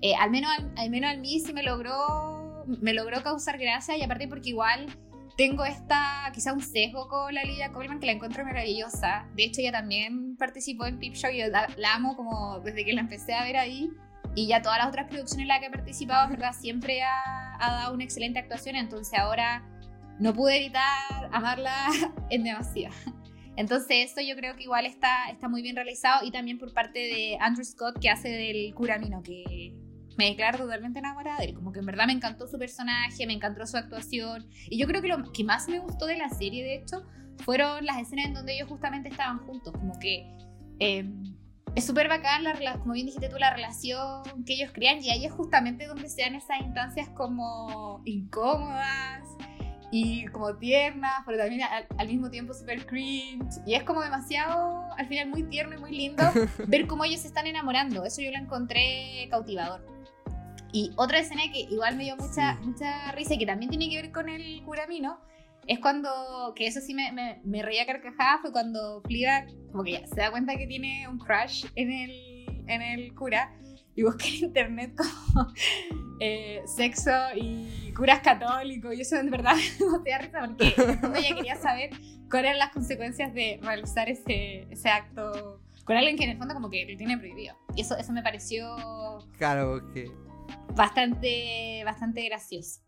Eh, 0.00 0.14
al, 0.14 0.30
menos, 0.30 0.50
al 0.76 0.90
menos 0.90 1.12
a 1.12 1.16
mí 1.16 1.40
sí 1.40 1.52
me 1.52 1.62
logró 1.62 2.48
me 2.80 2.92
logró 2.92 3.22
causar 3.22 3.58
gracia 3.58 3.96
y 3.96 4.02
aparte 4.02 4.28
porque 4.28 4.50
igual 4.50 4.86
tengo 5.36 5.64
esta, 5.64 6.30
quizá 6.34 6.52
un 6.52 6.60
sesgo 6.60 7.08
con 7.08 7.32
la 7.32 7.44
Lidia 7.44 7.72
Coleman 7.72 8.00
que 8.00 8.06
la 8.06 8.12
encuentro 8.12 8.44
maravillosa. 8.44 9.26
De 9.34 9.44
hecho, 9.44 9.60
ella 9.60 9.70
también 9.70 10.36
participó 10.36 10.86
en 10.86 10.98
Peep 10.98 11.14
Show 11.14 11.30
y 11.30 11.38
yo 11.38 11.46
la, 11.46 11.94
amo 11.94 12.16
como 12.16 12.58
desde 12.60 12.84
que 12.84 12.92
la 12.92 13.02
empecé 13.02 13.34
a 13.34 13.44
ver 13.44 13.56
ahí. 13.56 13.88
Y 14.34 14.48
ya 14.48 14.62
todas 14.62 14.78
las 14.78 14.88
otras 14.88 15.08
producciones 15.08 15.42
en 15.42 15.48
las 15.48 15.60
que 15.60 15.66
he 15.66 15.70
participado, 15.70 16.28
¿verdad? 16.28 16.52
Siempre 16.52 17.02
ha, 17.02 17.56
ha 17.60 17.72
dado 17.72 17.94
una 17.94 18.04
excelente 18.04 18.40
actuación. 18.40 18.74
Entonces 18.74 19.16
ahora 19.16 19.62
no 20.18 20.34
pude 20.34 20.56
evitar 20.56 21.30
amarla 21.32 21.86
en 22.30 22.42
demasía. 22.42 22.90
Entonces 23.58 24.08
eso 24.08 24.20
yo 24.20 24.36
creo 24.36 24.54
que 24.54 24.62
igual 24.62 24.86
está, 24.86 25.28
está 25.30 25.48
muy 25.48 25.62
bien 25.62 25.74
realizado 25.74 26.24
y 26.24 26.30
también 26.30 26.60
por 26.60 26.72
parte 26.72 27.00
de 27.00 27.36
Andrew 27.40 27.64
Scott 27.64 27.98
que 28.00 28.08
hace 28.08 28.28
del 28.28 28.72
Curamino, 28.72 29.20
que 29.20 29.74
me 30.16 30.26
declaro 30.26 30.58
totalmente 30.58 31.00
enamorada 31.00 31.38
de 31.38 31.46
él. 31.46 31.54
Como 31.54 31.72
que 31.72 31.80
en 31.80 31.86
verdad 31.86 32.06
me 32.06 32.12
encantó 32.12 32.46
su 32.46 32.56
personaje, 32.56 33.26
me 33.26 33.32
encantó 33.32 33.66
su 33.66 33.76
actuación. 33.76 34.48
Y 34.70 34.78
yo 34.78 34.86
creo 34.86 35.02
que 35.02 35.08
lo 35.08 35.32
que 35.32 35.42
más 35.42 35.68
me 35.68 35.80
gustó 35.80 36.06
de 36.06 36.16
la 36.16 36.28
serie, 36.28 36.62
de 36.62 36.76
hecho, 36.76 37.02
fueron 37.38 37.84
las 37.84 37.98
escenas 37.98 38.26
en 38.26 38.34
donde 38.34 38.54
ellos 38.54 38.68
justamente 38.68 39.08
estaban 39.08 39.38
juntos. 39.38 39.72
Como 39.72 39.98
que 39.98 40.32
eh, 40.78 41.10
es 41.74 41.84
súper 41.84 42.06
bacán, 42.06 42.44
la, 42.44 42.78
como 42.78 42.92
bien 42.92 43.06
dijiste 43.06 43.28
tú, 43.28 43.38
la 43.38 43.52
relación 43.52 44.22
que 44.46 44.52
ellos 44.54 44.70
crean. 44.72 45.02
Y 45.02 45.10
ahí 45.10 45.24
es 45.24 45.32
justamente 45.32 45.88
donde 45.88 46.08
se 46.08 46.22
dan 46.22 46.36
esas 46.36 46.60
instancias 46.60 47.08
como 47.08 48.02
incómodas 48.04 49.24
y 49.90 50.26
como 50.26 50.54
tiernas, 50.56 51.22
pero 51.24 51.38
también 51.38 51.62
al, 51.62 52.06
mismo 52.06 52.30
tiempo 52.30 52.52
súper 52.52 52.86
cringe. 52.86 53.56
Y 53.66 53.74
es 53.74 53.82
como 53.84 54.02
demasiado, 54.02 54.82
al 54.96 55.06
final 55.06 55.28
muy 55.28 55.44
tierno 55.44 55.76
y 55.76 55.80
muy 55.80 55.92
lindo 55.92 56.22
ver 56.66 56.86
cómo 56.86 57.04
ellos 57.04 57.20
se 57.20 57.28
están 57.28 57.46
enamorando. 57.46 58.04
Eso 58.04 58.20
yo 58.20 58.30
lo 58.30 58.38
encontré 58.38 59.28
cautivador. 59.30 59.84
Y 60.72 60.92
otra 60.96 61.18
escena 61.18 61.42
que 61.52 61.60
igual 61.60 61.96
me 61.96 62.04
dio 62.04 62.16
mucha, 62.16 62.56
mucha 62.62 63.12
risa 63.12 63.34
y 63.34 63.38
que 63.38 63.46
también 63.46 63.70
tiene 63.70 63.88
que 63.88 64.02
ver 64.02 64.12
con 64.12 64.28
el 64.28 64.62
curamino, 64.64 65.18
es 65.66 65.78
cuando, 65.80 66.52
que 66.54 66.66
eso 66.66 66.80
sí 66.80 66.94
me, 66.94 67.12
me, 67.12 67.40
me 67.44 67.62
reía 67.62 67.86
carcajada, 67.86 68.38
fue 68.40 68.52
cuando 68.52 69.02
Fliga 69.02 69.46
como 69.70 69.84
que 69.84 69.92
ya 69.92 70.06
se 70.06 70.20
da 70.20 70.30
cuenta 70.30 70.56
que 70.56 70.66
tiene 70.66 71.06
un 71.08 71.18
crush 71.18 71.66
en 71.74 71.90
el, 71.90 72.64
en 72.66 72.82
el 72.82 73.14
cura 73.14 73.54
y 73.98 74.04
busca 74.04 74.26
en 74.28 74.34
internet 74.44 74.94
como 74.96 75.52
eh, 76.20 76.62
sexo 76.66 77.10
y 77.34 77.92
curas 77.96 78.20
católicos 78.20 78.94
y 78.94 79.00
eso 79.00 79.16
en 79.16 79.28
verdad 79.28 79.56
me 80.04 80.10
da 80.10 80.18
risa 80.18 80.46
porque 80.46 80.72
en 80.76 81.16
ella 81.16 81.34
quería 81.34 81.56
saber 81.56 81.90
cuáles 82.30 82.50
eran 82.50 82.58
las 82.58 82.72
consecuencias 82.72 83.34
de 83.34 83.58
realizar 83.60 84.08
ese, 84.08 84.68
ese 84.70 84.88
acto 84.88 85.60
con 85.84 85.96
alguien 85.96 86.16
que 86.16 86.24
en 86.24 86.30
el 86.30 86.38
fondo 86.38 86.54
como 86.54 86.70
que 86.70 86.86
lo 86.88 86.96
tiene 86.96 87.18
prohibido. 87.18 87.56
Y 87.74 87.80
eso, 87.80 87.96
eso 87.96 88.12
me 88.12 88.22
pareció... 88.22 88.76
Claro, 89.38 89.90
que 89.92 90.12
bastante, 90.76 91.82
bastante 91.84 92.24
gracioso. 92.26 92.82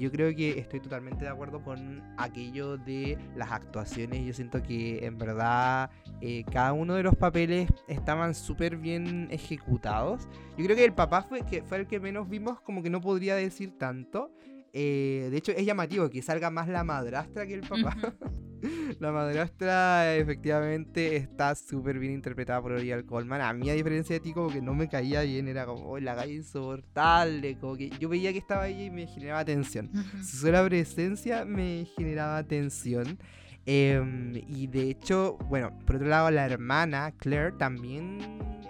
Yo 0.00 0.10
creo 0.10 0.34
que 0.34 0.58
estoy 0.58 0.80
totalmente 0.80 1.26
de 1.26 1.30
acuerdo 1.30 1.62
con 1.62 2.02
aquello 2.16 2.78
de 2.78 3.18
las 3.36 3.52
actuaciones. 3.52 4.24
Yo 4.24 4.32
siento 4.32 4.62
que 4.62 5.04
en 5.04 5.18
verdad 5.18 5.90
eh, 6.22 6.42
cada 6.50 6.72
uno 6.72 6.94
de 6.94 7.02
los 7.02 7.14
papeles 7.16 7.68
estaban 7.86 8.34
súper 8.34 8.78
bien 8.78 9.28
ejecutados. 9.30 10.26
Yo 10.56 10.64
creo 10.64 10.76
que 10.76 10.86
el 10.86 10.94
papá 10.94 11.22
fue, 11.22 11.42
que 11.42 11.62
fue 11.62 11.78
el 11.78 11.86
que 11.86 12.00
menos 12.00 12.30
vimos, 12.30 12.62
como 12.62 12.82
que 12.82 12.88
no 12.88 13.02
podría 13.02 13.36
decir 13.36 13.76
tanto. 13.76 14.32
Eh, 14.72 15.28
de 15.30 15.36
hecho, 15.36 15.52
es 15.52 15.66
llamativo 15.66 16.08
que 16.08 16.22
salga 16.22 16.48
más 16.50 16.66
la 16.66 16.82
madrastra 16.82 17.46
que 17.46 17.54
el 17.54 17.60
papá. 17.60 17.94
La 19.00 19.12
madrastra 19.12 20.16
efectivamente 20.16 21.16
está 21.16 21.54
súper 21.54 21.98
bien 21.98 22.12
interpretada 22.12 22.60
por 22.60 22.72
Oriel 22.72 23.04
Colman. 23.04 23.40
A 23.40 23.52
mí, 23.52 23.70
a 23.70 23.74
diferencia 23.74 24.14
de 24.14 24.20
ti, 24.20 24.32
como 24.32 24.48
que 24.48 24.60
no 24.60 24.74
me 24.74 24.88
caía 24.88 25.22
bien, 25.22 25.48
era 25.48 25.66
como 25.66 25.98
la 25.98 26.14
calle 26.14 26.34
insoportable. 26.34 27.58
Como 27.58 27.76
que 27.76 27.90
yo 27.90 28.08
veía 28.08 28.32
que 28.32 28.38
estaba 28.38 28.64
ahí 28.64 28.84
y 28.84 28.90
me 28.90 29.06
generaba 29.06 29.44
tensión. 29.44 29.90
Su 30.22 30.38
sola 30.38 30.64
presencia 30.64 31.44
me 31.44 31.86
generaba 31.96 32.42
tensión. 32.44 33.18
Em, 33.66 34.34
y 34.48 34.66
de 34.66 34.90
hecho, 34.90 35.36
bueno, 35.48 35.78
por 35.86 35.96
otro 35.96 36.08
lado, 36.08 36.30
la 36.30 36.46
hermana 36.46 37.12
Claire 37.18 37.52
también 37.52 38.18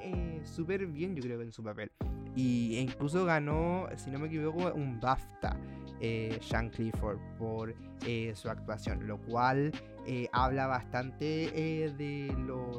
eh, 0.02 0.40
súper 0.44 0.86
bien, 0.86 1.14
yo 1.14 1.22
creo, 1.22 1.40
en 1.40 1.52
su 1.52 1.62
papel. 1.62 1.90
Y, 2.36 2.76
e 2.76 2.80
incluso 2.80 3.24
ganó, 3.24 3.88
si 3.96 4.10
no 4.10 4.18
me 4.18 4.26
equivoco, 4.26 4.72
un 4.72 5.00
BAFTA 5.00 5.56
eh, 6.00 6.38
Sean 6.40 6.70
Clifford 6.70 7.18
por 7.38 7.74
eh, 8.06 8.32
su 8.34 8.48
actuación, 8.48 9.06
lo 9.06 9.20
cual 9.20 9.72
eh, 10.06 10.28
habla 10.32 10.66
bastante 10.66 11.24
de 11.96 12.34
lo, 12.46 12.70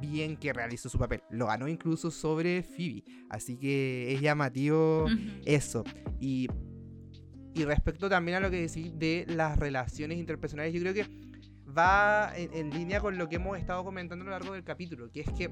bien 0.00 0.36
que 0.36 0.52
realizó 0.52 0.88
su 0.88 0.98
papel. 0.98 1.22
Lo 1.30 1.46
ganó 1.46 1.68
incluso 1.68 2.10
sobre 2.10 2.62
Phoebe, 2.62 3.04
así 3.30 3.56
que 3.56 4.14
es 4.14 4.20
llamativo 4.20 5.06
eso. 5.44 5.84
Y, 6.20 6.48
y 7.54 7.64
respecto 7.64 8.08
también 8.08 8.38
a 8.38 8.40
lo 8.40 8.50
que 8.50 8.60
decís 8.60 8.98
de 8.98 9.26
las 9.28 9.58
relaciones 9.58 10.18
interpersonales, 10.18 10.72
yo 10.72 10.80
creo 10.80 10.94
que 10.94 11.06
va 11.76 12.32
en, 12.36 12.70
línea 12.70 13.00
con 13.00 13.18
lo 13.18 13.28
que 13.28 13.36
hemos 13.36 13.58
estado 13.58 13.84
comentando 13.84 14.22
a 14.22 14.26
lo 14.26 14.30
largo 14.30 14.52
del 14.54 14.64
capítulo, 14.64 15.10
que 15.10 15.20
es 15.20 15.30
que 15.32 15.50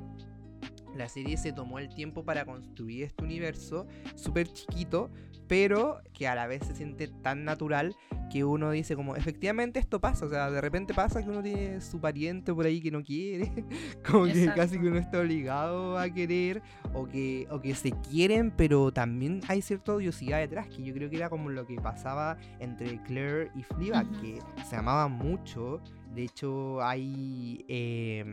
la 0.97 1.09
serie 1.09 1.37
se 1.37 1.53
tomó 1.53 1.79
el 1.79 1.89
tiempo 1.89 2.25
para 2.25 2.45
construir 2.45 3.05
este 3.05 3.25
universo 3.25 3.87
súper 4.15 4.49
chiquito, 4.49 5.11
pero 5.53 6.01
que 6.15 6.27
a 6.29 6.35
la 6.35 6.47
vez 6.47 6.65
se 6.67 6.75
siente 6.75 7.09
tan 7.09 7.45
natural 7.45 7.95
que 8.31 8.43
uno 8.43 8.71
dice 8.71 8.97
como, 8.97 9.17
efectivamente 9.17 9.79
esto 9.79 10.01
pasa, 10.01 10.25
o 10.25 10.31
sea, 10.31 10.51
de 10.51 10.63
repente 10.63 10.95
pasa 10.95 11.23
que 11.23 11.29
uno 11.29 11.43
tiene 11.43 11.83
su 11.83 12.01
pariente 12.01 12.55
por 12.55 12.65
ahí 12.65 12.81
que 12.81 12.91
no 12.91 13.03
quiere, 13.05 13.53
como 14.11 14.25
que 14.25 14.47
casi 14.57 14.81
que 14.81 14.89
uno 14.89 14.97
está 14.97 15.21
obligado 15.21 15.99
a 15.99 16.09
querer, 16.09 16.63
o 16.95 17.07
que, 17.07 17.47
o 17.51 17.61
que 17.61 17.75
se 17.75 17.91
quieren, 17.91 18.51
pero 18.51 18.95
también 18.95 19.43
hay 19.47 19.61
cierta 19.61 19.93
odiosidad 19.93 20.39
detrás, 20.39 20.69
que 20.69 20.83
yo 20.83 20.95
creo 20.95 21.11
que 21.11 21.17
era 21.17 21.29
como 21.29 21.51
lo 21.51 21.67
que 21.67 21.77
pasaba 21.77 22.39
entre 22.59 23.03
Claire 23.03 23.51
y 23.55 23.63
Fleabag, 23.63 24.11
que 24.23 24.39
se 24.67 24.77
amaban 24.77 25.13
mucho, 25.13 25.83
de 26.15 26.23
hecho 26.23 26.83
hay... 26.83 27.63
Eh, 27.69 28.25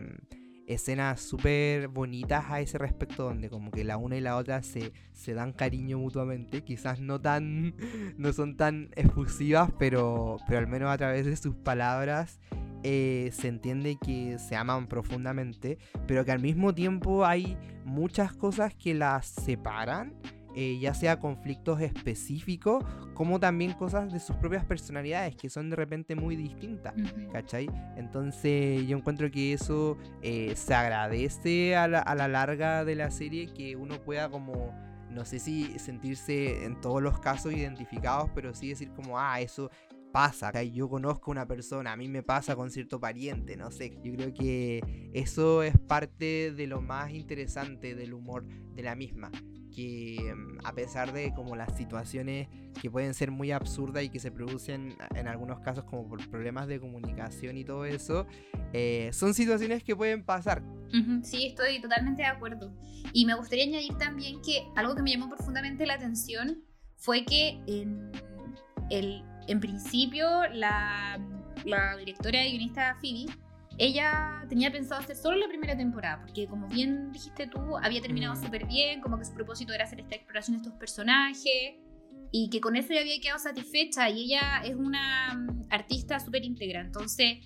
escenas 0.69 1.19
súper 1.19 1.87
bonitas 1.87 2.45
a 2.47 2.61
ese 2.61 2.77
respecto, 2.77 3.23
donde 3.23 3.49
como 3.49 3.71
que 3.71 3.83
la 3.83 3.97
una 3.97 4.15
y 4.15 4.21
la 4.21 4.37
otra 4.37 4.61
se, 4.61 4.93
se 5.13 5.33
dan 5.33 5.51
cariño 5.51 5.97
mutuamente. 5.97 6.63
Quizás 6.63 7.01
no 7.01 7.19
tan. 7.19 7.75
no 8.17 8.31
son 8.31 8.55
tan 8.55 8.91
efusivas, 8.95 9.71
pero, 9.77 10.37
pero 10.47 10.59
al 10.59 10.67
menos 10.67 10.89
a 10.89 10.97
través 10.97 11.25
de 11.25 11.35
sus 11.35 11.55
palabras. 11.55 12.39
Eh, 12.83 13.31
se 13.33 13.49
entiende 13.49 13.97
que 14.01 14.39
se 14.39 14.55
aman 14.55 14.87
profundamente, 14.87 15.77
pero 16.07 16.23
que 16.23 16.31
al 16.31 16.39
mismo 16.39 16.73
tiempo 16.73 17.25
hay 17.25 17.57
muchas 17.83 18.31
cosas 18.31 18.73
que 18.73 18.93
las 18.93 19.25
separan 19.25 20.13
eh, 20.55 20.79
ya 20.79 20.93
sea 20.93 21.19
conflictos 21.19 21.81
específicos, 21.81 22.83
como 23.13 23.39
también 23.39 23.73
cosas 23.73 24.11
de 24.11 24.19
sus 24.19 24.35
propias 24.37 24.65
personalidades, 24.65 25.35
que 25.35 25.49
son 25.49 25.69
de 25.69 25.75
repente 25.75 26.15
muy 26.15 26.35
distintas, 26.35 26.93
¿cachai? 27.31 27.69
Entonces 27.97 28.87
yo 28.87 28.97
encuentro 28.97 29.29
que 29.29 29.53
eso 29.53 29.97
eh, 30.21 30.53
se 30.55 30.73
agradece 30.73 31.75
a 31.75 31.87
la, 31.87 31.99
a 31.99 32.15
la 32.15 32.27
larga 32.27 32.85
de 32.85 32.95
la 32.95 33.11
serie, 33.11 33.47
que 33.53 33.75
uno 33.75 34.01
pueda 34.03 34.29
como 34.29 34.73
no 35.09 35.25
sé 35.25 35.39
si 35.39 35.77
sentirse 35.79 36.65
en 36.65 36.79
todos 36.79 37.01
los 37.01 37.19
casos 37.19 37.53
identificados, 37.53 38.29
pero 38.35 38.53
sí 38.53 38.69
decir 38.69 38.91
como, 38.91 39.19
ah, 39.19 39.41
eso 39.41 39.69
pasa, 40.11 40.63
yo 40.63 40.89
conozco 40.89 41.31
una 41.31 41.47
persona, 41.47 41.91
a 41.91 41.95
mí 41.95 42.07
me 42.07 42.23
pasa 42.23 42.55
con 42.55 42.71
cierto 42.71 42.99
pariente, 42.99 43.55
no 43.57 43.71
sé, 43.71 43.97
yo 44.03 44.13
creo 44.13 44.33
que 44.33 45.11
eso 45.13 45.63
es 45.63 45.77
parte 45.77 46.51
de 46.51 46.67
lo 46.67 46.81
más 46.81 47.11
interesante 47.11 47.95
del 47.95 48.13
humor 48.13 48.45
de 48.75 48.83
la 48.83 48.95
misma, 48.95 49.31
que 49.75 50.33
mm, 50.35 50.65
a 50.65 50.73
pesar 50.73 51.13
de 51.13 51.33
como 51.33 51.55
las 51.55 51.75
situaciones 51.77 52.47
que 52.81 52.89
pueden 52.89 53.13
ser 53.13 53.31
muy 53.31 53.51
absurdas 53.51 54.03
y 54.03 54.09
que 54.09 54.19
se 54.19 54.31
producen 54.31 54.95
en 55.15 55.27
algunos 55.27 55.59
casos 55.59 55.83
como 55.85 56.07
por 56.07 56.27
problemas 56.29 56.67
de 56.67 56.79
comunicación 56.79 57.57
y 57.57 57.63
todo 57.63 57.85
eso, 57.85 58.25
eh, 58.73 59.09
son 59.13 59.33
situaciones 59.33 59.83
que 59.83 59.95
pueden 59.95 60.23
pasar. 60.23 60.63
sí, 61.23 61.47
estoy 61.47 61.81
totalmente 61.81 62.21
de 62.21 62.27
acuerdo. 62.27 62.73
Y 63.13 63.25
me 63.25 63.35
gustaría 63.35 63.65
añadir 63.65 63.97
también 63.97 64.41
que 64.41 64.67
algo 64.75 64.95
que 64.95 65.01
me 65.01 65.11
llamó 65.11 65.29
profundamente 65.29 65.85
la 65.85 65.95
atención 65.95 66.63
fue 66.95 67.25
que 67.25 67.61
en, 67.67 68.11
el, 68.89 69.23
en 69.51 69.59
principio 69.59 70.47
la, 70.51 71.19
la 71.65 71.97
directora 71.97 72.45
y 72.45 72.51
guionista 72.51 72.97
Phoebe 73.01 73.33
ella 73.79 74.43
tenía 74.49 74.71
pensado 74.71 74.99
hacer 74.99 75.15
solo 75.15 75.37
la 75.37 75.47
primera 75.47 75.75
temporada, 75.75 76.19
porque 76.19 76.47
como 76.47 76.67
bien 76.67 77.13
dijiste 77.13 77.47
tú, 77.47 77.77
había 77.77 78.01
terminado 78.01 78.35
mm. 78.35 78.43
súper 78.43 78.67
bien, 78.67 78.99
como 78.99 79.17
que 79.17 79.23
su 79.23 79.33
propósito 79.33 79.73
era 79.73 79.85
hacer 79.85 80.01
esta 80.01 80.15
exploración 80.15 80.57
de 80.57 80.63
estos 80.63 80.77
personajes, 80.77 81.75
y 82.31 82.49
que 82.49 82.59
con 82.59 82.75
eso 82.75 82.93
ya 82.93 82.99
había 82.99 83.19
quedado 83.21 83.39
satisfecha, 83.39 84.09
y 84.09 84.25
ella 84.25 84.61
es 84.65 84.75
una 84.75 85.33
mm, 85.33 85.67
artista 85.69 86.19
súper 86.19 86.43
íntegra, 86.43 86.81
entonces 86.81 87.37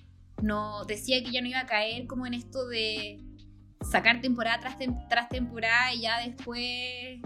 no 0.41 0.83
decía 0.85 1.23
que 1.23 1.31
ya 1.31 1.39
no 1.39 1.47
iba 1.47 1.59
a 1.59 1.67
caer 1.67 2.07
como 2.07 2.25
en 2.25 2.33
esto 2.33 2.67
de 2.67 3.19
sacar 3.91 4.19
temporada 4.19 4.59
tras, 4.59 4.77
tras 5.09 5.29
temporada 5.29 5.93
y 5.93 6.01
ya 6.01 6.19
después 6.19 7.19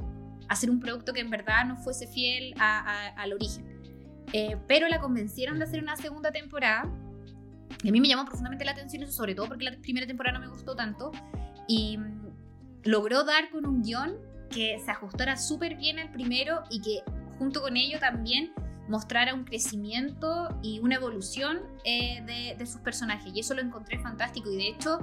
hacer 0.50 0.70
un 0.70 0.82
producto 0.82 1.14
que 1.14 1.22
en 1.22 1.30
verdad 1.30 1.66
no 1.66 1.78
fuese 1.78 2.08
fiel 2.08 2.54
al 2.58 3.32
origen. 3.32 3.77
Eh, 4.34 4.58
pero 4.68 4.88
la 4.88 5.00
convencieron 5.00 5.58
de 5.58 5.66
hacer 5.66 5.82
una 5.82 5.96
segunda 5.96 6.32
temporada 6.32 6.92
y 7.84 7.90
a 7.90 7.92
mí 7.92 8.02
me 8.02 8.08
llamó 8.08 8.26
profundamente 8.26 8.66
la 8.66 8.72
atención 8.72 9.04
eso, 9.04 9.12
sobre 9.12 9.36
todo 9.36 9.48
porque 9.48 9.66
la 9.66 9.72
primera 9.78 10.08
temporada 10.08 10.38
no 10.40 10.46
me 10.46 10.52
gustó 10.52 10.76
tanto. 10.76 11.12
Y 11.68 11.98
mm, 11.98 12.34
logró 12.84 13.24
dar 13.24 13.50
con 13.50 13.66
un 13.66 13.84
guion 13.84 14.16
que 14.50 14.80
se 14.84 14.92
ajustara 14.92 15.38
súper 15.38 15.76
bien 15.76 16.00
al 16.00 16.12
primero 16.12 16.64
y 16.70 16.82
que 16.82 17.04
junto 17.38 17.62
con 17.62 17.78
ello 17.78 18.00
también 18.00 18.52
mostrara 18.88 19.34
un 19.34 19.44
crecimiento 19.44 20.58
y 20.64 20.80
una 20.80 20.96
evolución 20.96 21.60
eh, 21.84 22.56
de, 22.58 22.66
sus 22.66 22.82
personajes. 22.82 23.32
Y 23.36 23.42
eso 23.42 23.54
lo 23.54 23.62
encontré 23.62 24.00
fantástico. 24.00 24.52
Y 24.52 24.58
de 24.58 24.68
hecho, 24.70 25.00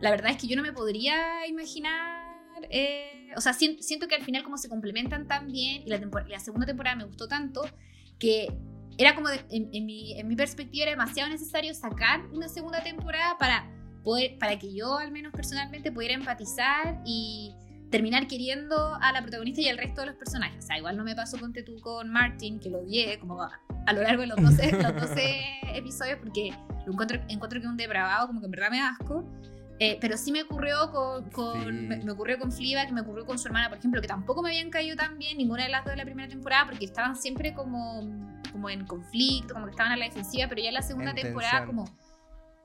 la 0.00 0.10
verdad 0.10 0.32
es 0.32 0.36
que 0.38 0.48
yo 0.48 0.56
no 0.56 0.62
me 0.62 0.72
podría 0.72 1.46
imaginar. 1.46 2.24
Eh, 2.70 3.30
o 3.36 3.40
sea, 3.40 3.52
siento, 3.52 4.08
que 4.08 4.14
al 4.14 4.22
final, 4.22 4.42
como 4.42 4.58
se 4.58 4.68
complementan 4.68 5.26
tan 5.26 5.46
bien, 5.46 5.82
y 5.86 5.90
la, 5.90 5.98
la 6.28 6.38
segunda 6.40 6.66
temporada 6.66 6.96
me 6.96 7.04
gustó 7.04 7.28
tanto, 7.28 7.62
que 8.18 8.48
era 8.98 9.14
como, 9.14 9.28
en, 9.50 9.86
mi, 9.86 10.18
en 10.18 10.28
mi 10.28 10.36
perspectiva, 10.36 10.84
era 10.84 10.92
demasiado 10.92 11.30
necesario 11.30 11.74
sacar 11.74 12.24
una 12.32 12.48
segunda 12.48 12.82
temporada 12.82 13.36
para 13.38 13.70
poder, 14.04 14.38
para 14.38 14.58
que 14.58 14.72
yo 14.72 14.98
al 14.98 15.10
menos 15.10 15.32
personalmente 15.32 15.90
pudiera 15.90 16.14
empatizar 16.14 17.00
y 17.04 17.52
terminar 17.90 18.26
queriendo 18.26 18.94
a 19.00 19.12
la 19.12 19.22
protagonista 19.22 19.60
y 19.60 19.68
al 19.68 19.78
resto 19.78 20.02
de 20.02 20.08
los 20.08 20.16
personajes. 20.16 20.64
O 20.64 20.66
sea, 20.66 20.78
igual 20.78 20.96
no 20.96 21.04
me 21.04 21.14
pasó 21.14 21.38
con 21.38 21.52
tú 21.52 21.80
con 21.80 22.10
Martin, 22.10 22.60
que 22.60 22.70
lo 22.70 22.80
odié 22.80 23.18
como 23.18 23.42
a, 23.42 23.92
lo 23.92 24.02
largo 24.02 24.22
de 24.22 24.28
los 24.28 24.36
12, 24.36 24.82
los 24.82 24.94
12 25.00 25.44
episodios, 25.74 26.18
porque 26.18 26.52
lo 26.86 26.92
encuentro, 26.92 27.20
encuentro 27.28 27.60
que 27.60 27.66
es 27.66 27.70
un 27.70 27.76
depravado, 27.76 28.26
como 28.26 28.40
que 28.40 28.46
en 28.46 28.50
verdad 28.50 28.70
me 28.70 28.80
asco. 28.80 29.24
Eh, 29.80 29.98
pero 30.00 30.16
sí 30.16 30.30
me 30.30 30.42
ocurrió 30.42 30.92
con, 30.92 31.30
con 31.30 31.88
me, 31.88 32.10
ocurrió 32.10 32.38
con 32.38 32.52
Fliba, 32.52 32.86
que 32.86 32.92
me 32.92 33.00
ocurrió 33.00 33.26
con 33.26 33.38
su 33.38 33.48
hermana, 33.48 33.68
por 33.68 33.78
ejemplo, 33.78 34.00
que 34.00 34.06
tampoco 34.06 34.40
me 34.40 34.50
habían 34.50 34.70
caído 34.70 34.96
tan 34.96 35.18
bien 35.18 35.36
ninguna 35.36 35.64
de 35.64 35.70
las 35.70 35.84
dos 35.84 35.92
de 35.92 35.96
la 35.96 36.04
primera 36.04 36.28
temporada, 36.28 36.66
porque 36.66 36.84
estaban 36.84 37.16
siempre 37.16 37.54
como 37.54 38.34
como 38.54 38.70
en 38.70 38.86
conflicto, 38.86 39.52
como 39.52 39.66
que 39.66 39.72
estaban 39.72 39.90
a 39.90 39.96
la 39.96 40.04
defensiva, 40.04 40.46
pero 40.48 40.62
ya 40.62 40.68
en 40.68 40.74
la 40.74 40.82
segunda 40.82 41.12
temporada 41.12 41.66
como 41.66 41.84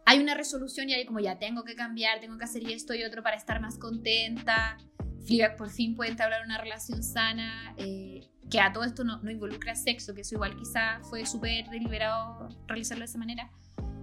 hay 0.06 0.20
una 0.20 0.36
resolución 0.36 0.88
y 0.88 0.94
hay 0.94 1.06
como 1.06 1.20
ya 1.20 1.40
tengo 1.40 1.64
que 1.64 1.76
cambiar, 1.76 2.20
tengo 2.20 2.38
que 2.38 2.44
hacer 2.44 2.64
esto 2.70 2.94
y 2.94 3.04
otro 3.04 3.24
para 3.24 3.36
estar 3.36 3.60
más 3.60 3.78
contenta. 3.80 4.78
Fleabag 5.26 5.58
por 5.58 5.70
fin 5.70 5.96
puede 5.96 6.12
entablar 6.12 6.46
una 6.46 6.60
relación 6.60 7.04
sana, 7.04 7.74
eh, 7.78 8.22
que 8.50 8.60
a 8.60 8.72
todo 8.72 8.84
esto 8.84 9.04
no, 9.04 9.20
no, 9.22 9.32
involucra 9.32 9.76
sexo, 9.76 10.14
que 10.14 10.22
eso 10.22 10.36
igual 10.36 10.56
quizá 10.56 11.00
fue 11.10 11.26
súper 11.26 11.70
deliberado 11.70 12.50
realizarlo 12.68 13.02
de 13.02 13.06
esa 13.06 13.18
manera. 13.18 13.52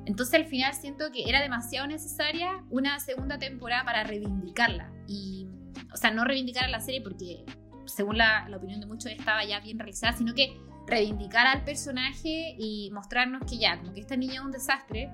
Entonces 0.07 0.35
al 0.35 0.47
final 0.47 0.73
siento 0.75 1.11
que 1.13 1.29
era 1.29 1.43
demasiado 1.43 1.87
necesaria 1.87 2.65
una 2.71 2.99
segunda 3.01 3.39
temporada 3.39 3.85
para 3.85 4.05
reivindicarla. 4.05 4.91
Y, 5.07 5.49
o 5.93 5.97
sea, 5.97 6.11
no 6.11 6.25
reivindicar 6.25 6.65
a 6.65 6.69
la 6.69 6.81
serie 6.81 7.03
porque 7.03 7.45
según 7.87 8.17
la, 8.17 8.49
la 8.49 8.57
opinión 8.57 8.81
de 8.81 8.87
muchos 8.87 9.11
estaba 9.13 9.45
ya 9.45 9.61
bien 9.61 9.79
realizada, 9.79 10.17
sino 10.17 10.33
que 10.35 10.57
reivindicar 10.87 11.47
al 11.47 11.65
personaje 11.65 12.55
y 12.59 12.91
mostrarnos 12.93 13.43
que 13.49 13.59
ya, 13.59 13.79
como 13.79 13.93
que 13.93 14.01
esta 14.01 14.17
niña 14.17 14.35
es 14.35 14.41
un 14.41 14.53
desastre 14.53 15.11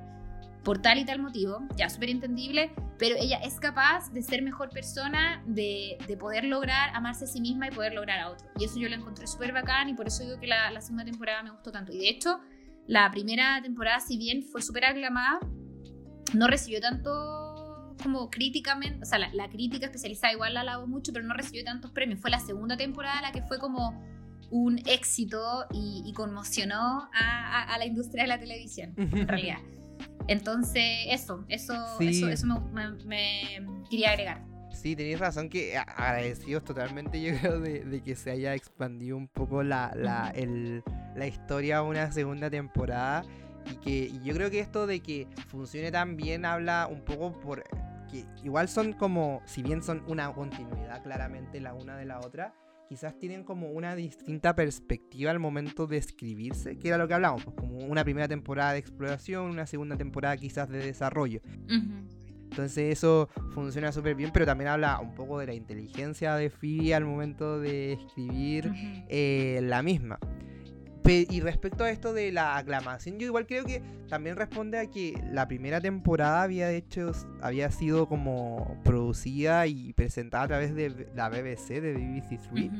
por 0.62 0.80
tal 0.80 0.98
y 0.98 1.04
tal 1.04 1.20
motivo, 1.20 1.60
ya 1.76 1.88
súper 1.88 2.10
entendible, 2.10 2.72
pero 2.98 3.16
ella 3.18 3.38
es 3.38 3.58
capaz 3.58 4.12
de 4.12 4.22
ser 4.22 4.42
mejor 4.42 4.70
persona, 4.70 5.42
de, 5.46 5.98
de, 6.06 6.16
poder 6.16 6.44
lograr 6.44 6.90
amarse 6.94 7.24
a 7.24 7.26
sí 7.26 7.40
misma 7.40 7.66
y 7.66 7.70
poder 7.72 7.94
lograr 7.94 8.20
a 8.20 8.30
otro. 8.30 8.48
Y 8.58 8.64
eso 8.64 8.78
yo 8.78 8.88
lo 8.88 8.94
encontré 8.94 9.26
súper 9.26 9.52
bacán 9.52 9.88
y 9.88 9.94
por 9.94 10.06
eso 10.06 10.22
digo 10.22 10.38
que 10.38 10.46
la, 10.46 10.70
la, 10.70 10.80
segunda 10.80 11.04
temporada 11.04 11.42
me 11.42 11.50
gustó 11.50 11.72
tanto. 11.72 11.92
Y 11.92 11.98
de 11.98 12.08
hecho, 12.08 12.38
la 12.86 13.10
primera 13.10 13.60
temporada, 13.62 14.00
si 14.00 14.18
bien 14.18 14.42
fue 14.42 14.62
súper 14.62 14.84
aclamada, 14.84 15.40
no 16.34 16.46
recibió 16.46 16.80
tanto 16.80 17.94
como 18.02 18.30
críticamente, 18.30 19.02
o 19.02 19.06
sea, 19.06 19.18
la, 19.18 19.32
la 19.32 19.48
crítica 19.48 19.86
especializada 19.86 20.32
igual 20.32 20.54
la 20.54 20.60
alabó 20.60 20.86
mucho, 20.86 21.12
pero 21.12 21.24
no 21.24 21.34
recibió 21.34 21.64
tantos 21.64 21.92
premios. 21.92 22.20
Fue 22.20 22.30
la 22.30 22.40
segunda 22.40 22.76
temporada 22.76 23.20
la 23.22 23.32
que 23.32 23.42
fue 23.42 23.58
como 23.58 24.02
un 24.52 24.78
éxito 24.86 25.66
y, 25.72 26.12
conmocionó 26.14 27.08
a, 27.14 27.74
la 27.78 27.86
industria 27.86 28.24
de 28.24 28.28
la 28.28 28.38
televisión, 28.38 28.92
en 28.98 29.26
realidad. 29.26 29.58
Entonces, 30.28 30.84
eso, 31.08 31.44
eso, 31.48 31.74
eso, 32.00 32.46
me, 33.06 33.66
quería 33.90 34.10
agregar. 34.10 34.44
Sí, 34.82 34.96
tenéis 34.96 35.20
razón 35.20 35.48
que 35.48 35.78
agradecidos 35.78 36.64
totalmente 36.64 37.22
yo 37.22 37.38
creo 37.38 37.60
de, 37.60 38.02
que 38.02 38.16
se 38.16 38.32
haya 38.32 38.56
expandido 38.56 39.16
un 39.16 39.28
poco 39.28 39.62
la, 39.62 39.92
la, 39.94 40.34
la 41.14 41.26
historia 41.28 41.78
a 41.78 41.82
una 41.82 42.10
segunda 42.10 42.50
temporada 42.50 43.22
y 43.70 43.76
que 43.76 44.12
yo 44.24 44.34
creo 44.34 44.50
que 44.50 44.58
esto 44.58 44.88
de 44.88 44.98
que 44.98 45.28
funcione 45.46 45.92
tan 45.92 46.16
bien 46.16 46.44
habla 46.44 46.88
un 46.90 47.04
poco 47.04 47.38
por 47.38 47.62
que 48.10 48.24
igual 48.42 48.68
son 48.68 48.92
como, 48.92 49.40
si 49.44 49.62
bien 49.62 49.84
son 49.84 50.02
una 50.08 50.32
continuidad 50.32 51.00
claramente 51.04 51.60
la 51.60 51.74
una 51.74 51.96
de 51.96 52.04
la 52.04 52.18
otra, 52.18 52.52
quizás 52.88 53.16
tienen 53.16 53.44
como 53.44 53.70
una 53.70 53.94
distinta 53.94 54.56
perspectiva 54.56 55.30
al 55.30 55.38
momento 55.38 55.86
de 55.86 55.98
escribirse, 55.98 56.76
que 56.76 56.88
era 56.88 56.98
lo 56.98 57.06
que 57.06 57.14
hablamos, 57.14 57.44
pues, 57.44 57.54
como 57.56 57.78
una 57.78 58.02
primera 58.02 58.26
temporada 58.26 58.72
de 58.72 58.80
exploración, 58.80 59.44
una 59.44 59.66
segunda 59.68 59.96
temporada 59.96 60.36
quizás 60.36 60.68
de 60.68 60.78
desarrollo. 60.78 61.40
Entonces 62.52 62.92
eso 62.98 63.30
funciona 63.54 63.92
súper 63.92 64.14
bien, 64.14 64.30
pero 64.30 64.44
también 64.44 64.68
habla 64.68 65.00
un 65.00 65.14
poco 65.14 65.38
de 65.38 65.46
la 65.46 65.54
inteligencia 65.54 66.34
de 66.34 66.50
Phoebe 66.50 66.94
al 66.94 67.06
momento 67.06 67.58
de 67.58 67.94
escribir 67.94 68.70
eh, 69.08 69.60
la 69.62 69.82
misma. 69.82 70.18
y 71.06 71.40
respecto 71.40 71.84
a 71.84 71.90
esto 71.90 72.12
de 72.12 72.30
la 72.30 72.58
aclamación, 72.58 73.18
yo 73.18 73.26
igual 73.26 73.46
creo 73.46 73.64
que 73.64 73.82
también 74.10 74.36
responde 74.36 74.78
a 74.78 74.86
que 74.86 75.14
la 75.30 75.48
primera 75.48 75.80
temporada 75.80 76.42
había 76.42 76.70
hecho, 76.70 77.12
había 77.40 77.70
sido 77.70 78.06
como 78.06 78.78
producida 78.84 79.66
y 79.66 79.94
presentada 79.94 80.44
a 80.44 80.48
través 80.48 80.74
de 80.74 81.08
la 81.14 81.30
BBC, 81.30 81.80
de 81.80 81.94
BBC 81.94 82.38
3. 82.52 82.70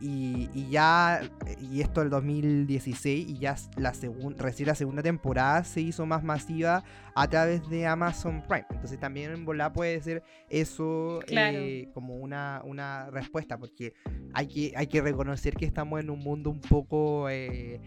Y, 0.00 0.68
ya, 0.70 1.20
y 1.60 1.80
esto 1.80 2.02
el 2.02 2.10
2016, 2.10 3.28
y 3.28 3.38
ya 3.38 3.56
la 3.76 3.92
recién 4.36 4.68
la 4.68 4.74
segunda 4.74 5.02
temporada 5.02 5.64
se 5.64 5.80
hizo 5.80 6.06
más 6.06 6.22
masiva 6.22 6.84
a 7.14 7.28
través 7.28 7.68
de 7.68 7.86
Amazon 7.86 8.42
Prime. 8.46 8.66
Entonces 8.70 9.00
también 9.00 9.32
en 9.32 9.44
volar 9.44 9.72
puede 9.72 10.00
ser 10.00 10.22
eso 10.48 11.20
eh, 11.26 11.88
como 11.94 12.16
una, 12.16 12.62
una 12.64 13.10
respuesta, 13.10 13.58
porque 13.58 13.94
hay 14.34 14.46
que, 14.46 14.72
hay 14.76 14.86
que 14.86 15.00
reconocer 15.00 15.54
que 15.54 15.64
estamos 15.64 16.00
en 16.00 16.10
un 16.10 16.20
mundo 16.20 16.50
un 16.50 16.60
poco... 16.60 17.28
Eh, 17.28 17.80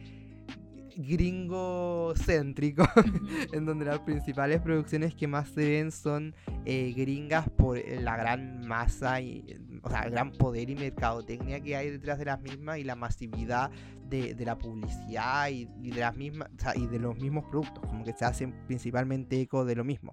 gringo 0.98 2.14
céntrico, 2.16 2.88
en 3.54 3.66
donde 3.66 3.86
las 3.86 4.00
principales 4.00 4.62
producciones 4.62 5.16
que 5.16 5.28
más 5.28 5.50
se 5.50 5.70
ven 5.70 5.92
son 5.92 6.36
eh, 6.66 6.94
gringas 6.96 7.50
por 7.50 7.78
la 7.78 8.18
gran 8.18 8.66
masa, 8.68 9.22
y, 9.22 9.60
o 9.84 9.89
sea, 9.89 10.02
el 10.02 10.12
gran 10.12 10.32
poder 10.32 10.70
y 10.70 10.76
mercadotecnia 10.76 11.62
que 11.62 11.76
hay 11.76 11.89
detrás 11.89 12.20
de 12.20 12.26
las 12.26 12.42
mismas 12.42 12.78
y 12.80 12.84
la 12.84 12.96
masividad 12.96 13.72
de, 14.10 14.36
la 14.46 14.58
publicidad 14.58 15.50
y, 15.50 15.66
de 15.66 16.00
las 16.00 16.16
mismas, 16.16 16.50
y 16.76 16.86
de 16.86 17.00
los 17.00 17.18
mismos 17.18 17.46
productos, 17.46 17.86
como 17.88 18.04
que 18.04 18.14
se 18.14 18.26
hacen 18.26 18.54
principalmente 18.68 19.39
eco 19.39 19.66
de 19.66 19.76
lo 19.76 19.84
mismo. 19.84 20.12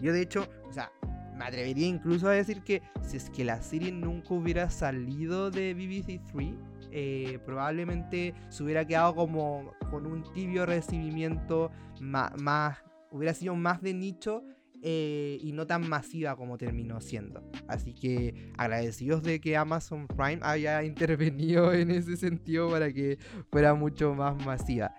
Yo 0.00 0.12
de 0.12 0.22
hecho, 0.22 0.48
o 0.68 0.72
sea, 0.72 0.92
me 1.36 1.44
atrevería 1.44 1.86
incluso 1.86 2.28
a 2.28 2.32
decir 2.32 2.62
que 2.62 2.82
si 3.02 3.16
es 3.16 3.30
que 3.30 3.44
la 3.44 3.60
serie 3.62 3.90
nunca 3.92 4.34
hubiera 4.34 4.70
salido 4.70 5.50
de 5.50 5.74
BBC 5.74 6.20
3, 6.32 6.50
eh, 6.92 7.38
probablemente 7.44 8.34
se 8.48 8.62
hubiera 8.62 8.86
quedado 8.86 9.14
como 9.14 9.72
con 9.90 10.06
un 10.06 10.22
tibio 10.32 10.66
recibimiento 10.66 11.70
más, 12.00 12.78
hubiera 13.10 13.34
sido 13.34 13.54
más 13.54 13.82
de 13.82 13.94
nicho 13.94 14.44
eh, 14.82 15.38
y 15.42 15.52
no 15.52 15.66
tan 15.66 15.88
masiva 15.88 16.36
como 16.36 16.56
terminó 16.56 17.00
siendo. 17.00 17.42
Así 17.68 17.92
que 17.94 18.52
agradecidos 18.56 19.22
de 19.22 19.40
que 19.40 19.56
Amazon 19.56 20.06
Prime 20.06 20.40
haya 20.42 20.82
intervenido 20.84 21.72
en 21.72 21.90
ese 21.90 22.16
sentido 22.16 22.70
para 22.70 22.92
que 22.92 23.18
fuera 23.50 23.74
mucho 23.74 24.14
más 24.14 24.44
masiva. 24.44 24.94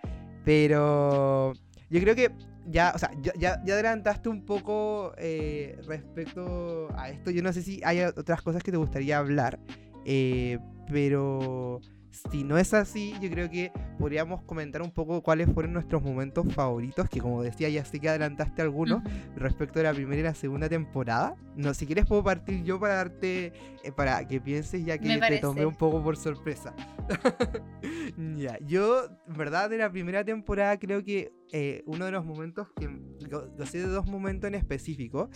Pero 0.45 1.53
yo 1.89 1.99
creo 1.99 2.15
que 2.15 2.31
ya, 2.67 2.91
o 2.95 2.99
sea, 2.99 3.11
ya, 3.21 3.53
adelantaste 3.53 4.29
un 4.29 4.45
poco 4.45 5.13
eh, 5.17 5.79
respecto 5.87 6.89
a 6.95 7.09
esto. 7.09 7.31
Yo 7.31 7.41
no 7.41 7.51
sé 7.51 7.61
si 7.63 7.81
hay 7.83 8.01
otras 8.01 8.41
cosas 8.41 8.61
que 8.63 8.71
te 8.71 8.77
gustaría 8.77 9.17
hablar. 9.17 9.59
Pero 10.91 11.81
si 12.11 12.43
no 12.43 12.57
es 12.57 12.73
así, 12.73 13.13
yo 13.21 13.29
creo 13.29 13.49
que 13.49 13.71
podríamos 13.97 14.41
comentar 14.43 14.81
un 14.81 14.91
poco 14.91 15.23
cuáles 15.23 15.49
fueron 15.53 15.73
nuestros 15.73 16.03
momentos 16.03 16.53
favoritos, 16.53 17.09
que 17.09 17.19
como 17.19 17.41
decía, 17.41 17.69
ya 17.69 17.85
sé 17.85 17.99
que 17.99 18.09
adelantaste 18.09 18.61
algunos 18.61 19.01
respecto 19.35 19.79
de 19.79 19.83
la 19.83 19.93
primera 19.93 20.19
y 20.19 20.23
la 20.23 20.33
segunda 20.33 20.67
temporada. 20.67 21.35
No, 21.55 21.73
si 21.73 21.85
quieres 21.85 22.05
puedo 22.05 22.23
partir 22.23 22.63
yo 22.63 22.79
para 22.79 22.95
darte, 22.95 23.53
eh, 23.83 23.91
para 23.95 24.27
que 24.27 24.41
pienses 24.41 24.85
ya 24.85 24.97
que 24.97 25.17
te 25.17 25.39
tomé 25.39 25.65
un 25.65 25.75
poco 25.75 26.03
por 26.03 26.17
sorpresa. 26.17 26.75
ya, 28.37 28.57
yo, 28.65 29.07
verdad, 29.27 29.69
de 29.69 29.77
la 29.77 29.89
primera 29.89 30.25
temporada 30.25 30.77
creo 30.77 31.03
que 31.03 31.31
eh, 31.53 31.81
uno 31.85 32.05
de 32.05 32.11
los 32.11 32.25
momentos 32.25 32.67
que, 32.75 32.89
lo 33.29 33.65
sé 33.65 33.79
de 33.79 33.87
dos 33.87 34.07
momentos 34.07 34.47
en 34.49 34.55
específico. 34.55 35.29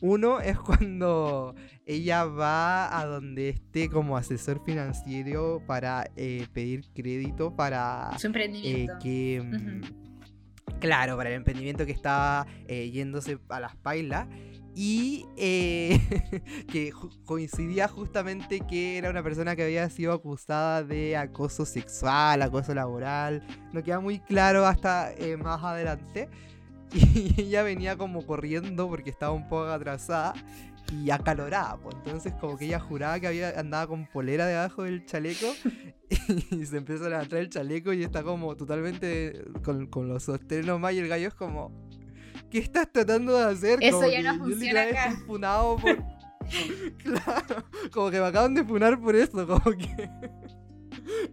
Uno 0.00 0.40
es 0.40 0.58
cuando 0.58 1.54
ella 1.86 2.24
va 2.24 2.98
a 2.98 3.04
donde 3.04 3.50
esté 3.50 3.88
como 3.88 4.16
asesor 4.16 4.62
financiero 4.64 5.62
para 5.66 6.10
eh, 6.16 6.46
pedir 6.52 6.84
crédito 6.94 7.54
para 7.54 8.16
su 8.18 8.28
emprendimiento. 8.28 8.92
Eh, 8.92 8.96
que, 9.02 9.42
mm, 9.42 10.80
Claro, 10.80 11.16
para 11.16 11.28
el 11.28 11.36
emprendimiento 11.36 11.84
que 11.84 11.92
estaba 11.92 12.46
eh, 12.66 12.90
yéndose 12.90 13.38
a 13.50 13.60
las 13.60 13.76
pailas. 13.76 14.28
Y 14.74 15.26
que 15.36 16.92
coincidía 17.26 17.88
justamente 17.88 18.60
que 18.60 18.96
era 18.96 19.10
una 19.10 19.22
persona 19.22 19.56
que 19.56 19.64
había 19.64 19.90
sido 19.90 20.12
acusada 20.12 20.84
de 20.84 21.16
acoso 21.16 21.66
sexual, 21.66 22.40
acoso 22.40 22.72
laboral. 22.72 23.42
No 23.72 23.82
queda 23.82 24.00
muy 24.00 24.20
claro 24.20 24.64
hasta 24.64 25.12
más 25.42 25.62
adelante. 25.62 26.30
Y 27.14 27.34
ella 27.40 27.62
venía 27.62 27.96
como 27.96 28.26
corriendo 28.26 28.88
porque 28.88 29.10
estaba 29.10 29.32
un 29.32 29.48
poco 29.48 29.66
atrasada 29.66 30.34
y 30.92 31.10
acalorada. 31.10 31.76
Pues. 31.76 31.96
Entonces 31.96 32.32
como 32.40 32.56
que 32.56 32.66
ella 32.66 32.80
juraba 32.80 33.18
que 33.20 33.26
había 33.26 33.58
andaba 33.58 33.86
con 33.86 34.06
polera 34.06 34.46
debajo 34.46 34.84
del 34.84 35.04
chaleco 35.06 35.46
y 36.50 36.66
se 36.66 36.76
empieza 36.76 37.06
a 37.06 37.10
levantar 37.10 37.38
el 37.40 37.50
chaleco 37.50 37.92
y 37.92 38.02
está 38.02 38.22
como 38.22 38.56
totalmente 38.56 39.44
con, 39.62 40.08
los 40.08 40.24
sostenos 40.24 40.80
más 40.80 40.92
y 40.94 40.98
el 40.98 41.08
gallo 41.08 41.28
es 41.28 41.34
como... 41.34 41.90
¿Qué 42.50 42.58
estás 42.58 42.90
tratando 42.90 43.36
de 43.36 43.44
hacer? 43.44 43.78
Eso 43.80 44.08
ya 44.08 44.22
no 44.22 44.44
funciona 44.44 44.82
acá. 44.82 45.16
por... 45.26 45.38
claro, 47.04 47.64
como 47.92 48.10
que 48.10 48.18
me 48.18 48.26
acaban 48.26 48.54
de 48.54 48.64
funar 48.64 49.00
por 49.00 49.14
eso, 49.14 49.46
como 49.46 49.76
que... 49.76 50.10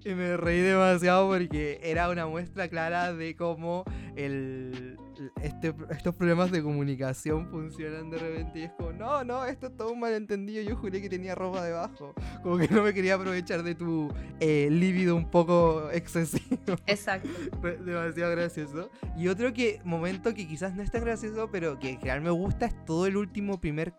y 0.05 0.13
me 0.13 0.37
reí 0.37 0.59
demasiado 0.59 1.27
porque 1.27 1.79
era 1.81 2.09
una 2.09 2.27
muestra 2.27 2.67
clara 2.67 3.13
de 3.13 3.35
cómo 3.35 3.83
el, 4.15 4.99
este, 5.41 5.73
estos 5.89 6.15
problemas 6.15 6.51
de 6.51 6.61
comunicación 6.61 7.47
funcionan 7.49 8.09
de 8.09 8.17
repente 8.17 8.59
y 8.59 8.63
es 8.63 8.71
como, 8.71 8.93
no, 8.93 9.23
no, 9.23 9.45
esto 9.45 9.67
es 9.67 9.77
todo 9.77 9.91
un 9.91 9.99
malentendido, 9.99 10.61
yo 10.61 10.75
juré 10.75 11.01
que 11.01 11.09
tenía 11.09 11.35
ropa 11.35 11.63
debajo, 11.63 12.13
como 12.43 12.57
que 12.57 12.67
no 12.67 12.83
me 12.83 12.93
quería 12.93 13.15
aprovechar 13.15 13.63
de 13.63 13.75
tu 13.75 14.13
eh, 14.39 14.69
líbido 14.71 15.15
un 15.15 15.29
poco 15.29 15.89
excesivo. 15.91 16.75
Exacto. 16.85 17.29
demasiado 17.85 18.31
gracioso. 18.31 18.89
Y 19.17 19.27
otro 19.27 19.53
que, 19.53 19.81
momento 19.83 20.33
que 20.33 20.47
quizás 20.47 20.75
no 20.75 20.83
es 20.83 20.91
tan 20.91 21.03
gracioso, 21.03 21.49
pero 21.51 21.79
que 21.79 21.91
en 21.91 21.99
general 21.99 22.21
me 22.21 22.31
gusta 22.31 22.67
es 22.67 22.85
todo 22.85 23.07
el 23.07 23.17
último 23.17 23.59
primer 23.59 23.93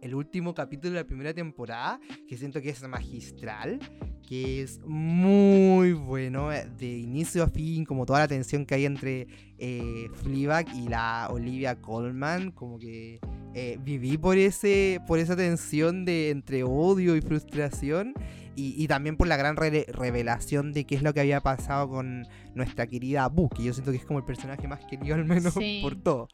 el 0.00 0.14
último 0.14 0.54
capítulo 0.54 0.94
de 0.94 1.00
la 1.00 1.06
primera 1.06 1.34
temporada, 1.34 2.00
que 2.28 2.36
siento 2.36 2.60
que 2.60 2.70
es 2.70 2.86
magistral, 2.88 3.78
que 4.26 4.62
es 4.62 4.80
muy 4.86 5.92
bueno, 5.92 6.52
eh, 6.52 6.68
de 6.78 6.98
inicio 6.98 7.42
a 7.42 7.48
fin, 7.48 7.84
como 7.84 8.06
toda 8.06 8.20
la 8.20 8.28
tensión 8.28 8.64
que 8.66 8.74
hay 8.74 8.86
entre 8.86 9.26
eh, 9.58 10.08
Fleabag 10.22 10.66
y 10.74 10.88
la 10.88 11.28
Olivia 11.30 11.76
Colman, 11.80 12.50
como 12.52 12.78
que 12.78 13.20
eh, 13.54 13.78
viví 13.82 14.18
por, 14.18 14.38
ese, 14.38 15.00
por 15.06 15.18
esa 15.18 15.36
tensión 15.36 16.04
de 16.04 16.30
entre 16.30 16.62
odio 16.64 17.16
y 17.16 17.20
frustración. 17.20 18.14
Y, 18.62 18.86
también 18.88 19.16
por 19.16 19.26
la 19.26 19.38
gran 19.38 19.56
revelación 19.56 20.74
de 20.74 20.84
qué 20.84 20.94
es 20.94 21.02
lo 21.02 21.14
que 21.14 21.20
había 21.20 21.40
pasado 21.40 21.88
con 21.88 22.26
nuestra 22.54 22.86
querida 22.86 23.26
Boo, 23.28 23.48
que 23.48 23.62
yo 23.62 23.72
siento 23.72 23.90
que 23.90 23.96
es 23.96 24.04
como 24.04 24.18
el 24.18 24.26
personaje 24.26 24.68
más 24.68 24.84
querido 24.84 25.14
al 25.14 25.24
menos 25.24 25.54
por 25.80 25.96
todo. 25.96 26.28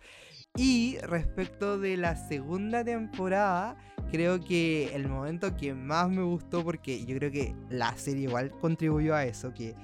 Y 0.57 0.99
respecto 1.03 1.79
de 1.79 1.97
la 1.97 2.17
segunda 2.17 2.85
temporada, 2.85 3.77
creo 4.11 4.41
que 4.41 4.95
el 4.95 5.09
momento 5.09 5.57
que 5.57 5.75
más 5.75 6.09
me 6.09 6.23
gustó, 6.23 6.65
porque 6.65 7.05
yo 7.05 7.17
creo 7.17 7.31
que 7.31 7.55
la 7.69 7.97
serie 7.97 8.25
igual 8.25 8.51
contribuyó 8.61 9.15
a 9.15 9.25
eso, 9.25 9.53
que 9.53 9.75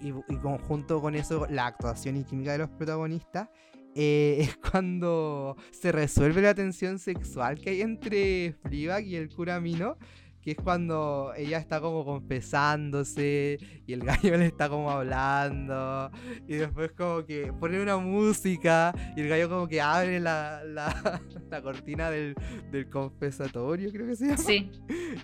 y, 0.00 0.12
conjunto 0.36 1.00
con 1.00 1.14
eso 1.14 1.46
la 1.48 1.66
actuación 1.66 2.16
y 2.16 2.24
química 2.24 2.52
de 2.52 2.58
los 2.58 2.70
protagonistas, 2.70 3.48
eh, 3.94 4.38
es 4.40 4.56
cuando 4.56 5.56
se 5.70 5.92
resuelve 5.92 6.42
la 6.42 6.54
tensión 6.54 6.98
sexual 6.98 7.58
que 7.60 7.70
hay 7.70 7.82
entre 7.82 8.54
Fleabag 8.62 9.04
y 9.04 9.16
el 9.16 9.28
cura 9.28 9.60
Mino 9.60 9.96
que 10.42 10.52
es 10.52 10.56
cuando 10.56 11.32
ella 11.36 11.58
está 11.58 11.80
como 11.80 12.04
confesándose 12.04 13.58
y 13.86 13.92
el 13.92 14.00
gallo 14.04 14.36
le 14.36 14.46
está 14.46 14.68
como 14.68 14.90
hablando 14.90 16.10
y 16.46 16.54
después 16.54 16.92
como 16.92 17.24
que 17.24 17.52
pone 17.52 17.80
una 17.80 17.96
música 17.96 18.92
y 19.16 19.20
el 19.20 19.28
gallo 19.28 19.48
como 19.48 19.68
que 19.68 19.80
abre 19.80 20.20
la, 20.20 20.62
la, 20.64 21.62
cortina 21.62 22.10
del, 22.10 22.34
del, 22.70 22.88
confesatorio, 22.90 23.90
creo 23.92 24.06
que 24.06 24.16
se 24.16 24.26
llama. 24.26 24.38
Sí. 24.38 24.70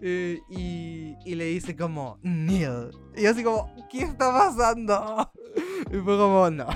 Eh, 0.00 0.38
y, 0.48 1.16
y, 1.24 1.34
le 1.34 1.46
dice 1.46 1.74
como, 1.74 2.18
Neil. 2.22 2.90
Y 3.16 3.26
así 3.26 3.42
como, 3.42 3.74
¿qué 3.90 4.02
está 4.02 4.32
pasando? 4.32 5.32
Y 5.90 5.96
fue 5.98 6.16
como, 6.18 6.50
no. 6.50 6.66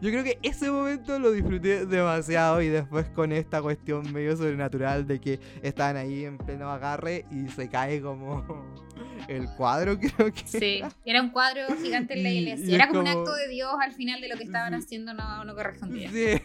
Yo 0.00 0.10
creo 0.10 0.24
que 0.24 0.38
ese 0.42 0.70
momento 0.70 1.18
lo 1.18 1.32
disfruté 1.32 1.86
demasiado 1.86 2.62
y 2.62 2.68
después 2.68 3.06
con 3.10 3.32
esta 3.32 3.60
cuestión 3.60 4.12
medio 4.12 4.36
sobrenatural 4.36 5.06
de 5.06 5.20
que 5.20 5.40
estaban 5.62 5.96
ahí 5.96 6.24
en 6.24 6.38
pleno 6.38 6.70
agarre 6.70 7.25
y 7.30 7.48
se 7.48 7.68
cae 7.68 8.00
como 8.00 8.44
el 9.28 9.48
cuadro, 9.56 9.98
creo 10.16 10.32
que. 10.32 10.46
Sí, 10.46 10.82
era, 11.04 11.22
un 11.22 11.30
cuadro 11.30 11.62
gigante 11.80 12.14
en 12.14 12.22
la 12.22 12.30
iglesia. 12.30 12.74
era 12.74 12.88
como, 12.88 13.00
un 13.00 13.08
acto 13.08 13.34
de 13.34 13.48
Dios 13.48 13.74
al 13.80 13.92
final 13.92 14.20
de 14.20 14.28
lo 14.28 14.36
que 14.36 14.44
estaban 14.44 14.74
haciendo, 14.74 15.14
no, 15.14 15.44
no 15.44 15.54
correspondía. 15.54 16.10
Sí. 16.10 16.40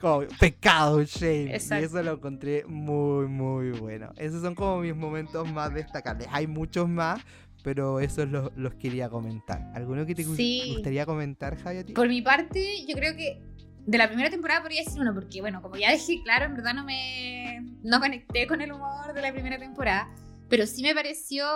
Como 0.00 0.26
pecado, 0.40 1.04
shame. 1.04 1.52
Y 1.52 1.84
eso 1.84 2.02
lo 2.02 2.14
encontré 2.14 2.64
muy, 2.64 3.28
muy 3.28 3.70
bueno. 3.70 4.12
Esos 4.16 4.42
son 4.42 4.54
como 4.54 4.80
mis 4.80 4.96
momentos 4.96 5.50
más 5.52 5.72
destacables. 5.72 6.26
Hay 6.32 6.48
muchos 6.48 6.88
más, 6.88 7.20
pero 7.62 8.00
esos 8.00 8.28
los, 8.28 8.50
los 8.56 8.74
quería 8.74 9.08
comentar. 9.08 9.70
¿Alguno 9.74 10.06
que 10.06 10.14
te 10.14 10.24
gustaría 10.24 11.06
comentar, 11.06 11.56
Javi? 11.56 11.92
Por 11.92 12.08
mi 12.08 12.20
parte, 12.20 12.84
yo 12.86 12.96
creo 12.96 13.14
que 13.14 13.40
de 13.86 13.98
la 13.98 14.08
primera 14.08 14.30
temporada 14.30 14.60
podría 14.60 14.82
decir 14.84 15.00
uno, 15.00 15.14
porque 15.14 15.40
bueno, 15.40 15.62
como 15.62 15.76
ya 15.76 15.92
dije, 15.92 16.20
claro, 16.22 16.46
en 16.46 16.54
verdad 16.54 16.74
no 16.74 16.84
me 16.84 17.64
no 17.82 18.00
conecté 18.00 18.46
con 18.46 18.60
el 18.60 18.72
humor 18.72 19.12
de 19.14 19.22
la 19.22 19.32
primera 19.32 19.58
temporada, 19.58 20.08
pero 20.48 20.66
sí 20.66 20.82
me 20.82 20.94
pareció 20.94 21.46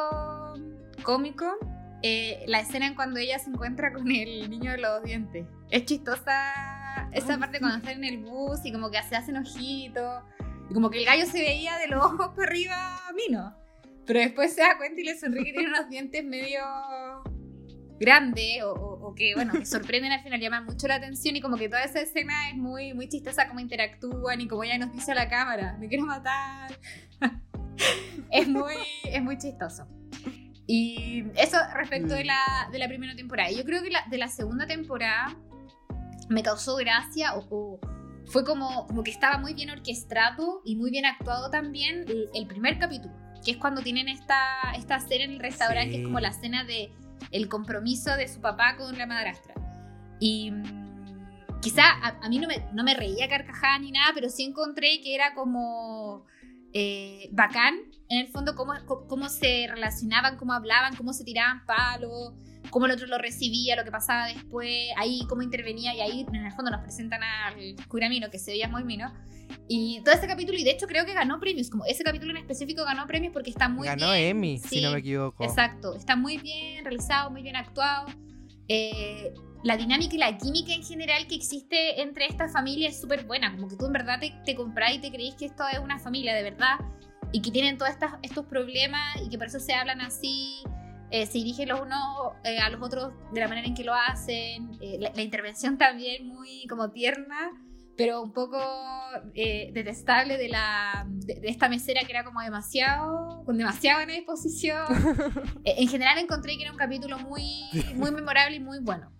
cómico 1.02 1.46
eh, 2.02 2.44
la 2.46 2.60
escena 2.60 2.86
en 2.86 2.94
cuando 2.94 3.18
ella 3.18 3.38
se 3.38 3.48
encuentra 3.48 3.92
con 3.92 4.10
el 4.10 4.50
niño 4.50 4.72
de 4.72 4.78
los 4.78 5.02
dientes. 5.02 5.46
Es 5.70 5.86
chistosa 5.86 7.08
esa 7.12 7.38
parte 7.38 7.60
cuando 7.60 7.78
están 7.78 8.04
en 8.04 8.04
el 8.04 8.18
bus 8.18 8.60
y 8.64 8.72
como 8.72 8.90
que 8.90 9.02
se 9.02 9.16
hacen 9.16 9.38
ojitos. 9.38 10.22
Y 10.68 10.74
como 10.74 10.90
que 10.90 10.98
el 10.98 11.06
gallo 11.06 11.24
se 11.24 11.38
veía 11.38 11.78
de 11.78 11.88
los 11.88 12.04
ojos 12.04 12.28
para 12.36 12.48
arriba 12.48 13.08
a 13.08 13.12
mí, 13.12 13.22
¿no? 13.30 13.54
Pero 14.06 14.20
después 14.20 14.54
se 14.54 14.60
da 14.60 14.76
cuenta 14.76 15.00
y 15.00 15.04
le 15.04 15.18
sonríe 15.18 15.44
que 15.44 15.52
tiene 15.52 15.68
unos 15.68 15.88
dientes 15.88 16.22
medio 16.24 16.62
grandes 17.98 18.62
o, 18.64 18.93
que, 19.12 19.34
bueno, 19.34 19.52
que 19.52 19.66
sorprenden 19.66 20.12
al 20.12 20.22
final, 20.22 20.40
llaman 20.40 20.64
mucho 20.64 20.86
la 20.86 20.94
atención 20.94 21.34
y 21.34 21.40
como 21.40 21.56
que 21.56 21.68
toda 21.68 21.82
esa 21.82 22.00
escena 22.00 22.48
es 22.50 22.56
muy, 22.56 22.94
muy 22.94 23.08
chistosa, 23.08 23.48
como 23.48 23.58
interactúan 23.58 24.40
y 24.40 24.46
como 24.46 24.62
ella 24.62 24.78
nos 24.78 24.92
dice 24.92 25.10
a 25.12 25.16
la 25.16 25.28
cámara, 25.28 25.76
me 25.80 25.88
quiero 25.88 26.06
matar. 26.06 26.78
es, 28.30 28.48
muy, 28.48 28.74
es 29.04 29.22
muy 29.22 29.36
chistoso. 29.36 29.88
Y 30.66 31.24
eso 31.36 31.58
respecto 31.74 32.14
de 32.14 32.24
mm. 32.24 32.26
la, 32.26 32.68
de 32.70 32.78
la 32.78 32.88
primera 32.88 33.14
temporada. 33.16 33.50
Yo 33.50 33.64
creo 33.64 33.82
que 33.82 33.90
la, 33.90 34.04
de 34.08 34.18
la 34.18 34.28
segunda 34.28 34.66
temporada 34.66 35.36
me 36.28 36.42
causó 36.42 36.76
gracia 36.76 37.34
o, 37.34 37.78
fue 38.26 38.44
como, 38.44 38.86
como 38.86 39.02
que 39.02 39.10
estaba 39.10 39.38
muy 39.38 39.54
bien 39.54 39.70
orquestado 39.70 40.62
y 40.64 40.76
muy 40.76 40.90
bien 40.90 41.04
actuado 41.04 41.50
también 41.50 42.06
el, 42.32 42.46
primer 42.46 42.78
capítulo, 42.78 43.14
que 43.44 43.52
es 43.52 43.56
cuando 43.56 43.82
tienen 43.82 44.08
esta, 44.08 44.38
esta 44.76 44.98
cena 45.00 45.24
en 45.24 45.32
el 45.32 45.40
restaurante, 45.40 45.90
que 45.90 45.98
es 45.98 46.04
como 46.04 46.20
la 46.20 46.32
cena 46.32 46.64
de 46.64 46.90
el 47.30 47.48
compromiso 47.48 48.14
de 48.16 48.28
su 48.28 48.40
papá 48.40 48.76
con 48.76 48.96
la 48.96 49.06
madrastra. 49.06 49.54
Y 50.20 50.50
mm, 50.50 51.60
quizá 51.60 51.82
a, 52.02 52.28
mí 52.28 52.38
no 52.38 52.48
me, 52.48 52.66
no 52.72 52.84
me 52.84 52.94
reía 52.94 53.28
carcajada 53.28 53.78
ni 53.78 53.90
nada, 53.90 54.12
pero 54.14 54.28
sí 54.28 54.44
encontré 54.44 55.00
que 55.02 55.14
era 55.14 55.34
como 55.34 56.26
eh, 56.72 57.28
bacán, 57.32 57.76
en 58.08 58.18
el 58.18 58.28
fondo, 58.28 58.54
cómo, 58.54 58.72
cómo 59.08 59.28
se 59.28 59.66
relacionaban, 59.68 60.36
cómo 60.36 60.52
hablaban, 60.52 60.96
cómo 60.96 61.12
se 61.12 61.24
tiraban 61.24 61.64
palos, 61.66 62.34
cómo 62.74 62.86
el 62.86 62.92
otro 62.92 63.06
lo 63.06 63.18
recibía, 63.18 63.76
lo 63.76 63.84
que 63.84 63.92
pasaba 63.92 64.26
después, 64.26 64.88
ahí 64.96 65.20
cómo 65.28 65.42
intervenía, 65.42 65.94
y 65.94 66.00
ahí 66.00 66.26
en 66.26 66.44
el 66.44 66.50
fondo 66.50 66.72
nos 66.72 66.80
presentan 66.80 67.22
al 67.22 67.76
curamino, 67.86 68.30
que 68.30 68.40
se 68.40 68.50
veía 68.50 68.66
muy 68.66 68.82
mino. 68.82 69.14
Y 69.68 70.00
todo 70.04 70.12
ese 70.12 70.26
capítulo, 70.26 70.58
y 70.58 70.64
de 70.64 70.72
hecho 70.72 70.88
creo 70.88 71.06
que 71.06 71.14
ganó 71.14 71.38
premios, 71.38 71.70
como 71.70 71.84
ese 71.86 72.02
capítulo 72.02 72.32
en 72.32 72.38
específico 72.38 72.84
ganó 72.84 73.06
premios 73.06 73.32
porque 73.32 73.50
está 73.50 73.68
muy 73.68 73.86
bien. 73.86 73.96
Ganó 73.96 74.12
Emmy, 74.12 74.58
si 74.58 74.80
no 74.80 74.90
me 74.90 74.98
equivoco. 74.98 75.44
Exacto, 75.44 75.94
está 75.94 76.16
muy 76.16 76.38
bien 76.38 76.84
realizado, 76.84 77.30
muy 77.30 77.42
bien 77.42 77.54
actuado. 77.54 78.06
Eh, 78.66 79.32
la 79.62 79.76
dinámica 79.76 80.16
y 80.16 80.18
la 80.18 80.36
química 80.36 80.72
en 80.72 80.82
general 80.82 81.28
que 81.28 81.36
existe 81.36 82.02
entre 82.02 82.26
esta 82.26 82.48
familia 82.48 82.88
es 82.88 83.00
súper 83.00 83.24
buena. 83.24 83.54
Como 83.54 83.68
que 83.68 83.76
tú 83.76 83.86
en 83.86 83.92
verdad 83.92 84.18
te, 84.18 84.34
te 84.44 84.56
comprás 84.56 84.96
y 84.96 84.98
te 84.98 85.12
creís 85.12 85.36
que 85.36 85.44
esto 85.44 85.62
es 85.72 85.78
una 85.78 86.00
familia 86.00 86.34
de 86.34 86.42
verdad 86.42 86.80
y 87.30 87.40
que 87.40 87.52
tienen 87.52 87.78
todos 87.78 87.92
estos 88.22 88.46
problemas 88.46 89.22
y 89.24 89.28
que 89.28 89.38
por 89.38 89.46
eso 89.46 89.60
se 89.60 89.74
hablan 89.74 90.00
así. 90.00 90.64
Eh, 91.14 91.26
se 91.26 91.38
dirigen 91.38 91.68
los 91.68 91.80
unos 91.80 92.32
eh, 92.42 92.58
a 92.58 92.68
los 92.70 92.82
otros 92.82 93.12
de 93.32 93.38
la 93.38 93.46
manera 93.46 93.68
en 93.68 93.74
que 93.74 93.84
lo 93.84 93.94
hacen. 93.94 94.72
Eh, 94.80 94.98
la, 94.98 95.22
intervención 95.22 95.78
también 95.78 96.26
muy 96.26 96.66
como 96.66 96.90
tierna, 96.90 97.52
pero 97.96 98.20
un 98.20 98.32
poco 98.32 98.58
detestable 99.32 100.36
de, 100.36 100.48
la, 100.48 101.06
de, 101.08 101.40
esta 101.44 101.68
mesera 101.68 102.00
que 102.04 102.10
era 102.10 102.24
como 102.24 102.40
demasiado, 102.40 103.44
con 103.44 103.56
demasiada 103.56 103.98
buena 103.98 104.14
disposición. 104.14 104.84
en 105.64 105.86
general 105.86 106.18
encontré 106.18 106.56
que 106.56 106.64
era 106.64 106.72
un 106.72 106.78
capítulo 106.78 107.16
muy, 107.20 107.70
muy 107.94 108.10
memorable 108.10 108.56
y 108.56 108.60
muy 108.60 108.80
bueno. 108.80 109.12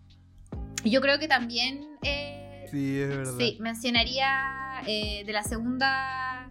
Yo 0.84 1.01
creo 1.01 1.20
que 1.20 1.28
también... 1.28 1.97
Eh, 2.03 2.66
sí, 2.72 3.01
es 3.01 3.09
verdad. 3.09 3.34
Sí, 3.38 3.57
mencionaría 3.61 4.82
eh, 4.88 5.22
de 5.24 5.32
la 5.32 5.45
segunda 5.45 6.51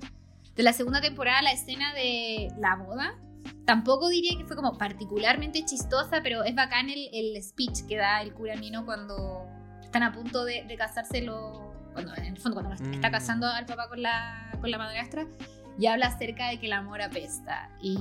de 0.56 0.64
la 0.64 0.72
segunda 0.72 1.02
temporada 1.02 1.42
la 1.42 1.52
escena 1.52 1.94
de 1.94 2.48
la 2.60 2.76
boda. 2.76 3.20
Tampoco 3.66 4.10
diría 4.10 4.38
que 4.38 4.46
fue 4.46 4.56
como 4.56 4.78
particularmente 4.78 5.64
chistosa, 5.64 6.22
pero 6.22 6.44
es 6.44 6.56
bacán 6.56 6.90
el, 6.90 7.10
el 7.14 7.42
speech 7.42 7.88
que 7.88 7.98
da 7.98 8.22
el 8.22 8.34
cura 8.34 8.56
Mino 8.56 8.86
cuando 8.86 9.48
están 9.82 10.04
a 10.04 10.12
punto 10.12 10.44
de, 10.44 10.66
de 10.68 10.76
casarse 10.76 11.26
cuando, 11.94 12.16
en 12.16 12.26
el 12.26 12.38
fondo 12.38 12.62
cuando 12.62 12.74
está 12.74 13.10
mm. 13.10 13.12
casando 13.12 13.48
al 13.48 13.66
papá 13.66 13.88
con 13.88 14.02
la, 14.02 14.58
con 14.60 14.70
la 14.72 14.78
madrastra 14.78 15.28
y 15.78 15.86
habla 15.88 16.08
acerca 16.08 16.50
de 16.50 16.60
que 16.60 16.66
el 16.68 16.74
amor 16.74 17.02
apesta. 17.02 17.70
Y 17.82 17.96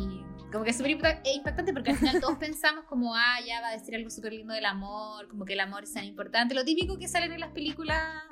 como 0.50 0.64
que 0.64 0.70
es 0.70 0.76
súper 0.76 0.90
impactante 0.90 1.72
porque 1.72 1.90
al 1.92 1.96
final 1.96 2.20
todos 2.20 2.36
pensamos 2.40 2.84
como, 2.84 3.14
ah, 3.14 3.38
ya 3.46 3.60
va 3.60 3.68
a 3.68 3.72
decir 3.72 3.94
algo 3.94 4.10
súper 4.10 4.32
lindo 4.32 4.54
del 4.54 4.66
amor, 4.66 5.28
como 5.28 5.44
que 5.44 5.54
el 5.54 5.60
amor 5.60 5.84
es 5.84 5.92
tan 5.92 6.04
importante. 6.04 6.54
Lo 6.54 6.64
típico 6.64 6.98
que 6.98 7.08
salen 7.08 7.32
en 7.32 7.40
las 7.40 7.50
películas 7.52 8.24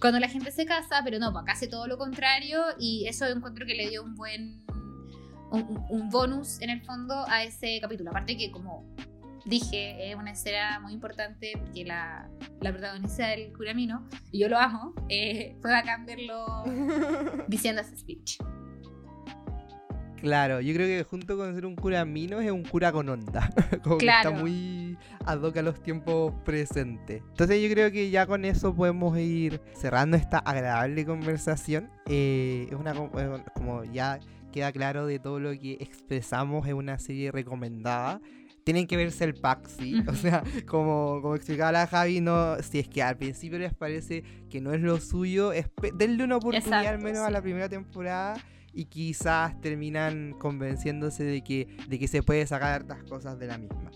cuando 0.00 0.18
la 0.18 0.28
gente 0.28 0.50
se 0.50 0.66
casa, 0.66 1.00
pero 1.04 1.18
no, 1.18 1.32
pues 1.32 1.42
acá 1.42 1.52
hace 1.52 1.68
todo 1.68 1.86
lo 1.86 1.96
contrario 1.98 2.62
y 2.78 3.06
eso 3.08 3.26
encuentro 3.26 3.64
que 3.66 3.74
le 3.74 3.88
dio 3.88 4.02
un 4.02 4.14
buen, 4.14 4.64
un, 5.54 6.10
bonus 6.10 6.60
en 6.60 6.70
el 6.70 6.82
fondo 6.82 7.24
a 7.28 7.44
ese 7.44 7.78
capítulo. 7.80 8.10
Aparte 8.10 8.36
que 8.36 8.50
como 8.50 8.84
dije, 9.44 10.10
es 10.10 10.16
una 10.16 10.32
escena 10.32 10.80
muy 10.80 10.92
importante 10.92 11.52
porque 11.58 11.84
la, 11.84 12.28
la 12.60 12.72
protagonista 12.72 13.28
del 13.28 13.52
Curamino, 13.52 14.08
y 14.30 14.40
yo 14.40 14.48
lo 14.48 14.58
amo, 14.58 14.94
eh, 15.08 15.56
fue 15.60 15.70
bacán 15.70 16.06
verlo 16.06 16.64
diciendo 17.48 17.82
ese 17.82 17.96
speech. 17.96 18.38
Claro, 20.24 20.62
yo 20.62 20.72
creo 20.72 20.86
que 20.86 21.04
junto 21.04 21.36
con 21.36 21.54
ser 21.54 21.66
un 21.66 21.76
cura 21.76 22.02
mino 22.06 22.40
es 22.40 22.50
un 22.50 22.62
cura 22.62 22.90
con 22.92 23.06
onda. 23.10 23.50
Como 23.82 23.98
que 23.98 24.06
está 24.06 24.30
muy 24.30 24.96
ad 25.26 25.42
hoc 25.42 25.58
a 25.58 25.60
los 25.60 25.82
tiempos 25.82 26.32
presentes. 26.46 27.22
Entonces 27.28 27.62
yo 27.62 27.68
creo 27.68 27.92
que 27.92 28.08
ya 28.08 28.26
con 28.26 28.46
eso 28.46 28.74
podemos 28.74 29.18
ir 29.18 29.60
cerrando 29.74 30.16
esta 30.16 30.38
agradable 30.38 31.04
conversación. 31.04 31.90
Eh, 32.06 32.68
es 32.70 32.74
una 32.74 32.94
como 33.54 33.84
ya 33.84 34.18
queda 34.54 34.72
claro 34.72 35.06
de 35.06 35.18
todo 35.18 35.40
lo 35.40 35.50
que 35.50 35.76
expresamos 35.80 36.66
en 36.68 36.74
una 36.74 36.98
serie 36.98 37.32
recomendada 37.32 38.20
tienen 38.64 38.86
que 38.86 38.96
verse 38.96 39.24
el 39.24 39.34
pack, 39.34 39.68
sí. 39.68 39.94
O 40.08 40.14
sea, 40.14 40.42
como, 40.66 41.20
como 41.20 41.36
explicaba 41.36 41.70
la 41.70 41.86
Javi, 41.86 42.20
no, 42.20 42.56
si 42.62 42.78
es 42.78 42.88
que 42.88 43.02
al 43.02 43.16
principio 43.16 43.58
les 43.58 43.74
parece 43.74 44.24
que 44.48 44.60
no 44.60 44.72
es 44.72 44.80
lo 44.80 44.98
suyo, 45.00 45.52
denle 45.94 46.24
una 46.24 46.38
oportunidad 46.38 46.86
al 46.86 46.98
menos 46.98 47.20
a 47.20 47.30
la 47.30 47.42
primera 47.42 47.68
temporada 47.68 48.36
y 48.72 48.86
quizás 48.86 49.60
terminan 49.60 50.32
convenciéndose 50.38 51.24
de 51.24 51.42
que, 51.42 51.76
de 51.88 51.98
que 51.98 52.08
se 52.08 52.22
puede 52.22 52.46
sacar 52.46 52.72
hartas 52.72 53.04
cosas 53.04 53.38
de 53.38 53.46
la 53.46 53.58
misma. 53.58 53.90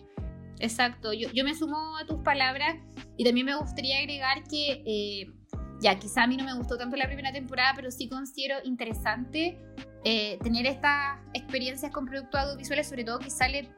Exacto, 0.60 1.12
yo, 1.12 1.28
yo 1.32 1.44
me 1.44 1.54
sumo 1.54 1.96
a 1.96 2.04
tus 2.04 2.18
palabras 2.18 2.76
y 3.16 3.24
también 3.24 3.46
me 3.46 3.56
gustaría 3.56 3.98
agregar 3.98 4.42
que, 4.44 4.82
eh, 4.84 5.32
ya, 5.80 5.98
quizá 5.98 6.24
a 6.24 6.26
mí 6.26 6.36
no 6.36 6.44
me 6.44 6.54
gustó 6.54 6.76
tanto 6.76 6.96
la 6.96 7.06
primera 7.06 7.32
temporada, 7.32 7.72
pero 7.76 7.90
sí 7.90 8.08
considero 8.08 8.56
interesante 8.64 9.58
eh, 10.04 10.38
tener 10.42 10.66
estas 10.66 11.18
experiencias 11.34 11.92
con 11.92 12.06
productos 12.06 12.40
audiovisuales, 12.40 12.88
sobre 12.88 13.04
todo 13.04 13.18
que 13.18 13.30
sale 13.30 13.70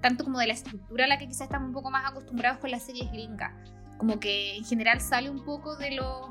tanto 0.00 0.24
como 0.24 0.38
de 0.38 0.46
la 0.46 0.54
estructura 0.54 1.04
a 1.04 1.08
la 1.08 1.18
que 1.18 1.28
quizás 1.28 1.42
estamos 1.42 1.68
un 1.68 1.74
poco 1.74 1.90
más 1.90 2.10
acostumbrados 2.10 2.58
con 2.58 2.70
las 2.70 2.82
series 2.82 3.10
gringas. 3.12 3.52
Como 3.98 4.18
que 4.18 4.56
en 4.56 4.64
general 4.64 5.00
sale 5.00 5.30
un 5.30 5.44
poco 5.44 5.76
de 5.76 5.92
los 5.92 6.30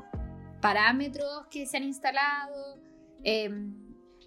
parámetros 0.60 1.46
que 1.50 1.66
se 1.66 1.76
han 1.76 1.84
instalado. 1.84 2.80
Eh, 3.24 3.50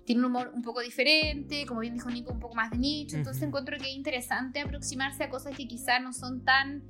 tiene 0.05 0.19
un 0.21 0.25
humor 0.25 0.51
un 0.53 0.61
poco 0.61 0.81
diferente, 0.81 1.65
como 1.65 1.79
bien 1.79 1.93
dijo 1.93 2.09
Nico, 2.09 2.31
un 2.31 2.39
poco 2.39 2.55
más 2.55 2.71
de 2.71 2.77
nicho. 2.77 3.17
Entonces 3.17 3.43
encuentro 3.43 3.77
que 3.77 3.89
es 3.89 3.95
interesante 3.95 4.61
aproximarse 4.61 5.23
a 5.23 5.29
cosas 5.29 5.55
que 5.55 5.67
quizás 5.67 6.01
no 6.01 6.13
son 6.13 6.43
tan 6.43 6.83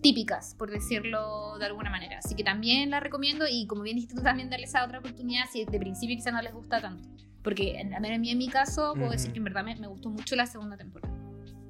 típicas, 0.00 0.54
por 0.54 0.70
decirlo 0.70 1.58
de 1.58 1.66
alguna 1.66 1.90
manera. 1.90 2.18
Así 2.18 2.34
que 2.34 2.44
también 2.44 2.90
la 2.90 3.00
recomiendo 3.00 3.46
y 3.48 3.66
como 3.66 3.82
bien 3.82 3.96
dijiste 3.96 4.14
tú 4.14 4.22
también 4.22 4.50
darles 4.50 4.74
a 4.74 4.84
otra 4.84 4.98
oportunidad 4.98 5.44
si 5.50 5.64
de 5.64 5.78
principio 5.78 6.16
quizás 6.16 6.32
no 6.32 6.42
les 6.42 6.52
gusta 6.52 6.80
tanto. 6.80 7.08
Porque 7.42 7.80
a 7.80 8.00
mí 8.00 8.30
en 8.30 8.38
mi 8.38 8.48
caso 8.48 8.94
puedo 8.94 9.10
decir 9.10 9.32
que 9.32 9.38
en 9.38 9.44
verdad 9.44 9.64
me, 9.64 9.74
me, 9.76 9.88
gustó 9.88 10.10
mucho 10.10 10.36
la 10.36 10.46
segunda 10.46 10.76
temporada. 10.76 11.12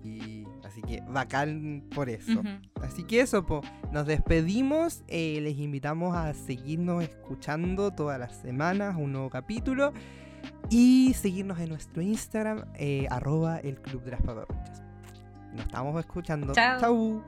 Y 0.04 0.44
así 0.64 0.82
que 0.82 1.02
bacán 1.08 1.84
por 1.94 2.10
eso. 2.10 2.42
Así 2.82 3.04
que 3.04 3.20
eso, 3.20 3.46
po, 3.46 3.62
nos 3.90 4.06
despedimos. 4.06 5.02
Eh, 5.08 5.40
les 5.40 5.58
invitamos 5.58 6.14
a 6.14 6.34
seguirnos 6.34 7.02
escuchando 7.02 7.90
todas 7.90 8.18
las 8.18 8.36
semanas 8.36 8.96
un 8.98 9.12
nuevo 9.12 9.30
capítulo. 9.30 9.92
Y 10.70 11.14
seguirnos 11.14 11.58
en 11.60 11.68
nuestro 11.68 12.02
Instagram, 12.02 12.64
eh, 12.74 13.06
arroba 13.10 13.58
el 13.58 13.80
Club 13.80 14.02
de 14.04 14.10
las 14.12 14.22
Paparruchas. 14.22 14.82
Nos 15.52 15.66
estamos 15.66 15.98
escuchando. 16.00 16.52
Chao. 16.52 17.24